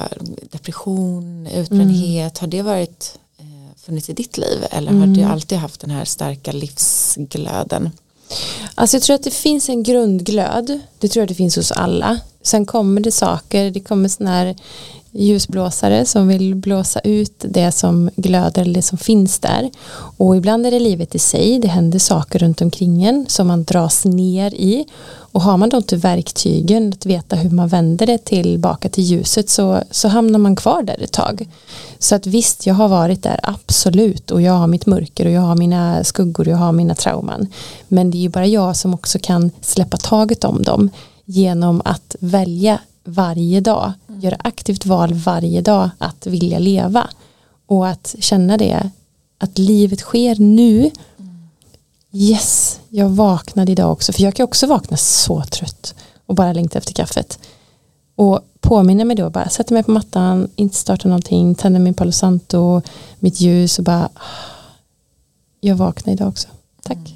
depression, 0.50 1.46
utbrändhet. 1.46 2.38
Har 2.38 2.46
det 2.46 2.62
varit 2.62 3.18
eh, 3.38 3.76
funnits 3.76 4.10
i 4.10 4.12
ditt 4.12 4.38
liv 4.38 4.66
eller 4.70 4.92
har 4.92 5.06
du 5.06 5.22
alltid 5.22 5.58
haft 5.58 5.80
den 5.80 5.90
här 5.90 6.04
starka 6.04 6.52
livsglöden? 6.52 7.90
Alltså 8.74 8.96
jag 8.96 9.02
tror 9.02 9.14
att 9.14 9.22
det 9.22 9.30
finns 9.30 9.68
en 9.68 9.82
grundglöd, 9.82 10.80
det 10.98 11.08
tror 11.08 11.20
jag 11.20 11.28
det 11.28 11.34
finns 11.34 11.56
hos 11.56 11.72
alla. 11.72 12.20
Sen 12.46 12.66
kommer 12.66 13.00
det 13.00 13.12
saker, 13.12 13.70
det 13.70 13.80
kommer 13.80 14.08
sådana 14.08 14.36
här 14.36 14.56
ljusblåsare 15.10 16.06
som 16.06 16.28
vill 16.28 16.54
blåsa 16.54 17.00
ut 17.00 17.44
det 17.48 17.72
som 17.72 18.10
glöder 18.16 18.62
eller 18.62 18.74
det 18.74 18.82
som 18.82 18.98
finns 18.98 19.38
där. 19.38 19.70
Och 20.16 20.36
ibland 20.36 20.66
är 20.66 20.70
det 20.70 20.80
livet 20.80 21.14
i 21.14 21.18
sig, 21.18 21.58
det 21.58 21.68
händer 21.68 21.98
saker 21.98 22.38
runt 22.38 22.62
omkring 22.62 23.04
en 23.04 23.26
som 23.28 23.46
man 23.46 23.64
dras 23.64 24.04
ner 24.04 24.54
i. 24.54 24.86
Och 25.32 25.42
har 25.42 25.56
man 25.56 25.68
då 25.68 25.76
inte 25.76 25.96
verktygen 25.96 26.88
att 26.88 27.06
veta 27.06 27.36
hur 27.36 27.50
man 27.50 27.68
vänder 27.68 28.06
det 28.06 28.18
tillbaka 28.18 28.88
till 28.88 29.04
ljuset 29.04 29.50
så, 29.50 29.82
så 29.90 30.08
hamnar 30.08 30.38
man 30.38 30.56
kvar 30.56 30.82
där 30.82 31.02
ett 31.02 31.12
tag. 31.12 31.48
Så 31.98 32.14
att 32.14 32.26
visst, 32.26 32.66
jag 32.66 32.74
har 32.74 32.88
varit 32.88 33.22
där, 33.22 33.40
absolut. 33.42 34.30
Och 34.30 34.42
jag 34.42 34.52
har 34.52 34.66
mitt 34.66 34.86
mörker 34.86 35.26
och 35.26 35.32
jag 35.32 35.40
har 35.40 35.56
mina 35.56 36.04
skuggor 36.04 36.48
och 36.48 36.52
jag 36.52 36.58
har 36.58 36.72
mina 36.72 36.94
trauman. 36.94 37.46
Men 37.88 38.10
det 38.10 38.18
är 38.18 38.20
ju 38.20 38.28
bara 38.28 38.46
jag 38.46 38.76
som 38.76 38.94
också 38.94 39.18
kan 39.22 39.50
släppa 39.60 39.96
taget 39.96 40.44
om 40.44 40.62
dem 40.62 40.90
genom 41.26 41.82
att 41.84 42.16
välja 42.20 42.80
varje 43.04 43.60
dag, 43.60 43.92
mm. 44.08 44.20
göra 44.20 44.36
aktivt 44.38 44.86
val 44.86 45.14
varje 45.14 45.60
dag 45.60 45.90
att 45.98 46.26
vilja 46.26 46.58
leva 46.58 47.10
och 47.66 47.88
att 47.88 48.14
känna 48.18 48.56
det 48.56 48.90
att 49.38 49.58
livet 49.58 50.00
sker 50.00 50.36
nu 50.36 50.90
mm. 51.18 51.48
yes, 52.12 52.80
jag 52.88 53.08
vaknade 53.08 53.72
idag 53.72 53.92
också 53.92 54.12
för 54.12 54.22
jag 54.22 54.34
kan 54.34 54.44
också 54.44 54.66
vakna 54.66 54.96
så 54.96 55.42
trött 55.42 55.94
och 56.26 56.34
bara 56.34 56.52
längta 56.52 56.78
efter 56.78 56.92
kaffet 56.92 57.38
och 58.14 58.40
påminna 58.60 59.04
mig 59.04 59.16
då 59.16 59.30
bara 59.30 59.48
sätta 59.48 59.74
mig 59.74 59.82
på 59.82 59.90
mattan, 59.90 60.48
inte 60.56 60.76
starta 60.76 61.08
någonting, 61.08 61.54
tända 61.54 61.78
min 61.78 61.94
Palo 61.94 62.12
Santo, 62.12 62.82
mitt 63.18 63.40
ljus 63.40 63.78
och 63.78 63.84
bara 63.84 64.08
jag 65.60 65.76
vaknade 65.76 66.12
idag 66.12 66.28
också, 66.28 66.48
tack 66.82 66.96
mm. 66.96 67.15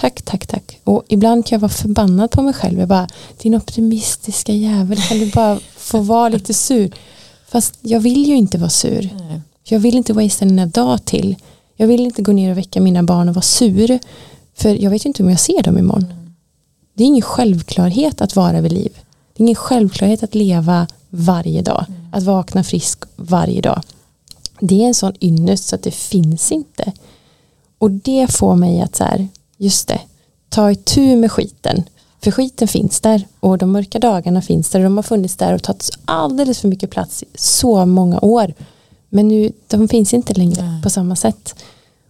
Tack, 0.00 0.22
tack, 0.22 0.46
tack. 0.46 0.80
Och 0.84 1.04
ibland 1.08 1.46
kan 1.46 1.56
jag 1.56 1.60
vara 1.60 1.72
förbannad 1.72 2.30
på 2.30 2.42
mig 2.42 2.54
själv. 2.54 2.78
Jag 2.78 2.88
bara, 2.88 3.08
din 3.38 3.54
optimistiska 3.54 4.52
jävel, 4.52 5.02
kan 5.02 5.18
du 5.18 5.30
bara 5.30 5.60
få 5.76 6.00
vara 6.00 6.28
lite 6.28 6.54
sur? 6.54 6.90
Fast 7.48 7.74
jag 7.80 8.00
vill 8.00 8.26
ju 8.26 8.36
inte 8.36 8.58
vara 8.58 8.70
sur. 8.70 9.10
Nej. 9.18 9.40
Jag 9.64 9.80
vill 9.80 9.96
inte 9.96 10.12
wastea 10.12 10.48
en 10.48 10.70
dag 10.70 11.04
till. 11.04 11.36
Jag 11.76 11.86
vill 11.86 12.00
inte 12.00 12.22
gå 12.22 12.32
ner 12.32 12.50
och 12.50 12.58
väcka 12.58 12.80
mina 12.80 13.02
barn 13.02 13.28
och 13.28 13.34
vara 13.34 13.42
sur. 13.42 13.98
För 14.54 14.82
jag 14.82 14.90
vet 14.90 15.04
ju 15.04 15.08
inte 15.08 15.22
om 15.22 15.30
jag 15.30 15.40
ser 15.40 15.62
dem 15.62 15.78
imorgon. 15.78 16.04
Mm. 16.04 16.34
Det 16.94 17.02
är 17.02 17.06
ingen 17.06 17.22
självklarhet 17.22 18.20
att 18.20 18.36
vara 18.36 18.60
vid 18.60 18.72
liv. 18.72 18.92
Det 19.32 19.42
är 19.42 19.44
ingen 19.44 19.54
självklarhet 19.54 20.22
att 20.22 20.34
leva 20.34 20.86
varje 21.10 21.62
dag. 21.62 21.84
Mm. 21.88 22.00
Att 22.12 22.22
vakna 22.22 22.64
frisk 22.64 23.04
varje 23.16 23.60
dag. 23.60 23.82
Det 24.60 24.82
är 24.82 24.86
en 24.86 24.94
sån 24.94 25.14
ynnest 25.20 25.68
så 25.68 25.74
att 25.74 25.82
det 25.82 25.94
finns 25.94 26.52
inte. 26.52 26.92
Och 27.78 27.90
det 27.90 28.32
får 28.32 28.56
mig 28.56 28.80
att 28.80 28.96
så 28.96 29.04
här, 29.04 29.28
just 29.56 29.88
det, 29.88 30.00
ta 30.48 30.70
itu 30.70 31.16
med 31.16 31.32
skiten. 31.32 31.84
För 32.22 32.30
skiten 32.30 32.68
finns 32.68 33.00
där 33.00 33.26
och 33.40 33.58
de 33.58 33.72
mörka 33.72 33.98
dagarna 33.98 34.42
finns 34.42 34.70
där 34.70 34.80
och 34.80 34.84
de 34.84 34.96
har 34.96 35.02
funnits 35.02 35.36
där 35.36 35.54
och 35.54 35.62
tagit 35.62 35.90
alldeles 36.04 36.58
för 36.58 36.68
mycket 36.68 36.90
plats 36.90 37.22
i 37.22 37.26
så 37.34 37.86
många 37.86 38.20
år. 38.20 38.54
Men 39.08 39.28
nu, 39.28 39.52
de 39.68 39.88
finns 39.88 40.14
inte 40.14 40.34
längre 40.34 40.62
Nej. 40.62 40.82
på 40.82 40.90
samma 40.90 41.16
sätt. 41.16 41.54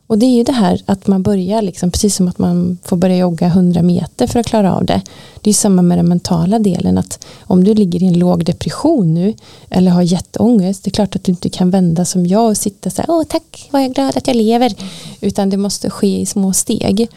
Och 0.07 0.19
det 0.19 0.27
är 0.27 0.37
ju 0.37 0.43
det 0.43 0.53
här 0.53 0.83
att 0.87 1.07
man 1.07 1.23
börjar, 1.23 1.63
liksom, 1.63 1.91
precis 1.91 2.17
som 2.17 2.29
att 2.29 2.39
man 2.39 2.79
får 2.83 2.97
börja 2.97 3.17
jogga 3.17 3.47
100 3.47 3.83
meter 3.83 4.27
för 4.27 4.41
att 4.41 4.47
klara 4.47 4.77
av 4.77 4.85
det. 4.85 5.03
Det 5.41 5.51
är 5.51 5.55
samma 5.55 5.83
med 5.83 5.99
den 5.99 6.09
mentala 6.09 6.59
delen 6.59 6.99
att 6.99 7.27
om 7.41 7.65
du 7.65 7.75
ligger 7.75 8.03
i 8.03 8.07
en 8.07 8.19
låg 8.19 8.45
depression 8.45 9.15
nu 9.15 9.35
eller 9.71 9.91
har 9.91 10.03
jätteångest, 10.03 10.85
det 10.85 10.89
är 10.89 10.93
klart 10.93 11.17
att 11.17 11.25
du 11.25 11.33
inte 11.33 11.49
kan 11.49 11.71
vända 11.71 12.05
som 12.05 12.27
jag 12.27 12.51
och 12.51 12.57
sitta 12.57 12.91
så 12.91 13.03
här, 13.03 13.11
åh 13.11 13.25
tack, 13.25 13.69
vad 13.73 13.83
jag 13.83 13.91
är 13.91 13.95
glad 13.95 14.17
att 14.17 14.27
jag 14.27 14.37
lever. 14.37 14.75
Utan 15.21 15.51
det 15.51 15.57
måste 15.57 15.91
ske 15.91 16.21
i 16.21 16.27
små 16.27 16.53
steg. 16.53 17.09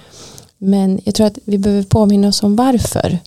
Men 0.57 1.01
jag 1.03 1.15
tror 1.15 1.27
att 1.27 1.37
vi 1.45 1.57
behöver 1.57 1.83
påminna 1.83 2.27
oss 2.27 2.43
om 2.43 2.55
varför. 2.55 3.19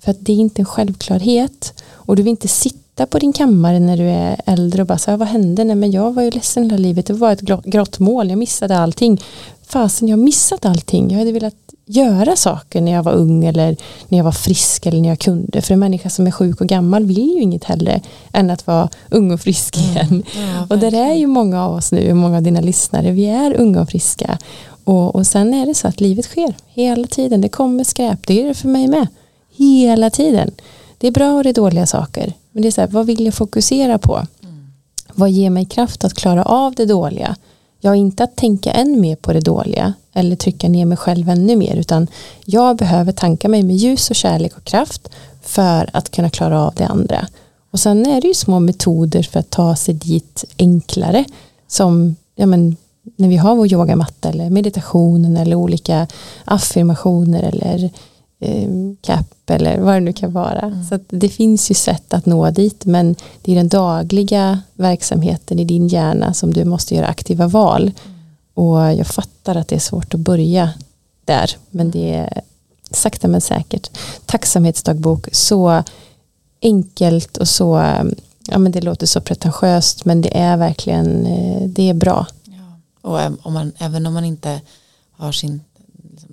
För 0.00 0.10
att 0.10 0.16
det 0.20 0.32
är 0.32 0.36
inte 0.36 0.62
en 0.62 0.66
självklarhet 0.66 1.74
och 1.90 2.16
du 2.16 2.22
vill 2.22 2.30
inte 2.30 2.48
sitta 2.48 2.81
på 2.96 3.18
din 3.18 3.32
kammare 3.32 3.80
när 3.80 3.96
du 3.96 4.04
är 4.04 4.40
äldre 4.46 4.82
och 4.82 4.88
bara 4.88 4.98
säga 4.98 5.16
vad 5.16 5.28
hände? 5.28 5.64
Nej 5.64 5.76
men 5.76 5.90
jag 5.90 6.12
var 6.12 6.22
ju 6.22 6.30
ledsen 6.30 6.64
hela 6.64 6.76
livet, 6.76 7.06
det 7.06 7.12
var 7.12 7.32
ett 7.32 7.40
grått 7.40 7.98
mål, 7.98 8.30
jag 8.30 8.38
missade 8.38 8.78
allting. 8.78 9.20
Fasen, 9.66 10.08
jag 10.08 10.18
missade 10.18 10.68
allting. 10.68 11.10
Jag 11.10 11.18
hade 11.18 11.32
velat 11.32 11.54
göra 11.86 12.36
saker 12.36 12.80
när 12.80 12.92
jag 12.92 13.02
var 13.02 13.12
ung 13.12 13.44
eller 13.44 13.76
när 14.08 14.18
jag 14.18 14.24
var 14.24 14.32
frisk 14.32 14.86
eller 14.86 15.00
när 15.00 15.08
jag 15.08 15.18
kunde. 15.18 15.62
För 15.62 15.74
en 15.74 15.80
människa 15.80 16.10
som 16.10 16.26
är 16.26 16.30
sjuk 16.30 16.60
och 16.60 16.66
gammal 16.66 17.04
vill 17.04 17.32
ju 17.34 17.42
inget 17.42 17.64
hellre 17.64 18.00
än 18.32 18.50
att 18.50 18.66
vara 18.66 18.88
ung 19.10 19.32
och 19.32 19.40
frisk 19.40 19.76
mm. 19.76 19.90
igen. 19.90 20.24
Mm. 20.34 20.48
Ja, 20.48 20.66
och 20.70 20.78
där 20.78 20.94
är 20.94 21.14
ju 21.14 21.26
många 21.26 21.64
av 21.64 21.74
oss 21.74 21.92
nu, 21.92 22.14
många 22.14 22.36
av 22.36 22.42
dina 22.42 22.60
lyssnare, 22.60 23.10
vi 23.10 23.26
är 23.26 23.54
unga 23.54 23.80
och 23.80 23.88
friska. 23.88 24.38
Och, 24.84 25.14
och 25.14 25.26
sen 25.26 25.54
är 25.54 25.66
det 25.66 25.74
så 25.74 25.88
att 25.88 26.00
livet 26.00 26.24
sker 26.24 26.54
hela 26.66 27.06
tiden. 27.06 27.40
Det 27.40 27.48
kommer 27.48 27.84
skräp. 27.84 28.26
Det 28.26 28.42
är 28.42 28.48
det 28.48 28.54
för 28.54 28.68
mig 28.68 28.88
med. 28.88 29.06
Hela 29.56 30.10
tiden. 30.10 30.50
Det 31.02 31.08
är 31.08 31.12
bra 31.12 31.34
och 31.34 31.42
det 31.42 31.48
är 31.48 31.54
dåliga 31.54 31.86
saker. 31.86 32.32
Men 32.52 32.62
det 32.62 32.68
är 32.68 32.72
så 32.72 32.80
här, 32.80 32.88
vad 32.88 33.06
vill 33.06 33.24
jag 33.24 33.34
fokusera 33.34 33.98
på? 33.98 34.26
Mm. 34.42 34.72
Vad 35.12 35.30
ger 35.30 35.50
mig 35.50 35.64
kraft 35.64 36.04
att 36.04 36.14
klara 36.14 36.42
av 36.42 36.74
det 36.74 36.86
dåliga? 36.86 37.36
Jag 37.80 37.96
inte 37.96 38.24
att 38.24 38.36
tänka 38.36 38.70
än 38.70 39.00
mer 39.00 39.16
på 39.16 39.32
det 39.32 39.40
dåliga 39.40 39.94
eller 40.12 40.36
trycka 40.36 40.68
ner 40.68 40.84
mig 40.84 40.96
själv 40.96 41.28
ännu 41.28 41.56
mer 41.56 41.76
utan 41.76 42.06
jag 42.44 42.76
behöver 42.76 43.12
tanka 43.12 43.48
mig 43.48 43.62
med 43.62 43.76
ljus 43.76 44.10
och 44.10 44.16
kärlek 44.16 44.56
och 44.56 44.64
kraft 44.64 45.08
för 45.42 45.90
att 45.92 46.10
kunna 46.10 46.30
klara 46.30 46.66
av 46.66 46.74
det 46.74 46.86
andra. 46.86 47.26
Och 47.70 47.80
sen 47.80 48.06
är 48.06 48.20
det 48.20 48.28
ju 48.28 48.34
små 48.34 48.60
metoder 48.60 49.22
för 49.22 49.40
att 49.40 49.50
ta 49.50 49.76
sig 49.76 49.94
dit 49.94 50.44
enklare 50.58 51.24
som 51.68 52.16
ja 52.34 52.46
men, 52.46 52.76
när 53.16 53.28
vi 53.28 53.36
har 53.36 53.56
vår 53.56 53.72
yogamatta 53.72 54.28
eller 54.28 54.50
meditationen 54.50 55.36
eller 55.36 55.56
olika 55.56 56.06
affirmationer 56.44 57.42
eller 57.42 57.90
cap 59.00 59.50
eller 59.50 59.80
vad 59.80 59.94
det 59.94 60.00
nu 60.00 60.12
kan 60.12 60.32
vara. 60.32 60.60
Mm. 60.60 60.84
Så 60.84 60.98
det 61.08 61.28
finns 61.28 61.70
ju 61.70 61.74
sätt 61.74 62.14
att 62.14 62.26
nå 62.26 62.50
dit 62.50 62.84
men 62.84 63.16
det 63.42 63.52
är 63.52 63.56
den 63.56 63.68
dagliga 63.68 64.60
verksamheten 64.74 65.58
i 65.58 65.64
din 65.64 65.88
hjärna 65.88 66.34
som 66.34 66.52
du 66.54 66.64
måste 66.64 66.94
göra 66.94 67.06
aktiva 67.06 67.46
val. 67.46 67.82
Mm. 67.82 68.18
Och 68.54 68.78
jag 68.78 69.06
fattar 69.06 69.56
att 69.56 69.68
det 69.68 69.74
är 69.74 69.80
svårt 69.80 70.14
att 70.14 70.20
börja 70.20 70.70
där 71.24 71.50
men 71.70 71.90
det 71.90 72.14
är 72.14 72.40
sakta 72.90 73.28
men 73.28 73.40
säkert. 73.40 73.90
Tacksamhetsdagbok, 74.26 75.28
så 75.32 75.82
enkelt 76.62 77.36
och 77.36 77.48
så, 77.48 77.82
ja 78.46 78.58
men 78.58 78.72
det 78.72 78.80
låter 78.80 79.06
så 79.06 79.20
pretentiöst 79.20 80.04
men 80.04 80.20
det 80.20 80.38
är 80.38 80.56
verkligen, 80.56 81.26
eh, 81.26 81.62
det 81.68 81.88
är 81.88 81.94
bra. 81.94 82.26
Och 83.02 83.18
om 83.42 83.52
man, 83.52 83.72
även 83.78 84.06
om 84.06 84.14
man 84.14 84.24
inte 84.24 84.60
har 85.10 85.32
sin 85.32 85.60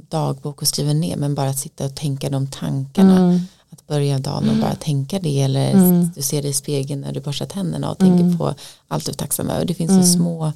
dagbok 0.10 0.62
och 0.62 0.68
skriver 0.68 0.94
ner 0.94 1.16
men 1.16 1.36
bara 1.36 1.50
att 1.50 1.60
sitta 1.60 1.86
och 1.86 1.96
tänka 1.96 2.30
de 2.30 2.48
tankarna 2.48 3.18
mm. 3.18 3.40
att 3.70 3.88
börja 3.88 4.20
dagen 4.20 4.50
och 4.50 4.56
bara 4.56 4.76
tänka 4.76 5.20
det 5.20 5.42
eller 5.42 5.72
mm. 5.72 6.10
du 6.16 6.22
ser 6.22 6.42
det 6.42 6.48
i 6.48 6.54
spegeln 6.54 7.02
när 7.02 7.12
du 7.12 7.20
borstar 7.20 7.46
tänderna 7.46 7.92
och 7.92 7.98
tänker 7.98 8.24
mm. 8.24 8.38
på 8.38 8.54
allt 8.88 9.06
du 9.06 9.12
är 9.12 9.16
tacksam 9.16 9.50
över 9.50 9.66
det 9.66 9.74
finns 9.74 9.92
så 9.92 9.96
mm. 9.96 10.06
små 10.06 10.52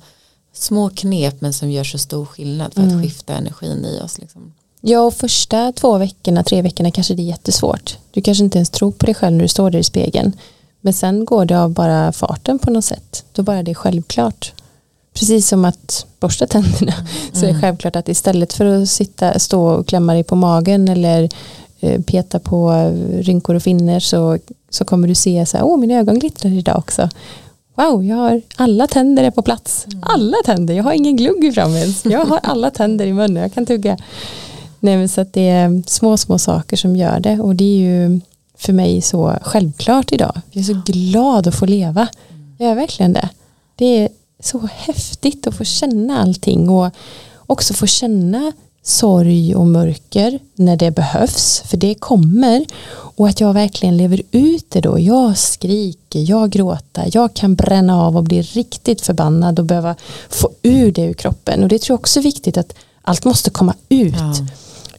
små 0.54 0.89
knep 0.89 1.41
men 1.41 1.54
som 1.54 1.72
gör 1.72 1.84
så 1.84 1.97
stor 1.97 2.26
skillnad 2.26 2.74
för 2.74 2.82
att 2.82 2.91
mm. 2.91 3.04
skifta 3.04 3.34
energin 3.34 3.86
i 3.86 4.01
oss 4.01 4.20
liksom. 4.20 4.54
Ja 4.82 4.99
och 4.99 5.14
första 5.14 5.72
två 5.72 5.97
veckorna, 5.97 6.43
tre 6.43 6.62
veckorna 6.62 6.91
kanske 6.91 7.14
det 7.14 7.22
är 7.22 7.26
jättesvårt. 7.26 7.97
Du 8.12 8.22
kanske 8.22 8.43
inte 8.43 8.58
ens 8.58 8.70
tror 8.70 8.91
på 8.91 9.06
dig 9.06 9.16
själv 9.16 9.36
när 9.36 9.43
du 9.43 9.47
står 9.47 9.70
där 9.70 9.80
i 9.80 9.84
spegeln. 9.84 10.32
Men 10.82 10.93
sen 10.93 11.26
går 11.26 11.45
det 11.45 11.60
av 11.60 11.70
bara 11.70 12.12
farten 12.12 12.60
på 12.60 12.72
något 12.72 12.86
sätt. 12.86 13.26
Då 13.32 13.43
bara 13.43 13.64
det 13.64 13.72
är 13.72 13.76
självklart 13.76 14.54
precis 15.14 15.47
som 15.47 15.66
att 15.66 16.05
borsta 16.20 16.47
tänderna 16.47 16.93
mm. 16.93 17.05
så 17.34 17.39
är 17.39 17.43
det 17.43 17.49
mm. 17.49 17.61
självklart 17.61 17.95
att 17.95 18.09
istället 18.09 18.53
för 18.53 18.66
att 18.66 18.89
sitta, 18.89 19.39
stå 19.39 19.68
och 19.68 19.88
klämma 19.88 20.14
dig 20.14 20.24
på 20.24 20.36
magen 20.36 20.88
eller 20.88 21.30
eh, 21.80 22.01
peta 22.01 22.39
på 22.39 22.72
rynkor 23.20 23.55
och 23.55 23.64
finner 23.64 23.99
så, 23.99 24.38
så 24.70 24.86
kommer 24.86 25.07
du 25.07 25.16
se 25.16 25.45
så 25.45 25.57
här, 25.57 25.66
åh 25.66 25.78
mina 25.78 25.93
ögon 25.93 26.20
glittrar 26.20 26.51
idag 26.51 26.78
också. 26.78 27.09
Wow, 27.76 28.03
jag 28.03 28.16
har 28.16 28.41
alla 28.55 28.88
tänder 28.88 29.24
är 29.24 29.32
på 29.32 29.41
plats. 29.41 29.86
Mm. 29.86 29.99
Alla 30.03 30.38
tänder, 30.45 30.74
jag 30.74 30.84
har 30.84 30.93
ingen 30.93 31.16
glugg 31.16 31.45
i 31.45 31.51
framme 31.51 31.80
ens. 31.80 32.05
Jag 32.05 32.26
har 32.26 32.39
alla 32.43 32.72
tänder 32.72 33.05
i 33.05 33.14
munnen, 33.14 33.43
jag 33.43 33.53
kan 33.53 33.66
tugga. 33.66 33.97
Nej, 34.80 34.97
men 34.97 35.09
så 35.09 35.22
att 35.22 35.34
det 35.34 35.49
är 35.49 35.84
små, 35.88 36.18
små 36.18 36.39
saker 36.39 36.78
som 36.78 36.95
gör 36.95 37.20
det 37.20 37.39
och 37.39 37.55
det 37.55 37.64
är 37.64 37.78
ju 37.78 38.20
för 38.57 38.74
mig 38.74 39.01
så 39.01 39.34
självklart 39.41 40.11
idag. 40.11 40.41
Jag 40.51 40.61
är 40.61 40.66
så 40.66 40.82
glad 40.86 41.47
att 41.47 41.55
få 41.55 41.66
leva. 41.66 42.07
Jag 42.57 42.72
är 42.72 42.76
verkligen 42.76 43.14
det. 43.14 43.30
Det 43.76 43.86
är 43.86 44.09
så 44.43 44.69
häftigt 44.73 45.47
att 45.47 45.55
få 45.55 45.63
känna 45.63 46.21
allting 46.21 46.69
och 46.69 46.91
också 47.47 47.73
få 47.73 47.87
känna 47.87 48.51
sorg 48.83 49.55
och 49.55 49.65
mörker 49.65 50.39
när 50.55 50.75
det 50.75 50.91
behövs, 50.91 51.61
för 51.65 51.77
det 51.77 51.95
kommer 51.95 52.65
och 53.15 53.27
att 53.27 53.39
jag 53.39 53.53
verkligen 53.53 53.97
lever 53.97 54.21
ut 54.31 54.65
det 54.69 54.81
då. 54.81 54.99
Jag 54.99 55.37
skriker, 55.37 56.29
jag 56.29 56.49
gråter, 56.49 57.09
jag 57.13 57.33
kan 57.33 57.55
bränna 57.55 58.01
av 58.01 58.17
och 58.17 58.23
bli 58.23 58.41
riktigt 58.41 59.01
förbannad 59.01 59.59
och 59.59 59.65
behöva 59.65 59.95
få 60.29 60.49
ur 60.61 60.91
det 60.91 61.01
ur 61.01 61.13
kroppen 61.13 61.63
och 61.63 61.69
det 61.69 61.79
tror 61.79 61.93
jag 61.93 61.99
också 61.99 62.19
är 62.19 62.23
viktigt 62.23 62.57
att 62.57 62.75
allt 63.01 63.25
måste 63.25 63.49
komma 63.49 63.73
ut. 63.89 64.15
Ja. 64.17 64.35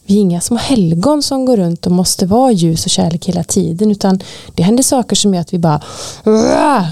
Vi 0.05 0.17
är 0.17 0.21
inga 0.21 0.41
små 0.41 0.57
helgon 0.57 1.23
som 1.23 1.45
går 1.45 1.57
runt 1.57 1.85
och 1.85 1.91
måste 1.91 2.25
vara 2.25 2.51
ljus 2.51 2.85
och 2.85 2.91
kärlek 2.91 3.25
hela 3.25 3.43
tiden 3.43 3.91
utan 3.91 4.19
det 4.55 4.63
händer 4.63 4.83
saker 4.83 5.15
som 5.15 5.33
gör 5.33 5.41
att 5.41 5.53
vi 5.53 5.59
bara 5.59 5.81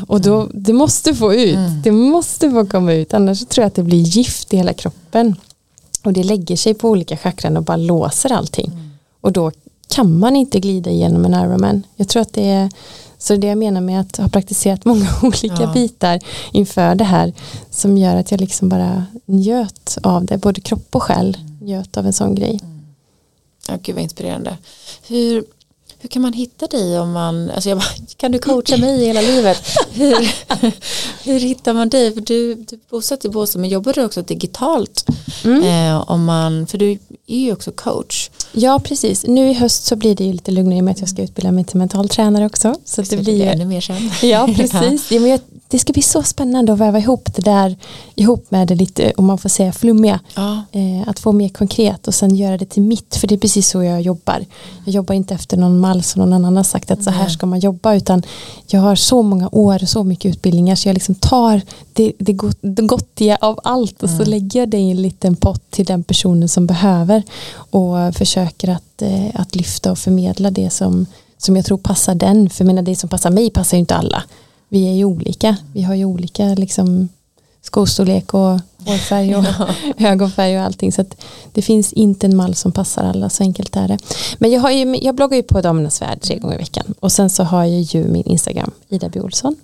och 0.07 0.21
då, 0.21 0.47
det 0.53 0.73
måste 0.73 1.15
få 1.15 1.33
ut, 1.33 1.55
mm. 1.55 1.81
det 1.81 1.91
måste 1.91 2.51
få 2.51 2.65
komma 2.65 2.93
ut 2.93 3.13
annars 3.13 3.45
tror 3.45 3.63
jag 3.63 3.67
att 3.67 3.75
det 3.75 3.83
blir 3.83 4.01
gift 4.01 4.53
i 4.53 4.57
hela 4.57 4.73
kroppen. 4.73 5.35
Och 6.03 6.13
det 6.13 6.23
lägger 6.23 6.55
sig 6.55 6.73
på 6.73 6.89
olika 6.89 7.17
chakran 7.17 7.57
och 7.57 7.63
bara 7.63 7.77
låser 7.77 8.31
allting. 8.31 8.71
Mm. 8.71 8.89
Och 9.21 9.31
då 9.31 9.51
kan 9.87 10.19
man 10.19 10.35
inte 10.35 10.59
glida 10.59 10.89
igenom 10.89 11.25
en 11.25 11.33
Ironman. 11.33 11.83
Jag 11.95 12.07
tror 12.07 12.21
att 12.21 12.33
det 12.33 12.49
är 12.49 12.69
så 13.17 13.35
det 13.35 13.47
jag 13.47 13.57
menar 13.57 13.81
med 13.81 14.01
att 14.01 14.17
ha 14.17 14.29
praktiserat 14.29 14.85
många 14.85 15.07
olika 15.21 15.61
ja. 15.63 15.73
bitar 15.73 16.19
inför 16.51 16.95
det 16.95 17.03
här 17.03 17.33
som 17.69 17.97
gör 17.97 18.15
att 18.15 18.31
jag 18.31 18.41
liksom 18.41 18.69
bara 18.69 19.05
njöt 19.25 19.97
av 20.03 20.25
det, 20.25 20.37
både 20.37 20.61
kropp 20.61 20.95
och 20.95 21.03
själ 21.03 21.37
mm. 21.39 21.57
njöt 21.67 21.97
av 21.97 22.05
en 22.05 22.13
sån 22.13 22.35
grej. 22.35 22.59
Ja, 23.67 23.77
gud 23.83 23.95
vad 23.95 24.03
inspirerande. 24.03 24.57
Hur, 25.07 25.45
hur 25.99 26.09
kan 26.09 26.21
man 26.21 26.33
hitta 26.33 26.67
dig 26.67 26.99
om 26.99 27.11
man, 27.11 27.49
alltså 27.49 27.69
jag 27.69 27.77
bara, 27.77 27.89
kan 28.17 28.31
du 28.31 28.39
coacha 28.39 28.77
mig 28.77 29.05
hela 29.05 29.21
livet? 29.21 29.57
Hur, 29.91 30.31
hur 31.23 31.39
hittar 31.39 31.73
man 31.73 31.89
dig? 31.89 32.13
För 32.13 32.21
du, 32.21 32.55
du 32.55 32.79
bosatt 32.89 33.25
i 33.25 33.29
Båstad 33.29 33.59
men 33.59 33.69
jobbar 33.69 33.93
du 33.93 34.05
också 34.05 34.21
digitalt? 34.21 35.05
Mm. 35.43 35.63
Eh, 35.63 36.11
om 36.11 36.25
man, 36.25 36.67
för 36.67 36.77
du 36.77 36.99
är 37.27 37.39
ju 37.39 37.53
också 37.53 37.71
coach. 37.71 38.29
Ja 38.51 38.79
precis, 38.79 39.25
nu 39.27 39.49
i 39.49 39.53
höst 39.53 39.85
så 39.85 39.95
blir 39.95 40.15
det 40.15 40.23
ju 40.23 40.33
lite 40.33 40.51
lugnare 40.51 40.81
med 40.81 40.91
att 40.91 40.99
jag 40.99 41.09
ska 41.09 41.21
utbilda 41.21 41.51
mig 41.51 41.63
till 41.63 41.77
mental 41.77 42.09
tränare 42.09 42.45
också. 42.45 42.75
Så 42.85 43.01
det, 43.01 43.09
det 43.09 43.17
blir 43.17 43.35
ju 43.35 43.43
ännu 43.43 43.65
mer 43.65 43.81
sen. 43.81 44.11
Ja 44.21 44.47
precis, 44.55 45.11
ja, 45.11 45.19
men 45.19 45.29
jag, 45.29 45.39
det 45.73 45.79
ska 45.79 45.93
bli 45.93 46.01
så 46.01 46.23
spännande 46.23 46.73
att 46.73 46.79
väva 46.79 46.99
ihop 46.99 47.29
det 47.35 47.41
där 47.41 47.75
ihop 48.15 48.51
med 48.51 48.67
det 48.67 48.75
lite, 48.75 49.13
om 49.17 49.25
man 49.25 49.37
får 49.37 49.49
säga 49.49 49.71
flummiga. 49.71 50.19
Ja. 50.35 50.63
Eh, 50.71 51.09
att 51.09 51.19
få 51.19 51.31
mer 51.31 51.49
konkret 51.49 52.07
och 52.07 52.13
sen 52.13 52.35
göra 52.35 52.57
det 52.57 52.65
till 52.65 52.81
mitt, 52.81 53.15
för 53.15 53.27
det 53.27 53.35
är 53.35 53.39
precis 53.39 53.69
så 53.69 53.83
jag 53.83 54.01
jobbar. 54.01 54.45
Jag 54.85 54.93
jobbar 54.95 55.15
inte 55.15 55.33
efter 55.33 55.57
någon 55.57 55.79
mall 55.79 56.03
som 56.03 56.19
någon 56.19 56.33
annan 56.33 56.57
har 56.57 56.63
sagt 56.63 56.91
att 56.91 57.03
så 57.03 57.09
här 57.09 57.29
ska 57.29 57.45
man 57.45 57.59
jobba, 57.59 57.95
utan 57.95 58.23
jag 58.67 58.81
har 58.81 58.95
så 58.95 59.21
många 59.21 59.49
år 59.51 59.83
och 59.83 59.89
så 59.89 60.03
mycket 60.03 60.35
utbildningar 60.35 60.75
så 60.75 60.89
jag 60.89 60.93
liksom 60.93 61.15
tar 61.15 61.61
det, 61.93 62.13
det, 62.19 62.33
gott, 62.33 62.57
det 62.61 62.83
gottiga 62.83 63.37
av 63.41 63.59
allt 63.63 64.03
och 64.03 64.09
mm. 64.09 64.19
så 64.19 64.29
lägger 64.29 64.59
jag 64.59 64.69
det 64.69 64.77
i 64.77 64.91
en 64.91 65.01
liten 65.01 65.35
pott 65.35 65.71
till 65.71 65.85
den 65.85 66.03
personen 66.03 66.49
som 66.49 66.67
behöver 66.67 67.23
och 67.55 68.15
försöker 68.15 68.69
att, 68.69 69.01
eh, 69.01 69.29
att 69.33 69.55
lyfta 69.55 69.91
och 69.91 69.97
förmedla 69.97 70.51
det 70.51 70.69
som, 70.69 71.05
som 71.37 71.55
jag 71.55 71.65
tror 71.65 71.77
passar 71.77 72.15
den. 72.15 72.49
För 72.49 72.65
menar, 72.65 72.81
det 72.81 72.95
som 72.95 73.09
passar 73.09 73.31
mig 73.31 73.49
passar 73.49 73.77
ju 73.77 73.79
inte 73.79 73.95
alla 73.95 74.23
vi 74.73 74.87
är 74.87 74.93
ju 74.93 75.05
olika. 75.05 75.57
Vi 75.73 75.81
har 75.81 75.95
ju 75.95 76.05
olika 76.05 76.45
liksom, 76.45 77.09
skostorlek 77.61 78.33
och 78.33 78.59
hårfärg 78.85 79.35
och 79.35 79.45
ögonfärg 79.97 80.57
och 80.57 80.63
allting. 80.63 80.91
Så 80.91 81.05
det 81.51 81.61
finns 81.61 81.93
inte 81.93 82.27
en 82.27 82.35
mall 82.35 82.55
som 82.55 82.71
passar 82.71 83.03
alla, 83.03 83.29
så 83.29 83.43
enkelt 83.43 83.75
är 83.75 83.87
det. 83.87 83.97
Men 84.37 84.51
jag, 84.51 84.61
har 84.61 84.71
ju, 84.71 84.97
jag 85.01 85.15
bloggar 85.15 85.37
ju 85.37 85.43
på 85.43 85.61
Damernas 85.61 86.01
Värld 86.01 86.21
tre 86.21 86.37
gånger 86.37 86.55
i 86.55 86.57
veckan. 86.57 86.93
Och 86.99 87.11
sen 87.11 87.29
så 87.29 87.43
har 87.43 87.65
jag 87.65 87.81
ju 87.81 88.07
min 88.07 88.23
Instagram, 88.23 88.71
Ida 88.89 89.09
B. 89.09 89.19
Olsson. 89.19 89.55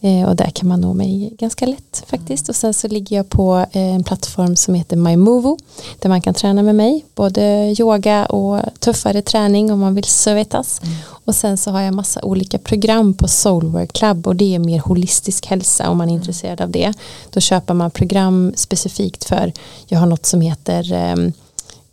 Eh, 0.00 0.28
och 0.28 0.36
där 0.36 0.50
kan 0.50 0.68
man 0.68 0.80
nå 0.80 0.94
mig 0.94 1.32
ganska 1.38 1.66
lätt 1.66 2.04
faktiskt. 2.06 2.48
Och 2.48 2.56
sen 2.56 2.74
så 2.74 2.88
ligger 2.88 3.16
jag 3.16 3.28
på 3.28 3.66
eh, 3.72 3.94
en 3.94 4.04
plattform 4.04 4.56
som 4.56 4.74
heter 4.74 4.96
MyMovo. 4.96 5.58
Där 5.98 6.08
man 6.08 6.20
kan 6.20 6.34
träna 6.34 6.62
med 6.62 6.74
mig, 6.74 7.04
både 7.14 7.74
yoga 7.78 8.26
och 8.26 8.60
tuffare 8.78 9.22
träning 9.22 9.72
om 9.72 9.80
man 9.80 9.94
vill 9.94 10.04
svettas. 10.04 10.80
Mm. 10.82 10.94
Och 11.28 11.34
sen 11.34 11.56
så 11.56 11.70
har 11.70 11.80
jag 11.80 11.94
massa 11.94 12.20
olika 12.22 12.58
program 12.58 13.14
på 13.14 13.28
Soulwork 13.28 13.92
Club 13.92 14.26
och 14.26 14.36
det 14.36 14.54
är 14.54 14.58
mer 14.58 14.78
holistisk 14.78 15.46
hälsa 15.46 15.90
om 15.90 15.98
man 15.98 16.08
är 16.08 16.12
mm. 16.12 16.20
intresserad 16.20 16.60
av 16.60 16.70
det. 16.70 16.92
Då 17.30 17.40
köper 17.40 17.74
man 17.74 17.90
program 17.90 18.52
specifikt 18.68 19.24
för, 19.24 19.52
jag 19.86 19.98
har 19.98 20.06
något 20.06 20.26
som 20.26 20.40
heter 20.40 20.92
ehm, 20.92 21.32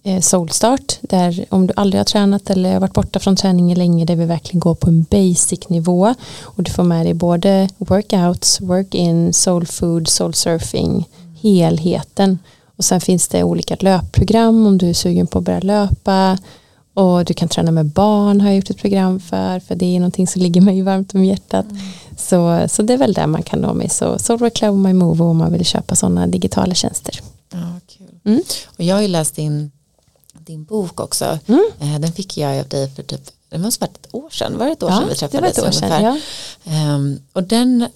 eh, 0.03 0.21
Soulstart 0.21 0.97
där 1.01 1.45
om 1.49 1.67
du 1.67 1.73
aldrig 1.76 1.99
har 1.99 2.05
tränat 2.05 2.49
eller 2.49 2.73
har 2.73 2.80
varit 2.80 2.93
borta 2.93 3.19
från 3.19 3.36
träningen 3.36 3.78
länge 3.78 4.05
där 4.05 4.15
vi 4.15 4.26
verkligen 4.26 4.59
går 4.59 4.76
på 4.76 4.89
en 4.89 5.03
basic 5.03 5.69
nivå. 5.69 6.13
Och 6.43 6.63
du 6.63 6.71
får 6.71 6.84
med 6.84 7.05
dig 7.05 7.13
både 7.13 7.69
workouts, 7.78 8.61
work-in, 8.61 9.34
soul 9.34 9.65
food, 9.65 10.07
soul 10.07 10.34
surfing, 10.34 11.07
helheten. 11.41 12.39
Och 12.78 12.86
sen 12.86 13.01
finns 13.01 13.28
det 13.28 13.43
olika 13.43 13.76
löpprogram 13.80 14.67
om 14.67 14.78
du 14.78 14.89
är 14.89 14.93
sugen 14.93 15.28
på 15.28 15.39
att 15.39 15.45
börja 15.45 15.59
löpa. 15.59 16.38
Och 16.93 17.26
du 17.26 17.34
kan 17.34 17.49
träna 17.49 17.71
med 17.71 17.86
barn 17.86 18.41
har 18.41 18.47
jag 18.47 18.55
gjort 18.55 18.69
ett 18.69 18.78
program 18.82 19.19
för 19.19 19.59
för 19.59 19.76
det 19.76 19.86
är 19.86 19.99
någonting 19.99 20.28
som 20.28 20.41
ligger 20.41 20.61
mig 20.61 20.82
varmt 20.82 21.15
om 21.15 21.26
hjärtat. 21.26 21.65
Mm 21.65 21.82
så, 22.18 22.68
så 22.70 22.82
det 22.82 22.93
är 22.93 22.97
väl 22.97 23.13
där 23.13 23.28
man 23.28 23.43
kan 23.43 23.59
nå 23.59 23.74
mig 23.74 23.89
så 23.89 24.20
Soulwork 24.20 24.53
Club 24.53 24.76
My 24.76 24.93
Move 24.93 25.24
om 25.24 25.38
man 25.38 25.53
vill 25.53 25.66
köpa 25.66 25.95
sådana 25.95 26.28
digitala 26.28 26.76
tjänster 26.76 27.20
ja, 27.51 27.80
kul. 27.88 28.20
Mm. 28.24 28.41
och 28.78 28.84
jag 28.84 28.95
har 28.95 29.01
ju 29.01 29.07
läst 29.07 29.36
din, 29.36 29.72
din 30.34 30.63
bok 30.63 30.99
också 30.99 31.39
mm. 31.45 31.66
Eh, 31.80 31.99
den 31.99 32.11
fick 32.11 32.38
jag 32.38 32.59
av 32.59 32.68
dig 32.68 32.89
för 32.89 33.03
typ 33.03 33.32
det 33.49 33.57
måste 33.57 33.82
varit 33.82 34.05
ett 34.05 34.16
år 34.16 34.30
sedan, 34.30 34.57
var 34.57 34.66
det 34.66 34.72
ett 34.72 34.84
år 34.84 34.89
ja, 34.89 34.97
sedan 34.97 35.09
vi 35.09 35.16
träffades? 35.16 35.55
Det 35.55 35.61
var 35.61 35.68
ett 35.68 35.74
år 35.74 35.80
sedan, 35.80 36.18
ja. 36.63 36.95
Um, 36.95 37.20
och 37.34 37.43
den, 37.43 37.88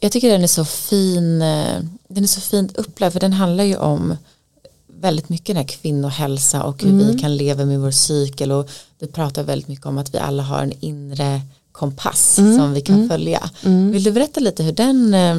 jag 0.00 0.12
tycker 0.12 0.30
den 0.30 0.42
är 0.42 0.46
så 0.46 0.64
fin, 0.64 1.42
eh, 1.42 1.80
den 2.08 2.22
är 2.22 2.28
så 2.28 2.40
fint 2.40 2.76
upplagd 2.76 3.12
för 3.12 3.20
den 3.20 3.32
handlar 3.32 3.64
ju 3.64 3.76
om 3.76 4.16
väldigt 4.86 5.28
mycket 5.28 5.46
den 5.46 5.56
här 5.56 5.64
kvinnohälsa 5.64 6.62
och 6.62 6.82
hur 6.82 6.90
mm. 6.90 7.06
vi 7.06 7.18
kan 7.18 7.36
leva 7.36 7.64
med 7.64 7.80
vår 7.80 7.90
cykel 7.90 8.52
och 8.52 8.70
du 8.98 9.06
pratar 9.06 9.42
väldigt 9.42 9.68
mycket 9.68 9.86
om 9.86 9.98
att 9.98 10.14
vi 10.14 10.18
alla 10.18 10.42
har 10.42 10.62
en 10.62 10.72
inre 10.80 11.40
kompass 11.80 12.38
mm. 12.38 12.56
som 12.56 12.72
vi 12.72 12.80
kan 12.80 12.96
mm. 12.96 13.08
följa. 13.08 13.50
Mm. 13.64 13.90
Vill 13.90 14.02
du 14.02 14.12
berätta 14.12 14.40
lite 14.40 14.62
hur 14.62 14.72
den, 14.72 15.14
eh, 15.14 15.36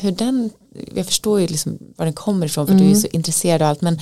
hur 0.00 0.12
den, 0.12 0.50
jag 0.94 1.06
förstår 1.06 1.40
ju 1.40 1.46
liksom 1.46 1.78
var 1.96 2.04
den 2.04 2.14
kommer 2.14 2.46
ifrån 2.46 2.66
för 2.66 2.74
du 2.74 2.80
är 2.80 2.86
mm. 2.86 3.00
så 3.00 3.06
intresserad 3.06 3.62
av 3.62 3.68
allt 3.68 3.80
men 3.80 4.00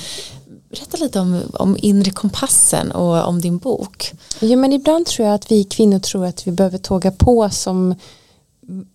berätta 0.70 0.96
lite 0.96 1.20
om, 1.20 1.40
om 1.52 1.76
inre 1.80 2.10
kompassen 2.10 2.90
och 2.90 3.28
om 3.28 3.40
din 3.40 3.58
bok. 3.58 4.12
Ja 4.40 4.56
men 4.56 4.72
ibland 4.72 5.06
tror 5.06 5.26
jag 5.28 5.34
att 5.34 5.50
vi 5.52 5.64
kvinnor 5.64 5.98
tror 5.98 6.24
att 6.24 6.46
vi 6.46 6.50
behöver 6.50 6.78
tåga 6.78 7.10
på 7.10 7.50
som 7.50 7.94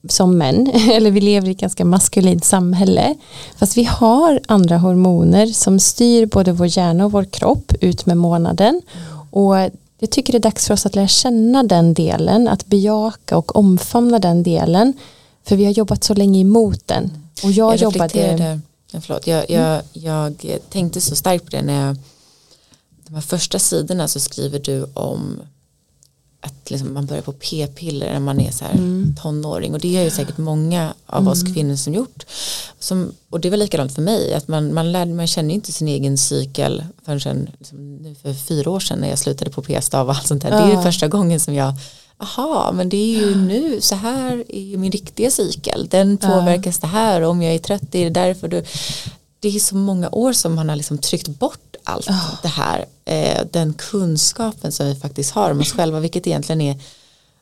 som 0.09 0.38
män, 0.38 0.67
eller 0.91 1.11
vi 1.11 1.22
lever 1.22 1.47
i 1.47 1.51
ett 1.51 1.59
ganska 1.59 1.86
maskulint 1.86 2.45
samhälle. 2.45 3.15
Fast 3.57 3.78
vi 3.78 3.84
har 3.84 4.39
andra 4.47 4.78
hormoner 4.78 5.47
som 5.47 5.80
styr 5.80 6.26
både 6.26 6.51
vår 6.51 6.78
hjärna 6.78 7.05
och 7.05 7.11
vår 7.11 7.24
kropp 7.24 7.74
ut 7.82 8.05
med 8.05 8.17
månaden. 8.17 8.82
Och 9.32 9.55
jag 10.02 10.10
tycker 10.12 10.34
det 10.34 10.38
är 10.38 10.39
dags 10.39 10.68
för 10.68 10.74
oss 10.74 10.86
att 10.86 10.95
lära 10.95 11.08
känna 11.08 11.64
den 11.64 11.93
delen, 11.93 12.47
att 12.47 12.66
bejaka 12.66 13.38
och 13.38 13.56
omfamna 13.56 14.20
den 14.20 14.43
delen. 14.43 14.93
För 15.43 15.56
vi 15.56 15.66
har 15.66 15.72
jobbat 15.72 16.04
så 16.04 16.14
länge 16.14 16.39
emot 16.39 16.88
den. 16.88 17.28
Och 17.43 17.52
jag, 17.52 17.74
jag 17.74 17.82
jobbade... 17.82 18.60
Förlåt, 19.02 19.28
jag, 19.28 19.49
jag, 19.49 19.82
jag 19.91 20.60
tänkte 20.70 21.02
så 21.02 21.16
starkt 21.16 21.45
på 21.45 21.52
det 21.52 21.62
när 21.62 21.88
jag 21.88 21.97
de 23.12 23.16
här 23.16 23.22
första 23.22 23.60
sidorna 23.60 24.08
så 24.08 24.20
skriver 24.20 24.60
du 24.60 24.86
om 24.93 25.41
att 26.41 26.70
liksom 26.70 26.93
man 26.93 27.06
börjar 27.06 27.22
på 27.22 27.32
p-piller 27.32 28.14
när 28.14 28.20
man 28.20 28.39
är 28.39 28.52
så 28.52 28.66
här 28.66 28.74
mm. 28.74 29.16
tonåring 29.22 29.74
och 29.74 29.80
det 29.80 29.97
är 29.97 30.04
ju 30.04 30.10
säkert 30.10 30.38
många 30.38 30.93
av 31.06 31.28
oss 31.28 31.41
mm. 31.41 31.54
kvinnor 31.54 31.76
som 31.76 31.93
gjort 31.93 32.26
som, 32.84 33.13
och 33.29 33.39
det 33.39 33.49
var 33.49 33.57
likadant 33.57 33.95
för 33.95 34.01
mig 34.01 34.34
att 34.34 34.47
man, 34.47 34.73
man, 34.73 34.91
lär, 34.91 35.05
man 35.05 35.27
känner 35.27 35.53
inte 35.53 35.71
sin 35.71 35.88
egen 35.88 36.17
cykel 36.17 36.84
förrän 37.05 37.49
liksom, 37.59 37.95
nu 37.95 38.15
för 38.15 38.34
fyra 38.34 38.71
år 38.71 38.79
sedan 38.79 38.99
när 38.99 39.09
jag 39.09 39.19
slutade 39.19 39.51
på 39.51 39.61
p-stav 39.61 40.07
och 40.07 40.15
allt 40.15 40.27
sånt 40.27 40.41
där 40.41 40.49
ja. 40.49 40.65
det 40.65 40.73
är 40.73 40.82
första 40.82 41.07
gången 41.07 41.39
som 41.39 41.53
jag 41.53 41.73
aha 42.17 42.71
men 42.71 42.89
det 42.89 42.97
är 42.97 43.19
ju 43.19 43.36
nu 43.36 43.82
så 43.82 43.95
här 43.95 44.43
är 44.47 44.77
min 44.77 44.91
riktiga 44.91 45.32
cykel 45.32 45.88
den 45.89 46.17
påverkas 46.17 46.79
ja. 46.82 46.88
det 46.88 46.93
här 46.93 47.21
om 47.21 47.41
jag 47.41 47.53
är 47.53 47.59
trött 47.59 47.95
är 47.95 48.03
det 48.03 48.09
därför 48.09 48.47
du 48.47 48.63
det 49.39 49.55
är 49.55 49.59
så 49.59 49.75
många 49.75 50.09
år 50.09 50.34
som 50.34 50.55
man 50.55 50.69
har 50.69 50.75
liksom 50.75 50.97
tryckt 50.97 51.27
bort 51.27 51.75
allt 51.84 52.09
oh. 52.09 52.34
det 52.41 52.47
här 52.47 52.86
eh, 53.05 53.41
den 53.51 53.73
kunskapen 53.73 54.71
som 54.71 54.86
vi 54.86 54.95
faktiskt 54.95 55.32
har 55.32 55.51
om 55.51 55.59
oss 55.59 55.71
själva 55.77 55.99
vilket 55.99 56.27
egentligen 56.27 56.61
är 56.61 56.79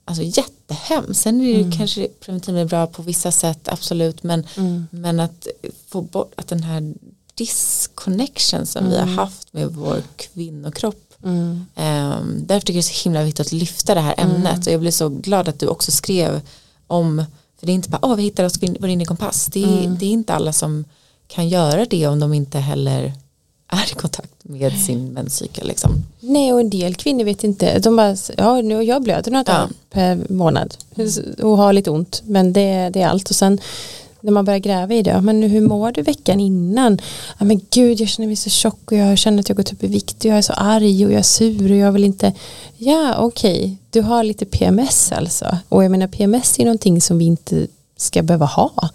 alltså 0.09 0.23
jättehemskt 0.23 1.21
sen 1.21 1.41
är 1.41 1.53
det 1.53 1.59
mm. 1.59 1.71
kanske 1.71 2.07
preventivmedel 2.19 2.67
bra 2.67 2.87
på 2.87 3.01
vissa 3.01 3.31
sätt 3.31 3.67
absolut 3.67 4.23
men, 4.23 4.45
mm. 4.57 4.87
men 4.91 5.19
att 5.19 5.47
få 5.87 6.01
bort 6.01 6.33
att 6.35 6.47
den 6.47 6.63
här 6.63 6.93
disconnection 7.35 8.65
som 8.65 8.79
mm. 8.79 8.91
vi 8.91 8.97
har 8.97 9.03
mm. 9.03 9.17
haft 9.17 9.53
med 9.53 9.67
vår 9.67 10.03
kvinnokropp 10.15 11.05
Mm. 11.23 11.65
Um, 11.75 12.45
därför 12.45 12.59
tycker 12.59 12.73
jag 12.73 12.83
det 12.83 12.89
är 12.89 12.93
så 12.93 13.03
himla 13.03 13.23
viktigt 13.23 13.47
att 13.47 13.51
lyfta 13.51 13.95
det 13.95 14.01
här 14.01 14.15
ämnet 14.17 14.45
mm. 14.45 14.59
och 14.59 14.67
jag 14.67 14.81
blir 14.81 14.91
så 14.91 15.09
glad 15.09 15.47
att 15.47 15.59
du 15.59 15.67
också 15.67 15.91
skrev 15.91 16.41
om 16.87 17.25
för 17.59 17.65
det 17.65 17.71
är 17.71 17.73
inte 17.73 17.89
bara, 17.89 17.99
åh 18.01 18.11
oh, 18.11 18.15
vi 18.15 18.23
hittar 18.23 18.43
oss 18.43 18.59
vår 18.79 18.89
inre 18.89 19.05
kompass 19.05 19.45
det 19.45 19.63
mm. 19.63 19.97
det 19.97 20.05
är 20.05 20.09
inte 20.09 20.33
alla 20.33 20.53
som 20.53 20.85
kan 21.27 21.49
göra 21.49 21.85
det 21.85 22.07
om 22.07 22.19
de 22.19 22.33
inte 22.33 22.59
heller 22.59 23.13
är 23.69 23.91
i 23.91 23.95
kontakt 23.95 24.33
med 24.41 24.73
sin 24.73 25.13
menscykel. 25.13 25.67
Liksom. 25.67 26.03
Nej 26.19 26.53
och 26.53 26.59
en 26.59 26.69
del 26.69 26.95
kvinnor 26.95 27.23
vet 27.23 27.43
inte, 27.43 27.79
de 27.79 27.95
bara, 27.95 28.15
ja 28.37 28.61
nu 28.61 28.83
jag 28.83 29.03
blöder 29.03 29.31
något 29.31 29.47
ja. 29.47 29.69
per 29.89 30.25
månad 30.29 30.75
och 31.41 31.57
har 31.57 31.73
lite 31.73 31.91
ont 31.91 32.21
men 32.25 32.53
det, 32.53 32.89
det 32.89 33.01
är 33.01 33.07
allt 33.07 33.29
och 33.29 33.35
sen 33.35 33.59
när 34.21 34.31
man 34.31 34.45
börjar 34.45 34.59
gräva 34.59 34.93
i 34.93 35.01
det, 35.01 35.21
men 35.21 35.43
hur 35.43 35.61
mår 35.61 35.91
du 35.91 36.01
veckan 36.01 36.39
innan? 36.39 37.01
Ja, 37.37 37.45
men 37.45 37.61
gud, 37.69 38.01
jag 38.01 38.09
känner 38.09 38.27
mig 38.27 38.35
så 38.35 38.49
tjock 38.49 38.91
och 38.91 38.97
jag 38.97 39.17
känner 39.17 39.39
att 39.39 39.49
jag 39.49 39.57
gått 39.57 39.73
upp 39.73 39.83
i 39.83 39.87
vikt 39.87 40.19
och 40.19 40.25
jag 40.25 40.37
är 40.37 40.41
så 40.41 40.53
arg 40.53 41.05
och 41.05 41.11
jag 41.11 41.19
är 41.19 41.23
sur 41.23 41.71
och 41.71 41.77
jag 41.77 41.91
vill 41.91 42.03
inte, 42.03 42.33
ja 42.77 43.15
okej, 43.17 43.59
okay. 43.59 43.75
du 43.89 44.01
har 44.01 44.23
lite 44.23 44.45
PMS 44.45 45.11
alltså. 45.11 45.57
Och 45.69 45.83
jag 45.83 45.91
menar 45.91 46.07
PMS 46.07 46.59
är 46.59 46.63
någonting 46.63 47.01
som 47.01 47.17
vi 47.17 47.25
inte 47.25 47.67
ska 47.97 48.21
behöva 48.21 48.45
ha. 48.45 48.89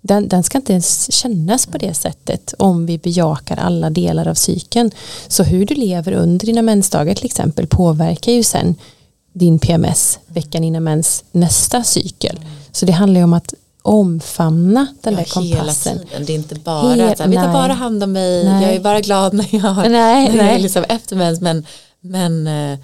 Den, 0.00 0.28
den, 0.28 0.42
ska 0.42 0.58
inte 0.58 0.72
ens 0.72 1.12
kännas 1.12 1.66
på 1.66 1.78
det 1.78 1.94
sättet 1.94 2.54
om 2.58 2.86
vi 2.86 2.98
bejakar 2.98 3.56
alla 3.56 3.90
delar 3.90 4.28
av 4.28 4.34
cykeln. 4.34 4.90
Så 5.28 5.42
hur 5.42 5.66
du 5.66 5.74
lever 5.74 6.12
under 6.12 6.46
dina 6.46 6.62
mensdagar 6.62 7.14
till 7.14 7.26
exempel 7.26 7.66
påverkar 7.66 8.32
ju 8.32 8.42
sen 8.42 8.74
din 9.32 9.58
PMS 9.58 10.18
veckan 10.26 10.64
innan 10.64 10.84
mens 10.84 11.24
nästa 11.32 11.84
cykel. 11.84 12.40
Så 12.72 12.86
det 12.86 12.92
handlar 12.92 13.20
ju 13.20 13.24
om 13.24 13.32
att 13.32 13.54
omfamna 13.82 14.86
den 15.00 15.12
ja, 15.12 15.18
där 15.18 15.24
kompassen. 15.24 15.92
Hela 15.92 16.04
tiden. 16.04 16.26
Det 16.26 16.32
är 16.32 16.36
inte 16.36 16.54
bara 16.54 16.94
Hel, 16.94 17.00
att 17.00 17.26
vi 17.26 17.36
tar 17.36 17.52
bara 17.52 17.72
hand 17.72 18.02
om 18.02 18.12
mig, 18.12 18.44
nej. 18.44 18.62
jag 18.62 18.74
är 18.74 18.80
bara 18.80 19.00
glad 19.00 19.34
när 19.34 19.46
jag, 19.50 19.60
har, 19.60 19.82
nej, 19.82 20.28
när 20.28 20.36
nej. 20.36 20.46
jag 20.46 20.54
är 20.54 20.58
liksom 20.58 20.84
efter 20.88 21.16
mens 21.16 21.40
men, 21.40 21.66
men 22.00 22.46
eh, 22.46 22.78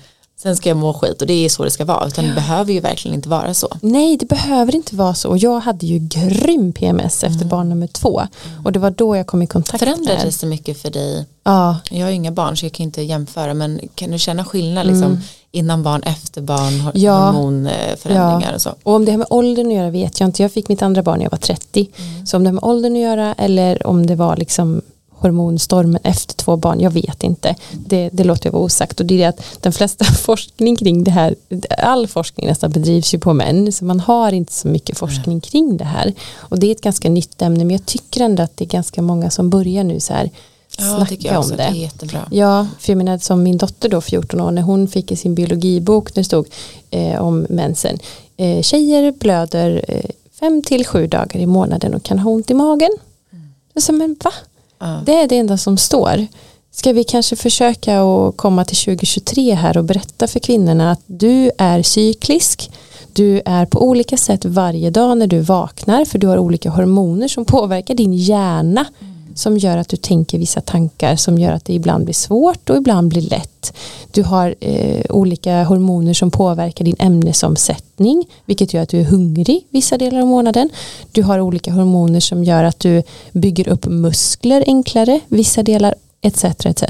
sen 0.47 0.57
ska 0.57 0.69
jag 0.69 0.77
må 0.77 0.93
skit 0.93 1.21
och 1.21 1.27
det 1.27 1.45
är 1.45 1.49
så 1.49 1.65
det 1.65 1.71
ska 1.71 1.85
vara 1.85 2.07
utan 2.07 2.27
det 2.27 2.33
behöver 2.35 2.73
ju 2.73 2.81
verkligen 2.81 3.15
inte 3.15 3.29
vara 3.29 3.55
så. 3.55 3.69
Nej 3.81 4.17
det 4.17 4.27
behöver 4.27 4.75
inte 4.75 4.97
vara 4.97 5.15
så 5.15 5.29
och 5.29 5.39
jag 5.39 5.61
hade 5.61 5.87
ju 5.87 5.99
grym 5.99 6.73
PMS 6.73 7.25
efter 7.25 7.37
mm. 7.37 7.49
barn 7.49 7.69
nummer 7.69 7.87
två 7.87 8.23
och 8.65 8.73
det 8.73 8.79
var 8.79 8.91
då 8.91 9.17
jag 9.17 9.27
kom 9.27 9.43
i 9.43 9.47
kontakt 9.47 9.79
Förändrades 9.79 10.43
med 10.43 10.51
det 10.51 10.57
mycket 10.57 10.83
för 10.83 10.91
dig? 10.91 11.27
Ja. 11.45 11.77
Jag 11.91 12.07
har 12.07 12.11
inga 12.11 12.33
barn 12.33 12.57
så 12.57 12.65
jag 12.65 12.73
kan 12.73 12.85
inte 12.85 13.03
jämföra 13.03 13.55
men 13.55 13.81
kan 13.95 14.11
du 14.11 14.19
känna 14.19 14.45
skillnad 14.45 14.87
liksom, 14.87 15.05
mm. 15.05 15.19
innan 15.51 15.83
barn, 15.83 16.03
efter 16.03 16.43
barn, 16.43 16.91
ja. 16.95 17.31
hormonförändringar 17.31 18.49
ja. 18.49 18.55
och 18.55 18.63
så? 18.63 18.75
Och 18.83 18.95
om 18.95 19.05
det 19.05 19.11
har 19.11 19.19
med 19.19 19.27
åldern 19.31 19.67
att 19.67 19.75
göra 19.75 19.91
vet 19.91 20.21
jag 20.21 20.29
inte, 20.29 20.43
jag 20.43 20.53
fick 20.53 20.69
mitt 20.69 20.83
andra 20.83 21.03
barn 21.03 21.19
när 21.19 21.25
jag 21.25 21.31
var 21.31 21.39
30 21.39 21.91
mm. 21.97 22.27
så 22.27 22.37
om 22.37 22.45
det 22.45 22.49
har 22.49 22.55
med 22.55 22.65
åldern 22.65 22.93
att 22.93 23.03
göra 23.03 23.35
eller 23.35 23.87
om 23.87 24.07
det 24.07 24.15
var 24.15 24.37
liksom 24.37 24.83
hormonstormen 25.27 26.01
efter 26.05 26.35
två 26.35 26.57
barn, 26.57 26.81
jag 26.81 26.91
vet 26.91 27.23
inte. 27.23 27.55
Det, 27.73 28.11
det 28.13 28.25
låter 28.25 28.47
jag 28.47 28.53
vara 28.53 28.63
osagt 28.63 29.01
och 29.01 29.07
det 29.07 29.23
är 29.23 29.29
att 29.29 29.43
den 29.61 29.73
flesta 29.73 30.05
forskning 30.23 30.77
kring 30.77 31.05
det 31.05 31.11
här, 31.11 31.35
all 31.79 32.07
forskning 32.07 32.47
nästan 32.47 32.71
bedrivs 32.71 33.15
ju 33.15 33.19
på 33.19 33.33
män, 33.33 33.73
så 33.73 33.85
man 33.85 34.01
har 34.01 34.33
inte 34.33 34.53
så 34.53 34.69
mycket 34.69 34.99
forskning 34.99 35.41
kring 35.41 35.77
det 35.77 35.85
här. 35.85 36.13
Och 36.37 36.59
det 36.59 36.67
är 36.67 36.73
ett 36.73 36.81
ganska 36.81 37.09
nytt 37.09 37.43
ämne, 37.43 37.65
men 37.65 37.71
jag 37.71 37.87
tycker 37.87 38.21
ändå 38.21 38.43
att 38.43 38.57
det 38.57 38.65
är 38.65 38.69
ganska 38.69 39.03
många 39.03 39.31
som 39.31 39.51
börjar 39.51 39.85
nu 39.85 40.01
så 40.01 40.13
här 40.13 40.31
Ja, 40.79 40.97
snacka 40.97 41.17
jag 41.21 41.45
om 41.45 41.51
det. 41.51 41.57
det 41.57 41.63
är 41.63 41.73
jättebra. 41.73 42.29
Ja, 42.31 42.67
för 42.79 42.93
jag 42.93 42.97
menar 42.97 43.19
som 43.19 43.43
min 43.43 43.57
dotter 43.57 43.89
då 43.89 44.01
14 44.01 44.41
år 44.41 44.51
när 44.51 44.63
hon 44.63 44.89
fick 44.89 45.13
i 45.13 45.17
sin 45.17 45.35
biologibok 45.35 46.15
när 46.15 46.21
det 46.21 46.25
stod 46.25 46.47
eh, 46.91 47.23
om 47.23 47.47
mensen. 47.51 47.99
Eh, 48.37 48.63
tjejer 48.63 49.13
blöder 49.13 49.85
eh, 49.89 50.11
fem 50.41 50.63
till 50.63 50.87
sju 50.87 51.07
dagar 51.07 51.41
i 51.41 51.47
månaden 51.47 51.95
och 51.95 52.03
kan 52.03 52.19
ha 52.19 52.31
ont 52.31 52.51
i 52.51 52.55
magen. 52.55 52.91
Mm. 53.33 53.83
Så, 53.83 53.93
men 53.93 54.17
va? 54.25 54.33
Det 54.79 55.15
är 55.15 55.29
det 55.29 55.39
enda 55.39 55.59
som 55.59 55.77
står. 55.77 56.27
Ska 56.71 56.93
vi 56.93 57.05
kanske 57.05 57.37
försöka 57.37 58.03
att 58.03 58.37
komma 58.37 58.65
till 58.65 58.77
2023 58.77 59.55
här 59.55 59.77
och 59.77 59.85
berätta 59.85 60.27
för 60.27 60.41
kvinnorna 60.41 60.91
att 60.91 61.03
du 61.07 61.51
är 61.59 61.83
cyklisk. 61.83 62.71
Du 63.13 63.43
är 63.45 63.67
på 63.67 63.89
olika 63.89 64.17
sätt 64.17 64.45
varje 64.45 64.91
dag 64.91 65.19
när 65.19 65.27
du 65.27 65.41
vaknar 65.41 66.05
för 66.05 66.19
du 66.19 66.27
har 66.27 66.39
olika 66.39 66.71
hormoner 66.71 67.29
som 67.29 67.45
påverkar 67.45 67.95
din 67.95 68.13
hjärna. 68.13 68.87
Mm 69.01 69.16
som 69.37 69.59
gör 69.59 69.77
att 69.77 69.89
du 69.89 69.97
tänker 69.97 70.39
vissa 70.39 70.61
tankar 70.61 71.17
som 71.17 71.39
gör 71.39 71.53
att 71.53 71.65
det 71.65 71.75
ibland 71.75 72.05
blir 72.05 72.15
svårt 72.15 72.71
och 72.71 72.77
ibland 72.77 73.09
blir 73.09 73.23
lätt. 73.23 73.73
Du 74.11 74.23
har 74.23 74.55
eh, 74.61 75.03
olika 75.11 75.65
hormoner 75.65 76.15
som 76.15 76.31
påverkar 76.31 76.85
din 76.85 76.97
ämnesomsättning 76.99 78.25
vilket 78.45 78.75
gör 78.75 78.83
att 78.83 78.89
du 78.89 79.01
är 79.01 79.05
hungrig 79.05 79.67
vissa 79.71 79.99
delar 79.99 80.21
av 80.21 80.27
månaden. 80.27 80.71
Du 81.13 81.23
har 81.23 81.41
olika 81.41 81.73
hormoner 81.73 82.21
som 82.21 82.45
gör 82.45 82.65
att 82.65 82.81
du 82.81 83.03
bygger 83.33 83.69
upp 83.69 83.87
muskler 83.87 84.65
enklare 84.67 85.21
vissa 85.29 85.63
delar 85.63 85.95
etc. 86.21 86.45
etc. 86.45 86.83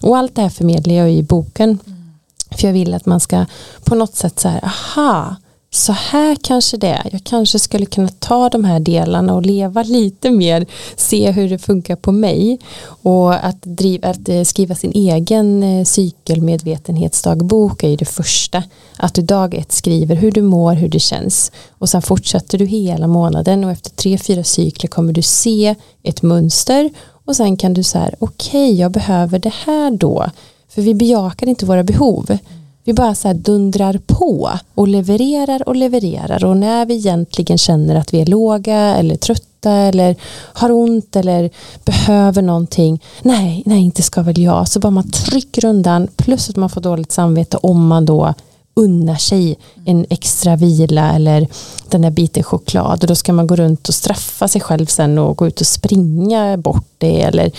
Och 0.00 0.16
allt 0.16 0.34
det 0.34 0.42
här 0.42 0.48
förmedlar 0.48 0.94
jag 0.94 1.12
i 1.12 1.22
boken. 1.22 1.78
Mm. 1.86 2.12
För 2.50 2.66
jag 2.66 2.72
vill 2.72 2.94
att 2.94 3.06
man 3.06 3.20
ska 3.20 3.46
på 3.84 3.94
något 3.94 4.14
sätt 4.14 4.40
så 4.40 4.48
här, 4.48 4.64
aha, 4.64 5.36
så 5.74 5.92
här 5.92 6.36
kanske 6.42 6.76
det 6.76 6.88
är. 6.88 7.08
Jag 7.12 7.24
kanske 7.24 7.58
skulle 7.58 7.86
kunna 7.86 8.08
ta 8.08 8.48
de 8.48 8.64
här 8.64 8.80
delarna 8.80 9.34
och 9.34 9.46
leva 9.46 9.82
lite 9.82 10.30
mer, 10.30 10.66
se 10.96 11.30
hur 11.30 11.48
det 11.48 11.58
funkar 11.58 11.96
på 11.96 12.12
mig 12.12 12.58
och 12.84 13.44
att, 13.44 13.62
driva, 13.62 14.08
att 14.08 14.28
eh, 14.28 14.42
skriva 14.42 14.74
sin 14.74 14.92
egen 14.92 15.62
eh, 15.62 15.84
cykelmedvetenhetsdagbok 15.84 17.82
är 17.82 17.88
ju 17.88 17.96
det 17.96 18.04
första. 18.04 18.62
Att 18.96 19.14
du 19.14 19.22
dag 19.22 19.54
ett 19.54 19.72
skriver 19.72 20.16
hur 20.16 20.32
du 20.32 20.42
mår, 20.42 20.74
hur 20.74 20.88
det 20.88 21.00
känns 21.00 21.52
och 21.70 21.88
sen 21.88 22.02
fortsätter 22.02 22.58
du 22.58 22.66
hela 22.66 23.06
månaden 23.06 23.64
och 23.64 23.70
efter 23.70 23.90
tre, 23.90 24.18
fyra 24.18 24.44
cykler 24.44 24.88
kommer 24.88 25.12
du 25.12 25.22
se 25.22 25.74
ett 26.02 26.22
mönster 26.22 26.90
och 27.24 27.36
sen 27.36 27.56
kan 27.56 27.74
du 27.74 27.82
säga 27.82 28.10
okej, 28.18 28.64
okay, 28.64 28.80
jag 28.80 28.90
behöver 28.90 29.38
det 29.38 29.54
här 29.64 29.90
då. 29.90 30.30
För 30.68 30.82
vi 30.82 30.94
bejakar 30.94 31.46
inte 31.46 31.66
våra 31.66 31.82
behov 31.82 32.38
vi 32.84 32.92
bara 32.92 33.14
så 33.14 33.32
dundrar 33.32 34.00
på 34.06 34.50
och 34.74 34.88
levererar 34.88 35.68
och 35.68 35.76
levererar. 35.76 36.44
Och 36.44 36.56
när 36.56 36.86
vi 36.86 36.94
egentligen 36.94 37.58
känner 37.58 37.94
att 37.94 38.14
vi 38.14 38.20
är 38.20 38.26
låga 38.26 38.76
eller 38.76 39.16
trötta 39.16 39.70
eller 39.70 40.16
har 40.32 40.70
ont 40.70 41.16
eller 41.16 41.50
behöver 41.84 42.42
någonting. 42.42 43.02
Nej, 43.22 43.62
nej 43.66 43.82
inte 43.82 44.02
ska 44.02 44.22
väl 44.22 44.38
jag. 44.38 44.68
Så 44.68 44.80
bara 44.80 44.90
man 44.90 45.10
trycker 45.10 45.64
undan. 45.64 46.08
Plus 46.16 46.50
att 46.50 46.56
man 46.56 46.70
får 46.70 46.80
dåligt 46.80 47.12
samvete 47.12 47.56
om 47.56 47.86
man 47.86 48.04
då 48.04 48.34
unna 48.74 49.18
sig 49.18 49.58
en 49.84 50.06
extra 50.10 50.56
vila 50.56 51.12
eller 51.14 51.48
den 51.88 52.02
där 52.02 52.10
biten 52.10 52.42
choklad 52.42 53.02
och 53.02 53.08
då 53.08 53.14
ska 53.14 53.32
man 53.32 53.46
gå 53.46 53.56
runt 53.56 53.88
och 53.88 53.94
straffa 53.94 54.48
sig 54.48 54.60
själv 54.60 54.86
sen 54.86 55.18
och 55.18 55.36
gå 55.36 55.46
ut 55.46 55.60
och 55.60 55.66
springa 55.66 56.56
bort 56.56 56.88
det 56.98 57.22
eller 57.22 57.52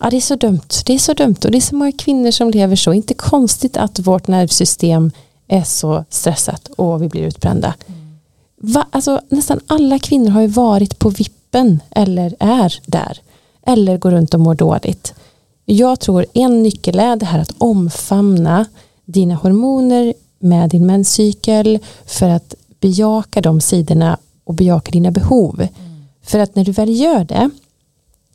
ja 0.00 0.10
det 0.10 0.16
är 0.16 0.20
så 0.20 0.36
dumt, 0.36 0.68
det 0.86 0.94
är 0.94 0.98
så 0.98 1.14
dumt 1.14 1.36
och 1.44 1.50
det 1.50 1.58
är 1.58 1.60
så 1.60 1.74
många 1.74 1.92
kvinnor 1.92 2.30
som 2.30 2.50
lever 2.50 2.76
så, 2.76 2.92
inte 2.92 3.14
konstigt 3.14 3.76
att 3.76 3.98
vårt 3.98 4.28
nervsystem 4.28 5.10
är 5.48 5.64
så 5.64 6.04
stressat 6.08 6.68
och 6.76 7.02
vi 7.02 7.08
blir 7.08 7.22
utbrända. 7.22 7.74
Va? 8.56 8.86
Alltså, 8.90 9.20
nästan 9.28 9.60
alla 9.66 9.98
kvinnor 9.98 10.30
har 10.30 10.40
ju 10.40 10.46
varit 10.46 10.98
på 10.98 11.08
vippen 11.08 11.80
eller 11.90 12.34
är 12.38 12.74
där 12.86 13.18
eller 13.66 13.98
går 13.98 14.10
runt 14.10 14.34
och 14.34 14.40
mår 14.40 14.54
dåligt. 14.54 15.14
Jag 15.64 16.00
tror 16.00 16.26
en 16.32 16.62
nyckel 16.62 16.98
är 16.98 17.16
det 17.16 17.26
här 17.26 17.38
att 17.38 17.54
omfamna 17.58 18.66
dina 19.04 19.34
hormoner 19.34 20.14
med 20.42 20.70
din 20.70 20.86
menscykel 20.86 21.78
för 22.06 22.28
att 22.28 22.54
bejaka 22.80 23.40
de 23.40 23.60
sidorna 23.60 24.18
och 24.44 24.54
bejaka 24.54 24.90
dina 24.90 25.10
behov. 25.10 25.60
Mm. 25.60 26.04
För 26.22 26.38
att 26.38 26.56
när 26.56 26.64
du 26.64 26.72
väl 26.72 27.00
gör 27.00 27.24
det, 27.24 27.50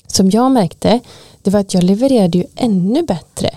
som 0.08 0.30
jag 0.30 0.52
märkte, 0.52 1.00
det 1.42 1.52
var 1.52 1.60
att 1.60 1.74
jag 1.74 1.84
levererade 1.84 2.38
ju 2.38 2.46
ännu 2.56 3.04
bättre. 3.04 3.50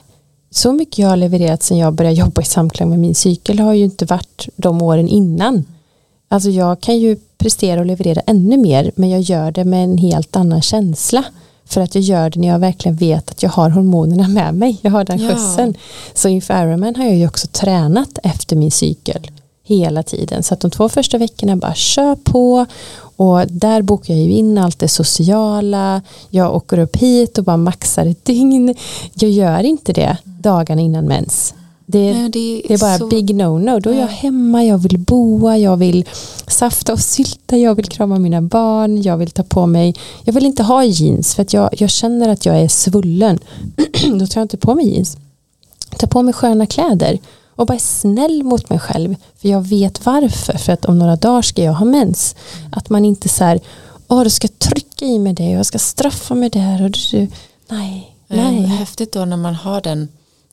Så 0.51 0.73
mycket 0.73 0.99
jag 0.99 1.09
har 1.09 1.17
levererat 1.17 1.63
sedan 1.63 1.79
jag 1.79 1.95
började 1.95 2.17
jobba 2.17 2.43
i 2.43 2.45
samklang 2.45 2.91
med 2.91 2.99
min 2.99 3.15
cykel 3.15 3.59
har 3.59 3.75
ju 3.75 3.85
inte 3.85 4.05
varit 4.05 4.49
de 4.57 4.83
åren 4.83 5.09
innan. 5.09 5.65
Alltså 6.29 6.51
jag 6.51 6.81
kan 6.81 6.99
ju 6.99 7.17
prestera 7.39 7.81
och 7.81 7.87
leverera 7.87 8.21
ännu 8.21 8.57
mer 8.57 8.93
men 8.95 9.11
jag 9.11 9.21
gör 9.21 9.51
det 9.51 9.65
med 9.65 9.85
en 9.85 9.99
helt 9.99 10.37
annan 10.37 10.63
känsla. 10.63 11.25
För 11.71 11.81
att 11.81 11.95
jag 11.95 12.05
gör 12.05 12.31
det 12.31 12.41
när 12.41 12.49
jag 12.49 12.59
verkligen 12.59 12.97
vet 12.97 13.31
att 13.31 13.43
jag 13.43 13.51
har 13.51 13.71
hormonerna 13.71 14.29
med 14.29 14.55
mig. 14.55 14.79
Jag 14.83 14.91
har 14.91 15.05
den 15.05 15.19
ja. 15.19 15.29
skjutsen. 15.29 15.75
Så 16.15 16.29
inför 16.29 16.63
Ironman 16.63 16.97
har 16.97 17.05
jag 17.05 17.17
ju 17.17 17.27
också 17.27 17.47
tränat 17.47 18.19
efter 18.23 18.57
min 18.57 18.71
cykel 18.71 19.31
hela 19.65 20.03
tiden. 20.03 20.43
Så 20.43 20.55
att 20.55 20.61
de 20.61 20.71
två 20.71 20.89
första 20.89 21.19
veckorna 21.19 21.57
bara 21.57 21.75
kör 21.75 22.17
på 22.17 22.67
och 23.17 23.47
där 23.47 23.83
bokar 23.83 24.15
jag 24.15 24.23
ju 24.23 24.31
in 24.31 24.59
allt 24.59 24.79
det 24.79 24.89
sociala. 24.89 26.03
Jag 26.31 26.55
åker 26.55 26.79
upp 26.79 26.97
hit 26.97 27.39
och 27.39 27.45
bara 27.45 27.57
maxar 27.57 28.07
ett 28.07 28.25
dygn. 28.25 28.75
Jag 29.15 29.31
gör 29.31 29.63
inte 29.63 29.93
det 29.93 30.17
dagarna 30.25 30.83
innan 30.83 31.05
mens. 31.05 31.55
Det, 31.91 32.13
Nej, 32.13 32.31
det, 32.31 32.63
det, 32.69 32.75
är 32.75 32.79
bara 32.79 32.99
så... 32.99 33.07
big 33.07 33.31
no-no. 33.35 33.81
Då 33.81 33.91
är 33.91 34.01
jag 34.01 34.07
hemma, 34.07 34.65
jag 34.65 34.79
vill 34.79 34.99
boa, 34.99 35.59
jag 35.59 35.77
vill 35.77 36.05
safta 36.47 36.93
och 36.93 37.01
sylta, 37.01 37.57
jag 37.57 37.75
vill 37.75 37.89
krama 37.89 38.19
mina 38.19 38.43
barn, 38.43 39.03
jag 39.03 39.17
vill 39.17 39.31
ta 39.31 39.43
på 39.43 39.67
mig, 39.67 39.95
jag 40.25 40.33
vill 40.33 40.47
inte 40.47 40.63
ha 40.63 40.85
jeans 40.85 41.35
för 41.35 41.43
att 41.43 41.53
jag, 41.53 41.71
jag 41.73 41.91
känner 41.91 42.29
att 42.29 42.47
jag 42.47 42.61
är 42.61 42.69
svullen. 42.69 43.39
Då 44.19 44.27
tar 44.27 44.41
jag 44.41 44.45
inte 44.45 44.57
på 44.57 44.75
mig 44.75 44.95
jeans. 44.95 45.17
Ta 45.99 46.07
på 46.07 46.23
mig 46.23 46.35
sköna 46.35 46.67
kläder 46.67 47.19
och 47.55 47.67
bara 47.67 47.75
är 47.75 47.79
snäll 47.79 48.43
mot 48.43 48.71
mig 48.71 48.79
själv. 48.79 49.17
För 49.41 49.49
jag 49.49 49.69
vet 49.69 50.07
varför. 50.07 50.59
För 50.59 50.73
att 50.73 50.85
om 50.85 50.99
några 50.99 51.17
dagar 51.17 51.43
ska 51.43 51.63
jag 51.63 51.73
ha 51.73 51.85
mens. 51.85 52.37
Att 52.73 52.91
man 52.91 53.05
inte 53.05 53.29
så 53.29 53.45
här, 53.45 53.61
åh 54.09 54.25
du 54.25 54.31
ska 54.31 54.49
trycka 54.49 55.05
i 55.05 55.19
mig 55.19 55.33
det 55.33 55.49
och 55.49 55.59
jag 55.59 55.67
ska 55.67 55.79
straffa 55.79 56.35
mig 56.35 56.51
där. 56.51 56.85
Och 56.85 56.91
du, 56.91 57.29
nej, 57.69 58.17
nej. 58.29 58.63
Häftigt 58.63 59.13
då 59.13 59.25
när 59.25 59.37
man 59.37 59.55
har 59.55 59.81
den 59.81 60.09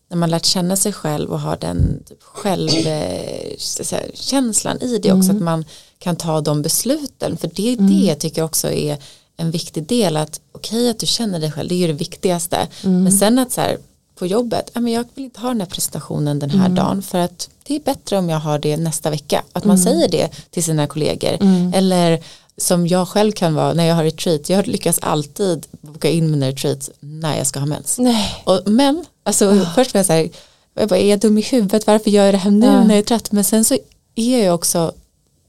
när 0.09 0.17
man 0.17 0.29
lärt 0.29 0.45
känna 0.45 0.75
sig 0.75 0.93
själv 0.93 1.29
och 1.29 1.39
har 1.39 1.57
den 1.57 2.03
typ 2.05 2.23
självkänslan 2.23 4.81
i 4.81 4.97
det 4.97 5.11
också 5.11 5.29
mm. 5.29 5.37
att 5.37 5.43
man 5.43 5.65
kan 5.99 6.15
ta 6.15 6.41
de 6.41 6.61
besluten 6.61 7.37
för 7.37 7.51
det, 7.53 7.73
mm. 7.73 7.87
det 7.87 8.15
tycker 8.15 8.41
jag 8.41 8.45
också 8.45 8.71
är 8.71 8.97
en 9.37 9.51
viktig 9.51 9.83
del 9.83 10.17
att 10.17 10.41
okej 10.51 10.79
okay, 10.79 10.89
att 10.89 10.99
du 10.99 11.05
känner 11.05 11.39
dig 11.39 11.51
själv 11.51 11.69
det 11.69 11.75
är 11.75 11.77
ju 11.77 11.87
det 11.87 11.93
viktigaste 11.93 12.67
mm. 12.83 13.03
men 13.03 13.11
sen 13.11 13.39
att 13.39 13.51
så 13.51 13.61
här 13.61 13.77
på 14.15 14.25
jobbet 14.25 14.71
jag 14.73 15.05
vill 15.15 15.25
inte 15.25 15.39
ha 15.39 15.49
den 15.49 15.61
här 15.61 15.67
presentationen 15.67 16.39
den 16.39 16.49
här 16.49 16.65
mm. 16.65 16.75
dagen 16.75 17.01
för 17.01 17.17
att 17.17 17.49
det 17.63 17.75
är 17.75 17.79
bättre 17.79 18.17
om 18.17 18.29
jag 18.29 18.39
har 18.39 18.59
det 18.59 18.77
nästa 18.77 19.09
vecka 19.09 19.43
att 19.53 19.65
man 19.65 19.75
mm. 19.75 19.83
säger 19.83 20.09
det 20.09 20.29
till 20.49 20.63
sina 20.63 20.87
kollegor 20.87 21.37
mm. 21.41 21.73
eller 21.73 22.23
som 22.57 22.87
jag 22.87 23.07
själv 23.07 23.31
kan 23.31 23.53
vara 23.53 23.73
när 23.73 23.85
jag 23.85 23.95
har 23.95 24.03
retreat, 24.03 24.49
jag 24.49 24.67
lyckas 24.67 24.99
alltid 24.99 25.65
boka 25.81 26.09
in 26.09 26.31
mina 26.31 26.47
retreats 26.47 26.91
när 26.99 27.37
jag 27.37 27.47
ska 27.47 27.59
ha 27.59 27.65
mens. 27.65 27.99
Nej. 27.99 28.43
Och, 28.43 28.61
men, 28.65 29.05
alltså 29.27 29.45
oh. 29.45 29.75
först 29.75 29.93
var 29.93 29.99
jag 29.99 30.05
så 30.05 30.13
här, 30.13 30.29
jag 30.73 30.89
bara, 30.89 30.99
är 30.99 31.09
jag 31.09 31.19
dum 31.19 31.37
i 31.37 31.41
huvudet, 31.41 31.87
varför 31.87 32.09
gör 32.09 32.25
jag 32.25 32.33
det 32.33 32.37
här 32.37 32.51
nu 32.51 32.65
ja. 32.65 32.83
när 32.83 32.89
jag 32.89 32.97
är 32.97 33.03
trött? 33.03 33.31
Men 33.31 33.43
sen 33.43 33.65
så 33.65 33.77
är 34.15 34.45
jag 34.45 34.55
också 34.55 34.91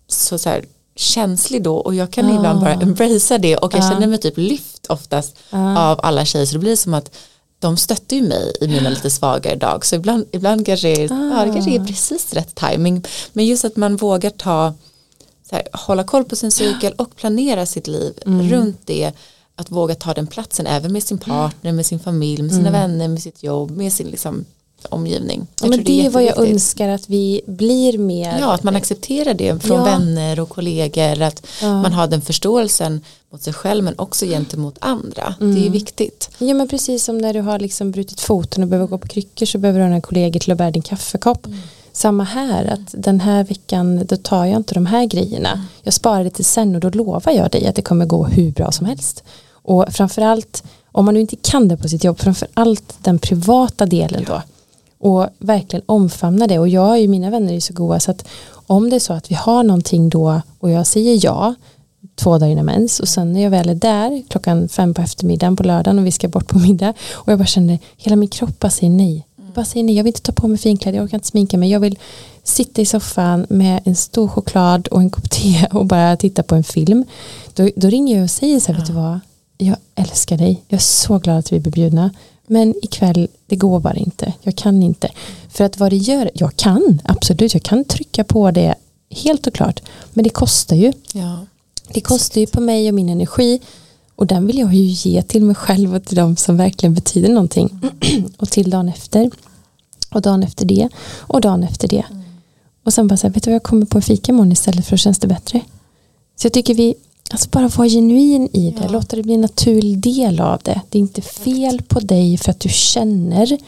så, 0.08 0.38
så 0.38 0.48
här, 0.48 0.64
känslig 0.96 1.62
då 1.62 1.76
och 1.76 1.94
jag 1.94 2.10
kan 2.10 2.30
oh. 2.30 2.36
ibland 2.36 2.60
bara 2.60 2.72
embracea 2.72 3.38
det 3.38 3.56
och 3.56 3.74
jag 3.74 3.80
oh. 3.80 3.90
känner 3.90 4.06
mig 4.06 4.18
typ 4.18 4.36
lyft 4.36 4.86
oftast 4.88 5.36
av 5.76 6.00
alla 6.02 6.24
tjejer 6.24 6.46
så 6.46 6.52
det 6.52 6.58
blir 6.58 6.76
som 6.76 6.94
att 6.94 7.16
de 7.60 7.76
stöttar 7.76 8.16
ju 8.16 8.22
mig 8.22 8.52
i 8.60 8.68
mina 8.68 8.90
lite 8.90 9.10
svagare 9.10 9.56
dag 9.56 9.86
så 9.86 9.96
ibland, 9.96 10.26
ibland 10.32 10.66
kanske, 10.66 10.88
är, 10.88 11.08
ja, 11.10 11.44
det 11.44 11.52
kanske 11.52 11.70
är 11.70 11.84
precis 11.84 12.34
rätt 12.34 12.54
timing 12.54 13.04
men 13.32 13.46
just 13.46 13.64
att 13.64 13.76
man 13.76 13.96
vågar 13.96 14.30
ta 14.30 14.74
här, 15.50 15.68
hålla 15.72 16.04
koll 16.04 16.24
på 16.24 16.36
sin 16.36 16.50
cykel 16.50 16.92
och 16.92 17.16
planera 17.16 17.66
sitt 17.66 17.86
liv 17.86 18.14
mm. 18.26 18.50
runt 18.50 18.80
det 18.84 19.12
att 19.59 19.70
våga 19.70 19.94
ta 19.94 20.14
den 20.14 20.26
platsen 20.26 20.66
även 20.66 20.92
med 20.92 21.02
sin 21.02 21.18
partner, 21.18 21.72
med 21.72 21.86
sin 21.86 22.00
familj, 22.00 22.42
med 22.42 22.52
sina 22.52 22.68
mm. 22.68 22.80
vänner, 22.80 23.09
med 23.09 23.22
sitt 23.22 23.42
jobb, 23.42 23.70
med 23.70 23.92
sin 23.92 24.06
liksom, 24.06 24.44
omgivning. 24.88 25.46
Ja, 25.62 25.68
men 25.68 25.84
det, 25.84 26.06
är 26.06 26.11
vad 26.11 26.24
jag 26.24 26.38
önskar 26.38 26.88
att 26.88 27.09
vi 27.09 27.40
blir 27.46 27.98
mer. 27.98 28.38
Ja, 28.40 28.52
att 28.54 28.62
man 28.62 28.76
accepterar 28.76 29.34
det 29.34 29.62
från 29.62 29.76
ja. 29.76 29.84
vänner 29.84 30.40
och 30.40 30.48
kollegor, 30.48 31.22
att 31.22 31.46
ja. 31.62 31.82
man 31.82 31.92
har 31.92 32.06
den 32.06 32.20
förståelsen 32.20 33.00
mot 33.32 33.42
sig 33.42 33.52
själv 33.52 33.84
men 33.84 33.98
också 33.98 34.26
gentemot 34.26 34.76
andra. 34.80 35.34
Mm. 35.40 35.54
Det 35.54 35.61
är 35.61 35.62
mm. 35.62 35.72
viktigt. 35.72 36.30
Ja 36.38 36.54
men 36.54 36.68
precis 36.68 37.04
som 37.04 37.18
när 37.18 37.34
du 37.34 37.40
har 37.40 37.59
liksom 37.59 37.90
brutit 37.90 38.20
foten 38.20 38.62
och 38.62 38.68
behöver 38.68 38.88
gå 38.88 38.98
på 38.98 39.09
kryckor 39.09 39.46
så 39.46 39.59
behöver 39.59 39.80
du 39.80 39.86
ha 39.86 39.94
en 39.94 40.02
kollega 40.02 40.40
till 40.40 40.52
att 40.52 40.59
bära 40.59 40.70
din 40.70 40.82
kaffekopp. 40.82 41.46
Mm. 41.46 41.59
Samma 41.92 42.24
här, 42.24 42.64
att 42.64 43.02
den 43.02 43.20
här 43.20 43.44
veckan 43.44 44.06
då 44.06 44.16
tar 44.16 44.44
jag 44.44 44.56
inte 44.56 44.74
de 44.74 44.86
här 44.86 45.06
grejerna. 45.06 45.52
Mm. 45.52 45.64
Jag 45.82 45.94
sparar 45.94 46.24
det 46.24 46.30
till 46.30 46.44
sen 46.44 46.74
och 46.74 46.80
då 46.80 46.90
lovar 46.90 47.32
jag 47.32 47.50
dig 47.50 47.66
att 47.66 47.74
det 47.74 47.82
kommer 47.82 48.06
gå 48.06 48.24
hur 48.24 48.52
bra 48.52 48.72
som 48.72 48.86
helst. 48.86 49.24
Och 49.68 49.84
framförallt, 49.88 50.64
om 50.92 51.04
man 51.04 51.14
nu 51.14 51.20
inte 51.20 51.36
kan 51.36 51.68
det 51.68 51.76
på 51.76 51.88
sitt 51.88 52.04
jobb, 52.04 52.18
framförallt 52.18 52.94
den 52.98 53.18
privata 53.18 53.86
delen 53.86 54.24
då. 54.26 54.42
Och 54.98 55.26
verkligen 55.38 55.84
omfamna 55.86 56.46
det. 56.46 56.58
Och 56.58 56.68
jag 56.68 57.02
och 57.02 57.08
mina 57.08 57.30
vänner 57.30 57.52
är 57.52 57.60
så 57.60 57.74
goda 57.74 58.00
så 58.00 58.10
att 58.10 58.24
om 58.66 58.90
det 58.90 58.96
är 58.96 59.00
så 59.00 59.12
att 59.12 59.30
vi 59.30 59.34
har 59.34 59.62
någonting 59.62 60.08
då 60.08 60.42
och 60.58 60.70
jag 60.70 60.86
säger 60.86 61.18
ja 61.24 61.54
två 62.14 62.38
dagar 62.38 62.52
innan 62.52 62.64
mens 62.64 63.00
och 63.00 63.08
sen 63.08 63.32
när 63.32 63.42
jag 63.42 63.50
väl 63.50 63.68
är 63.68 63.74
där 63.74 64.22
klockan 64.28 64.68
fem 64.68 64.94
på 64.94 65.02
eftermiddagen 65.02 65.56
på 65.56 65.62
lördagen 65.62 65.98
och 65.98 66.06
vi 66.06 66.10
ska 66.10 66.28
bort 66.28 66.46
på 66.46 66.58
middag 66.58 66.94
och 67.12 67.32
jag 67.32 67.38
bara 67.38 67.46
känner 67.46 67.78
hela 67.96 68.16
min 68.16 68.28
kropp 68.28 68.58
bara 68.60 68.70
säger 68.70 68.90
nej 68.90 69.28
bara 69.58 69.64
säger 69.64 69.84
nej, 69.84 69.96
jag 69.96 70.04
vill 70.04 70.10
inte 70.10 70.22
ta 70.22 70.32
på 70.32 70.48
mig 70.48 70.58
finkläder, 70.58 70.98
jag 70.98 71.04
orkar 71.04 71.16
inte 71.16 71.28
sminka 71.28 71.58
mig, 71.58 71.70
jag 71.70 71.80
vill 71.80 71.98
sitta 72.42 72.82
i 72.82 72.86
soffan 72.86 73.46
med 73.48 73.80
en 73.84 73.96
stor 73.96 74.28
choklad 74.28 74.88
och 74.88 75.00
en 75.00 75.10
kopp 75.10 75.30
te 75.30 75.66
och 75.72 75.86
bara 75.86 76.16
titta 76.16 76.42
på 76.42 76.54
en 76.54 76.64
film. 76.64 77.04
Då, 77.54 77.70
då 77.76 77.88
ringer 77.88 78.16
jag 78.16 78.24
och 78.24 78.30
säger 78.30 78.60
så 78.60 78.72
här, 78.72 78.74
ja. 78.74 78.78
vet 78.78 78.86
du 78.86 78.92
vad, 78.92 79.20
jag 79.59 79.76
älskar 79.94 80.38
dig, 80.38 80.62
jag 80.68 80.78
är 80.78 80.82
så 80.82 81.18
glad 81.18 81.38
att 81.38 81.52
vi 81.52 81.61
blir 81.61 81.72
bjudna, 81.72 82.11
men 82.46 82.74
ikväll, 82.82 83.28
det 83.46 83.56
går 83.56 83.80
bara 83.80 83.94
inte, 83.94 84.32
jag 84.42 84.56
kan 84.56 84.82
inte. 84.82 85.11
För 85.48 85.64
att 85.64 85.78
vad 85.78 85.92
det 85.92 85.96
gör, 85.96 86.30
jag 86.34 86.56
kan, 86.56 87.00
absolut, 87.04 87.54
jag 87.54 87.62
kan 87.62 87.84
trycka 87.84 88.24
på 88.24 88.50
det 88.50 88.74
helt 89.11 89.46
och 89.46 89.54
klart, 89.54 89.80
men 90.12 90.24
det 90.24 90.30
kostar 90.30 90.76
ju. 90.76 90.92
Ja. 91.12 91.46
Det 91.92 92.00
kostar 92.00 92.40
ju 92.40 92.46
på 92.46 92.61
mig 92.61 92.88
och 92.88 92.94
min 92.94 93.09
energi 93.09 93.61
och 94.18 94.26
den 94.26 94.46
vill 94.46 94.59
jag 94.59 94.74
ju 94.74 94.82
ge 94.82 95.22
till 95.22 95.42
mig 95.44 95.54
själv 95.54 95.94
och 95.94 96.04
till 96.04 96.16
de 96.16 96.36
som 96.36 96.56
verkligen 96.56 96.94
betyder 96.94 97.28
någonting. 97.28 97.80
och 98.38 98.50
till 98.50 98.70
dagen 98.70 98.88
efter. 98.88 99.30
Och 100.11 100.22
dagen 100.22 100.42
efter 100.42 100.66
det. 100.66 100.88
Och 101.18 101.40
dagen 101.40 101.62
efter 101.62 101.88
det. 101.88 102.04
Mm. 102.11 102.22
Och 102.84 102.92
sen 102.92 103.09
bara 103.09 103.16
så 103.16 103.26
här, 103.26 103.34
vet 103.34 103.42
du 103.42 103.50
vad 103.50 103.54
jag 103.54 103.62
kommer 103.62 103.86
på 103.86 103.98
en 103.98 104.02
fika 104.02 104.32
imorgon 104.32 104.52
istället 104.52 104.86
för 104.86 104.94
att 104.94 105.00
känns 105.00 105.18
det 105.18 105.28
bättre. 105.28 105.61
Så 106.36 106.46
jag 106.46 106.52
tycker 106.52 106.74
vi, 106.74 106.94
alltså 107.30 107.48
bara 107.50 107.68
vara 107.68 107.88
genuin 107.88 108.48
i 108.52 108.70
det. 108.70 108.84
Ja. 108.84 108.90
Låta 108.90 109.16
det 109.16 109.22
bli 109.22 109.34
en 109.34 109.40
naturlig 109.40 109.98
del 109.98 110.40
av 110.40 110.60
det. 110.64 110.80
Det 110.88 110.98
är 110.98 111.00
inte 111.00 111.22
fel 111.22 111.82
på 111.82 112.00
dig 112.00 112.36
för 112.36 112.50
att 112.50 112.60
du 112.60 112.68
känner. 112.68 113.58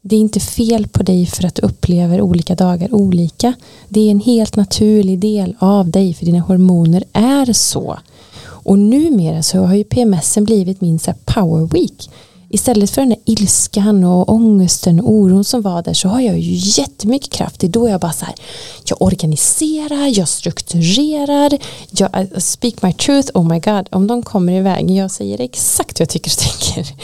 Det 0.00 0.16
är 0.16 0.20
inte 0.20 0.40
fel 0.40 0.88
på 0.88 1.02
dig 1.02 1.26
för 1.26 1.46
att 1.46 1.54
du 1.54 1.62
upplever 1.62 2.20
olika 2.20 2.54
dagar 2.54 2.94
olika. 2.94 3.54
Det 3.88 4.00
är 4.00 4.10
en 4.10 4.20
helt 4.20 4.56
naturlig 4.56 5.18
del 5.18 5.56
av 5.58 5.90
dig 5.90 6.14
för 6.14 6.26
dina 6.26 6.40
hormoner 6.40 7.04
är 7.12 7.52
så. 7.52 7.98
Och 8.46 8.78
numera 8.78 9.42
så 9.42 9.58
har 9.58 9.74
ju 9.74 9.84
PMSen 9.84 10.44
blivit 10.44 10.80
min 10.80 10.98
så 10.98 11.12
power 11.24 11.66
week. 11.66 12.10
Istället 12.54 12.90
för 12.90 13.02
den 13.02 13.10
här 13.10 13.20
ilskan 13.24 14.04
och 14.04 14.32
ångesten 14.32 15.00
och 15.00 15.10
oron 15.10 15.44
som 15.44 15.62
var 15.62 15.82
där 15.82 15.94
så 15.94 16.08
har 16.08 16.20
jag 16.20 16.38
ju 16.38 16.82
jättemycket 16.82 17.32
kraft. 17.32 17.60
Det 17.60 17.66
är 17.66 17.68
då 17.68 17.88
jag 17.88 18.00
bara 18.00 18.12
så 18.12 18.24
här, 18.24 18.34
jag 18.84 19.02
organiserar, 19.02 20.18
jag 20.18 20.28
strukturerar, 20.28 21.58
jag 21.90 22.14
eh, 22.14 22.38
speak 22.38 22.82
my 22.82 22.92
truth, 22.92 23.30
oh 23.34 23.48
my 23.48 23.58
god, 23.58 23.88
om 23.90 24.06
de 24.06 24.22
kommer 24.22 24.52
iväg, 24.52 24.90
jag 24.90 25.10
säger 25.10 25.40
exakt 25.40 26.00
vad 26.00 26.04
jag 26.04 26.08
tycker 26.08 26.30
och 26.30 26.38
tänker 26.72 26.94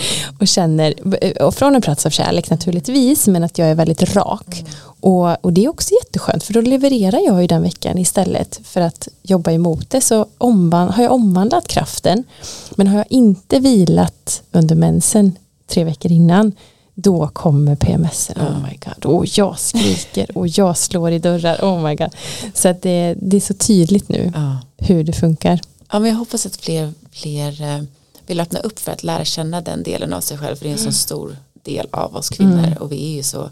och 0.41 0.49
känner, 0.49 0.95
och 1.43 1.55
från 1.55 1.75
en 1.75 1.83
plats 1.83 2.07
av 2.07 2.11
kärlek 2.11 2.51
naturligtvis, 2.51 3.27
men 3.27 3.45
att 3.45 3.59
jag 3.59 3.69
är 3.69 3.75
väldigt 3.75 4.17
rak 4.17 4.61
mm. 4.61 4.73
Och, 5.01 5.45
och, 5.45 5.53
det 5.53 5.65
är 5.65 5.69
också 5.69 5.95
jätteskönt 6.05 6.45
för 6.45 6.53
då 6.53 6.61
levererar 6.61 7.21
jag 7.27 7.41
ju 7.41 7.47
den 7.47 7.63
veckan 7.63 7.99
istället 7.99 8.61
för 8.65 8.81
att 8.81 9.09
jobba 9.23 9.51
emot 9.51 9.91
det 9.91 10.01
så 10.01 10.27
omvand, 10.39 10.91
har 10.91 11.03
jag 11.03 11.13
omvandlat 11.13 11.69
kraften 11.69 12.25
men 12.71 12.87
har 12.87 12.97
jag 12.97 13.07
inte 13.11 13.59
vilat 13.59 14.43
under 14.53 14.75
mensen 14.75 15.33
tre 15.67 15.85
veckor 15.85 16.13
innan 16.13 16.53
då 16.95 17.29
kommer 17.29 17.77
PMS. 17.77 18.31
Oh 18.37 18.63
my 18.63 18.79
god. 18.85 19.07
Och 19.07 19.27
jag 19.39 19.59
skriker 19.59 20.39
och 20.39 20.49
jag 20.49 20.79
slår 20.79 21.11
i 21.11 21.19
dörrar. 21.19 21.59
Oh 21.63 21.89
my 21.89 21.95
god. 21.95 22.11
Så 22.55 22.69
att 22.69 22.83
det, 22.83 23.15
det 23.23 23.37
är 23.37 23.41
så 23.41 23.55
tydligt 23.55 24.09
nu 24.09 24.33
ja. 24.35 24.59
hur 24.77 25.05
det 25.05 25.13
funkar. 25.13 25.61
Ja, 25.93 25.99
men 25.99 26.11
jag 26.11 26.17
hoppas 26.17 26.47
att 26.47 26.57
fler, 26.57 26.93
fler 27.11 27.63
eh, 27.63 27.83
vill 28.27 28.41
öppna 28.41 28.59
upp 28.59 28.79
för 28.79 28.93
att 28.93 29.03
lära 29.03 29.25
känna 29.25 29.61
den 29.61 29.83
delen 29.83 30.13
av 30.13 30.21
sig 30.21 30.39
själv. 30.39 30.57
För 30.57 30.65
det 30.65 30.71
är 30.71 30.75
en 30.75 30.79
mm. 30.79 30.93
så 30.93 30.99
stor 30.99 31.37
del 31.63 31.87
av 31.91 32.17
oss 32.17 32.29
kvinnor. 32.29 32.67
Mm. 32.67 32.73
Och 32.73 32.93
vi 32.93 33.13
är 33.13 33.17
ju 33.17 33.23
så 33.23 33.51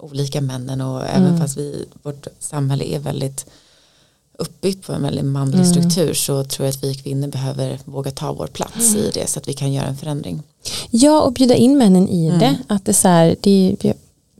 olika 0.00 0.40
männen 0.40 0.80
och 0.80 1.06
även 1.06 1.26
mm. 1.26 1.40
fast 1.40 1.56
vi, 1.56 1.86
vårt 2.02 2.26
samhälle 2.38 2.84
är 2.84 2.98
väldigt 2.98 3.46
uppbyggt 4.38 4.86
på 4.86 4.92
en 4.92 5.02
väldigt 5.02 5.24
manlig 5.24 5.58
mm. 5.58 5.70
struktur 5.70 6.14
så 6.14 6.44
tror 6.44 6.66
jag 6.66 6.72
att 6.72 6.84
vi 6.84 6.94
kvinnor 6.94 7.28
behöver 7.28 7.78
våga 7.84 8.10
ta 8.10 8.32
vår 8.32 8.46
plats 8.46 8.94
mm. 8.94 9.04
i 9.04 9.10
det 9.14 9.26
så 9.26 9.38
att 9.38 9.48
vi 9.48 9.52
kan 9.52 9.72
göra 9.72 9.86
en 9.86 9.96
förändring. 9.96 10.42
Ja 10.90 11.22
och 11.22 11.32
bjuda 11.32 11.54
in 11.54 11.78
männen 11.78 12.08
i 12.08 12.26
mm. 12.26 12.38
det. 12.38 12.58
Att 12.66 12.84
det 12.84 12.90
är 12.90 12.94
så 12.94 13.08
här, 13.08 13.36
det, 13.40 13.76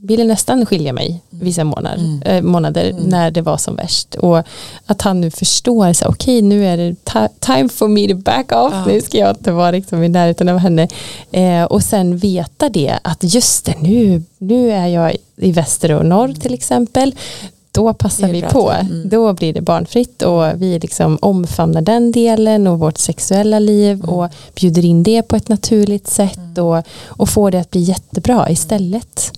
ville 0.03 0.23
nästan 0.23 0.65
skilja 0.65 0.93
mig 0.93 1.21
vissa 1.29 1.63
månader, 1.63 1.97
mm. 1.97 2.21
äh, 2.21 2.41
månader 2.41 2.89
mm. 2.89 3.03
när 3.03 3.31
det 3.31 3.41
var 3.41 3.57
som 3.57 3.75
värst. 3.75 4.15
Och 4.15 4.43
att 4.85 5.01
han 5.01 5.21
nu 5.21 5.31
förstår, 5.31 5.89
okej 5.89 6.07
okay, 6.07 6.41
nu 6.41 6.65
är 6.65 6.77
det 6.77 6.95
time 7.39 7.69
for 7.69 7.87
me 7.87 8.07
to 8.07 8.15
back 8.15 8.51
off, 8.51 8.73
ja. 8.73 8.85
nu 8.87 9.01
ska 9.01 9.17
jag 9.17 9.29
inte 9.29 9.51
vara 9.51 9.71
liksom 9.71 10.03
i 10.03 10.09
närheten 10.09 10.49
av 10.49 10.57
henne. 10.57 10.87
Eh, 11.31 11.63
och 11.63 11.83
sen 11.83 12.17
veta 12.17 12.69
det, 12.69 12.99
att 13.01 13.33
just 13.33 13.65
det, 13.65 13.75
nu, 13.81 14.23
nu 14.37 14.71
är 14.71 14.87
jag 14.87 15.15
i 15.35 15.51
väster 15.51 15.91
och 15.91 16.05
norr 16.05 16.33
till 16.33 16.53
exempel 16.53 17.15
då 17.71 17.93
passar 17.93 18.27
vi 18.27 18.41
på. 18.41 18.71
Mm. 18.71 19.09
Då 19.09 19.33
blir 19.33 19.53
det 19.53 19.61
barnfritt 19.61 20.21
och 20.21 20.61
vi 20.61 20.79
liksom 20.79 21.17
omfamnar 21.21 21.81
den 21.81 22.11
delen 22.11 22.67
och 22.67 22.79
vårt 22.79 22.97
sexuella 22.97 23.59
liv 23.59 23.95
mm. 23.95 24.09
och 24.09 24.29
bjuder 24.55 24.85
in 24.85 25.03
det 25.03 25.21
på 25.21 25.35
ett 25.35 25.49
naturligt 25.49 26.07
sätt 26.07 26.37
mm. 26.37 26.65
och, 26.65 26.83
och 27.05 27.29
får 27.29 27.51
det 27.51 27.59
att 27.59 27.71
bli 27.71 27.81
jättebra 27.81 28.49
istället. 28.49 29.31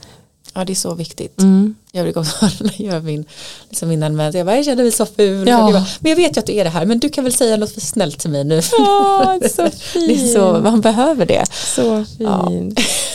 Ja 0.53 0.65
det 0.65 0.73
är 0.73 0.75
så 0.75 0.93
viktigt. 0.93 1.41
Mm. 1.41 1.75
Jag 1.91 2.05
brukar 2.05 2.21
också 2.21 2.49
göra 2.83 2.99
min, 2.99 3.25
liksom 3.69 3.91
innan 3.91 4.15
men 4.15 4.31
jag, 4.31 4.45
bara, 4.45 4.55
jag 4.55 4.65
känner 4.65 4.83
mig 4.83 4.91
så 4.91 5.05
ful. 5.05 5.47
Ja. 5.47 5.57
Bara, 5.57 5.85
men 5.99 6.09
jag 6.09 6.15
vet 6.15 6.37
ju 6.37 6.39
att 6.39 6.45
du 6.45 6.53
är 6.53 6.63
det 6.63 6.69
här 6.69 6.85
men 6.85 6.99
du 6.99 7.09
kan 7.09 7.23
väl 7.23 7.33
säga 7.33 7.57
något 7.57 7.71
för 7.71 7.81
snällt 7.81 8.19
till 8.19 8.29
mig 8.29 8.43
nu. 8.43 8.61
Ja, 8.77 9.39
så 9.55 9.69
fint. 9.69 10.07
det 10.07 10.13
är 10.13 10.33
så, 10.33 10.59
man 10.59 10.81
behöver 10.81 11.25
det. 11.25 11.45
Så 11.75 12.05
fint. 12.05 12.19
Ja. 12.19 12.51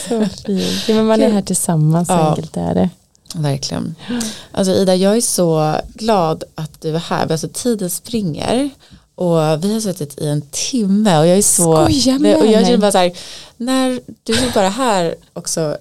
Så 0.09 0.25
fint. 0.45 0.87
Ja, 0.87 0.95
men 0.95 1.05
man 1.05 1.21
är 1.21 1.29
här 1.29 1.41
tillsammans, 1.41 2.09
ja. 2.09 2.29
enkelt 2.29 2.57
är 2.57 2.73
det. 2.73 2.89
Verkligen. 3.35 3.95
Alltså 4.51 4.73
Ida, 4.73 4.95
jag 4.95 5.17
är 5.17 5.21
så 5.21 5.75
glad 5.93 6.43
att 6.55 6.81
du 6.81 6.95
är 6.95 6.99
här. 6.99 7.31
Alltså 7.31 7.49
tiden 7.53 7.89
springer 7.89 8.69
och 9.15 9.63
vi 9.63 9.73
har 9.73 9.79
suttit 9.79 10.21
i 10.21 10.27
en 10.27 10.41
timme 10.41 11.19
och 11.19 11.27
jag 11.27 11.37
är 11.37 11.41
så 11.41 11.87
Skoja 11.87 12.19
med 12.19 12.35
och 12.35 12.45
jag 12.45 12.65
känner 12.65 12.77
bara 12.77 12.91
så 12.91 12.97
här, 12.97 13.11
när 13.57 13.99
du 14.23 14.33
är 14.33 14.53
bara 14.53 14.69
här 14.69 15.15
också 15.33 15.77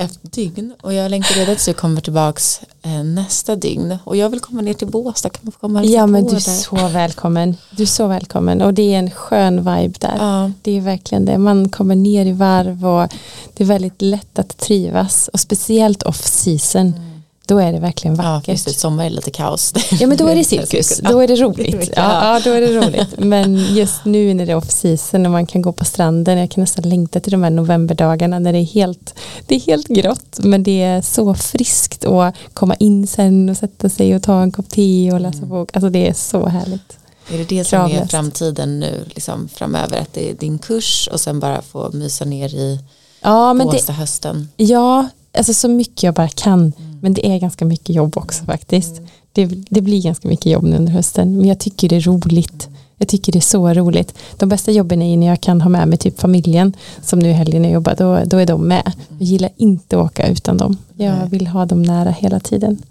ett 0.00 0.18
dygn. 0.22 0.72
Och 0.80 0.94
jag 0.94 1.10
längtar 1.10 1.34
redan 1.34 1.54
tills 1.54 1.66
du 1.66 1.72
kommer 1.72 2.00
tillbaks 2.00 2.60
eh, 2.82 3.04
nästa 3.04 3.56
dygn. 3.56 3.98
Och 4.04 4.16
jag 4.16 4.30
vill 4.30 4.40
komma 4.40 4.60
ner 4.60 4.74
till 4.74 4.86
Båstad. 4.86 5.30
Kan 5.30 5.40
man 5.42 5.52
få 5.52 5.58
komma 5.58 5.84
Ja 5.84 6.06
men 6.06 6.24
du 6.24 6.30
är 6.30 6.34
där. 6.34 6.40
så 6.40 6.88
välkommen. 6.88 7.56
Du 7.70 7.82
är 7.82 7.86
så 7.86 8.06
välkommen. 8.06 8.62
Och 8.62 8.74
det 8.74 8.94
är 8.94 8.98
en 8.98 9.10
skön 9.10 9.56
vibe 9.56 9.94
där. 9.98 10.16
Ja. 10.18 10.50
det 10.62 10.76
är 10.76 10.80
verkligen 10.80 11.24
det. 11.24 11.38
Man 11.38 11.68
kommer 11.68 11.96
ner 11.96 12.26
i 12.26 12.32
varv 12.32 12.86
och 12.86 13.08
det 13.54 13.64
är 13.64 13.68
väldigt 13.68 14.02
lätt 14.02 14.38
att 14.38 14.58
trivas. 14.58 15.28
Och 15.32 15.40
speciellt 15.40 16.02
off 16.02 16.26
season 16.26 16.86
mm 16.86 17.09
då 17.50 17.58
är 17.58 17.72
det 17.72 17.78
verkligen 17.78 18.14
vackert. 18.14 18.48
Ja, 18.48 18.70
det, 18.72 18.78
sommar 18.78 19.04
är 19.04 19.10
lite 19.10 19.30
kaos. 19.30 19.74
Ja, 20.00 20.06
men 20.06 20.16
då 20.16 20.28
är 20.28 20.34
det 20.34 20.44
cirkus, 20.44 20.98
då 20.98 21.18
är 21.18 21.28
det 21.28 21.36
roligt. 21.36 21.90
Ja, 21.96 22.34
ja, 22.34 22.40
då 22.44 22.50
är 22.50 22.60
det 22.60 22.86
roligt. 22.86 23.18
Men 23.18 23.74
just 23.74 24.04
nu 24.04 24.34
när 24.34 24.46
det 24.46 24.52
är 24.52 24.56
off-season 24.56 25.26
och 25.26 25.32
man 25.32 25.46
kan 25.46 25.62
gå 25.62 25.72
på 25.72 25.84
stranden, 25.84 26.38
jag 26.38 26.50
kan 26.50 26.60
nästan 26.60 26.88
längta 26.88 27.20
till 27.20 27.32
de 27.32 27.42
här 27.42 27.50
novemberdagarna 27.50 28.38
när 28.38 28.52
det 28.52 28.58
är 28.58 28.64
helt, 28.64 29.14
det 29.46 29.54
är 29.54 29.60
helt 29.60 29.88
grått, 29.88 30.38
men 30.38 30.62
det 30.62 30.82
är 30.82 31.02
så 31.02 31.34
friskt 31.34 32.04
att 32.04 32.34
komma 32.54 32.74
in 32.74 33.06
sen 33.06 33.48
och 33.48 33.56
sätta 33.56 33.88
sig 33.88 34.16
och 34.16 34.22
ta 34.22 34.42
en 34.42 34.52
kopp 34.52 34.68
te 34.68 35.12
och 35.12 35.20
läsa 35.20 35.38
mm. 35.38 35.48
bok. 35.48 35.70
Alltså 35.72 35.90
det 35.90 36.08
är 36.08 36.14
så 36.14 36.46
härligt. 36.46 36.98
Är 37.32 37.38
det 37.38 37.44
det 37.44 37.64
som 37.64 37.80
är 37.80 38.06
framtiden 38.06 38.80
nu, 38.80 39.04
liksom, 39.14 39.48
framöver? 39.48 40.00
Att 40.00 40.12
det 40.12 40.30
är 40.30 40.34
din 40.34 40.58
kurs 40.58 41.08
och 41.12 41.20
sen 41.20 41.40
bara 41.40 41.62
få 41.62 41.90
mysa 41.92 42.24
ner 42.24 42.54
i 42.54 42.78
ja, 43.20 43.54
men 43.54 43.68
det, 43.68 43.92
hösten? 43.92 44.48
Ja, 44.56 45.08
alltså 45.38 45.54
så 45.54 45.68
mycket 45.68 46.02
jag 46.02 46.14
bara 46.14 46.28
kan. 46.28 46.60
Mm. 46.60 46.98
Men 47.02 47.14
det 47.14 47.26
är 47.26 47.38
ganska 47.38 47.64
mycket 47.64 47.94
jobb 47.96 48.16
också 48.16 48.44
faktiskt. 48.44 48.98
Mm. 48.98 49.08
Det, 49.32 49.46
det, 49.46 49.80
blir 49.80 50.02
ganska 50.02 50.28
mycket 50.28 50.52
jobb 50.52 50.64
nu 50.64 50.76
under 50.76 50.92
hösten. 50.92 51.36
Men 51.36 51.48
jag 51.48 51.58
tycker 51.58 51.88
det 51.88 51.96
är 51.96 52.00
roligt. 52.00 52.68
Jag 52.96 53.08
tycker 53.08 53.32
det 53.32 53.38
är 53.38 53.40
så 53.40 53.74
roligt. 53.74 54.14
De 54.36 54.48
bästa 54.48 54.70
jobben 54.70 55.02
är 55.02 55.16
när 55.16 55.26
jag 55.26 55.40
kan 55.40 55.60
ha 55.60 55.68
med 55.68 55.88
mig 55.88 55.98
typ 55.98 56.20
familjen. 56.20 56.76
Som 57.02 57.18
nu 57.18 57.28
i 57.28 57.32
helgen 57.32 57.64
jag 57.64 57.72
jobbar, 57.72 57.94
då, 57.98 58.22
då 58.26 58.36
är 58.36 58.46
de 58.46 58.68
med. 58.68 58.92
Jag 59.08 59.22
gillar 59.22 59.50
inte 59.56 59.98
att 59.98 60.04
åka 60.04 60.28
utan 60.28 60.56
dem. 60.56 60.76
Jag 60.96 61.26
vill 61.26 61.46
ha 61.46 61.66
dem 61.66 61.82
nära 61.82 62.10
hela 62.10 62.40
tiden. 62.40 62.82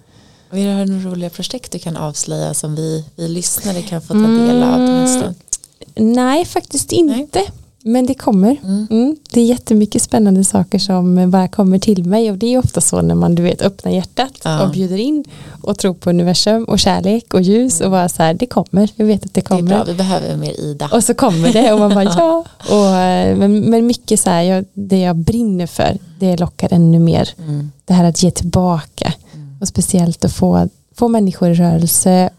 Är 0.51 0.77
det 0.77 0.85
några 0.85 1.09
roliga 1.09 1.29
projekt 1.29 1.71
du 1.71 1.79
kan 1.79 1.97
avslöja 1.97 2.53
som 2.53 2.75
vi, 2.75 3.05
vi 3.15 3.27
lyssnare 3.27 3.81
kan 3.81 4.01
få 4.01 4.13
ta 4.13 4.19
del 4.19 4.63
av? 4.63 4.79
Mm, 4.79 5.33
nej, 5.95 6.45
faktiskt 6.45 6.91
inte. 6.91 7.39
Nej. 7.39 7.51
Men 7.83 8.05
det 8.05 8.13
kommer. 8.13 8.57
Mm. 8.63 8.87
Mm. 8.89 9.15
Det 9.31 9.41
är 9.41 9.45
jättemycket 9.45 10.01
spännande 10.01 10.43
saker 10.43 10.79
som 10.79 11.31
bara 11.31 11.47
kommer 11.47 11.79
till 11.79 12.05
mig 12.05 12.31
och 12.31 12.37
det 12.37 12.53
är 12.53 12.57
ofta 12.57 12.81
så 12.81 13.01
när 13.01 13.15
man 13.15 13.35
du 13.35 13.43
vet 13.43 13.61
öppnar 13.61 13.91
hjärtat 13.91 14.33
ja. 14.43 14.63
och 14.63 14.71
bjuder 14.71 14.97
in 14.97 15.25
och 15.61 15.77
tror 15.77 15.93
på 15.93 16.09
universum 16.09 16.63
och 16.63 16.79
kärlek 16.79 17.33
och 17.33 17.41
ljus 17.41 17.81
och 17.81 17.91
bara 17.91 18.09
så 18.09 18.23
här 18.23 18.33
det 18.33 18.45
kommer, 18.45 18.89
jag 18.95 19.05
vet 19.05 19.25
att 19.25 19.33
det 19.33 19.41
kommer. 19.41 19.61
Det 19.61 19.75
är 19.75 19.75
bra, 19.75 19.83
vi 19.83 19.93
behöver 19.93 20.37
mer 20.37 20.61
Ida. 20.61 20.89
Och 20.93 21.03
så 21.03 21.13
kommer 21.13 21.53
det 21.53 21.73
och 21.73 21.79
man 21.79 21.93
bara 21.93 22.03
ja. 22.17 22.45
Och, 22.69 22.97
eh, 22.97 23.37
men, 23.37 23.59
men 23.61 23.87
mycket 23.87 24.19
så 24.19 24.29
här, 24.29 24.41
jag, 24.41 24.65
det 24.73 24.99
jag 24.99 25.15
brinner 25.15 25.67
för 25.67 25.97
det 26.19 26.37
lockar 26.37 26.73
ännu 26.73 26.99
mer. 26.99 27.29
Mm. 27.37 27.71
Det 27.85 27.93
här 27.93 28.03
att 28.03 28.23
ge 28.23 28.31
tillbaka 28.31 29.13
mm. 29.33 29.57
och 29.61 29.67
speciellt 29.67 30.25
att 30.25 30.33
få, 30.33 30.69
få 30.95 31.07
människor 31.07 31.49
i 31.49 31.53
rörelse 31.53 32.29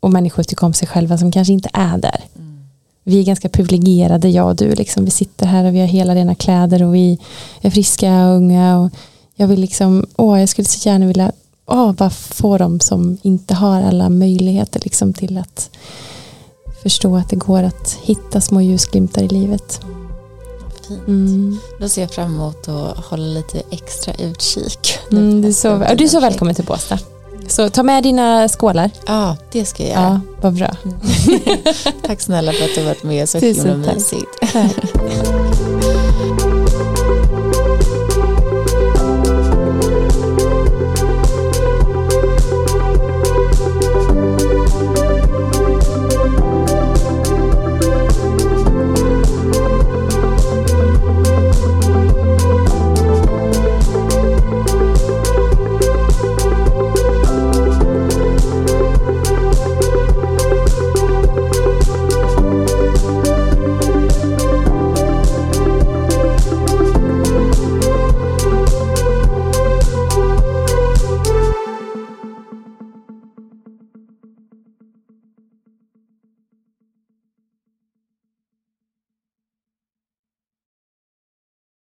och 0.00 0.10
människor 0.10 0.42
tycker 0.42 0.66
om 0.66 0.72
sig 0.72 0.88
själva 0.88 1.18
som 1.18 1.32
kanske 1.32 1.52
inte 1.52 1.70
är 1.72 1.98
där. 1.98 2.20
Vi 3.10 3.20
är 3.20 3.24
ganska 3.24 3.48
privilegierade, 3.48 4.28
jag 4.28 4.46
och 4.48 4.56
du. 4.56 4.74
Liksom. 4.74 5.04
Vi 5.04 5.10
sitter 5.10 5.46
här 5.46 5.64
och 5.64 5.74
vi 5.74 5.80
har 5.80 5.86
hela 5.86 6.14
rena 6.14 6.34
kläder 6.34 6.82
och 6.82 6.94
vi 6.94 7.18
är 7.60 7.70
friska 7.70 8.26
och 8.26 8.36
unga. 8.36 8.78
Och 8.78 8.90
jag 9.34 9.46
vill 9.46 9.60
liksom, 9.60 10.06
åh, 10.16 10.40
jag 10.40 10.48
skulle 10.48 10.68
så 10.68 10.88
gärna 10.88 11.06
vilja 11.06 11.32
åh, 11.66 11.92
bara 11.92 12.10
få 12.10 12.58
dem 12.58 12.80
som 12.80 13.18
inte 13.22 13.54
har 13.54 13.82
alla 13.82 14.08
möjligheter 14.08 14.80
liksom, 14.84 15.12
till 15.12 15.38
att 15.38 15.70
förstå 16.82 17.16
att 17.16 17.28
det 17.28 17.36
går 17.36 17.62
att 17.62 17.98
hitta 18.02 18.40
små 18.40 18.60
ljusglimtar 18.60 19.22
i 19.22 19.28
livet. 19.28 19.80
Fint. 20.88 21.08
Mm. 21.08 21.58
Då 21.80 21.88
ser 21.88 22.02
jag 22.02 22.10
fram 22.10 22.34
emot 22.34 22.68
att 22.68 22.96
hålla 22.96 23.24
lite 23.26 23.62
extra 23.70 24.14
utkik. 24.14 24.98
Mm, 25.12 25.42
du, 25.42 25.48
är 25.48 25.52
så, 25.52 25.68
du 25.94 26.04
är 26.04 26.08
så 26.08 26.20
välkommen 26.20 26.54
till 26.54 26.64
Båstad. 26.64 26.98
Så 27.48 27.70
ta 27.70 27.82
med 27.82 28.02
dina 28.02 28.48
skålar. 28.48 28.90
Ja, 29.06 29.36
det 29.52 29.64
ska 29.64 29.82
jag 29.82 29.92
göra. 29.92 30.02
Ja, 30.02 30.20
vad 30.40 30.54
bra. 30.54 30.76
tack 32.06 32.20
snälla 32.20 32.52
för 32.52 32.64
att 32.64 32.74
du 32.74 32.80
har 32.80 32.88
varit 32.88 33.02
med. 33.02 33.28
Så 33.28 33.38
himla 33.38 33.76
mysigt. 33.76 34.52
Tack. 34.52 34.76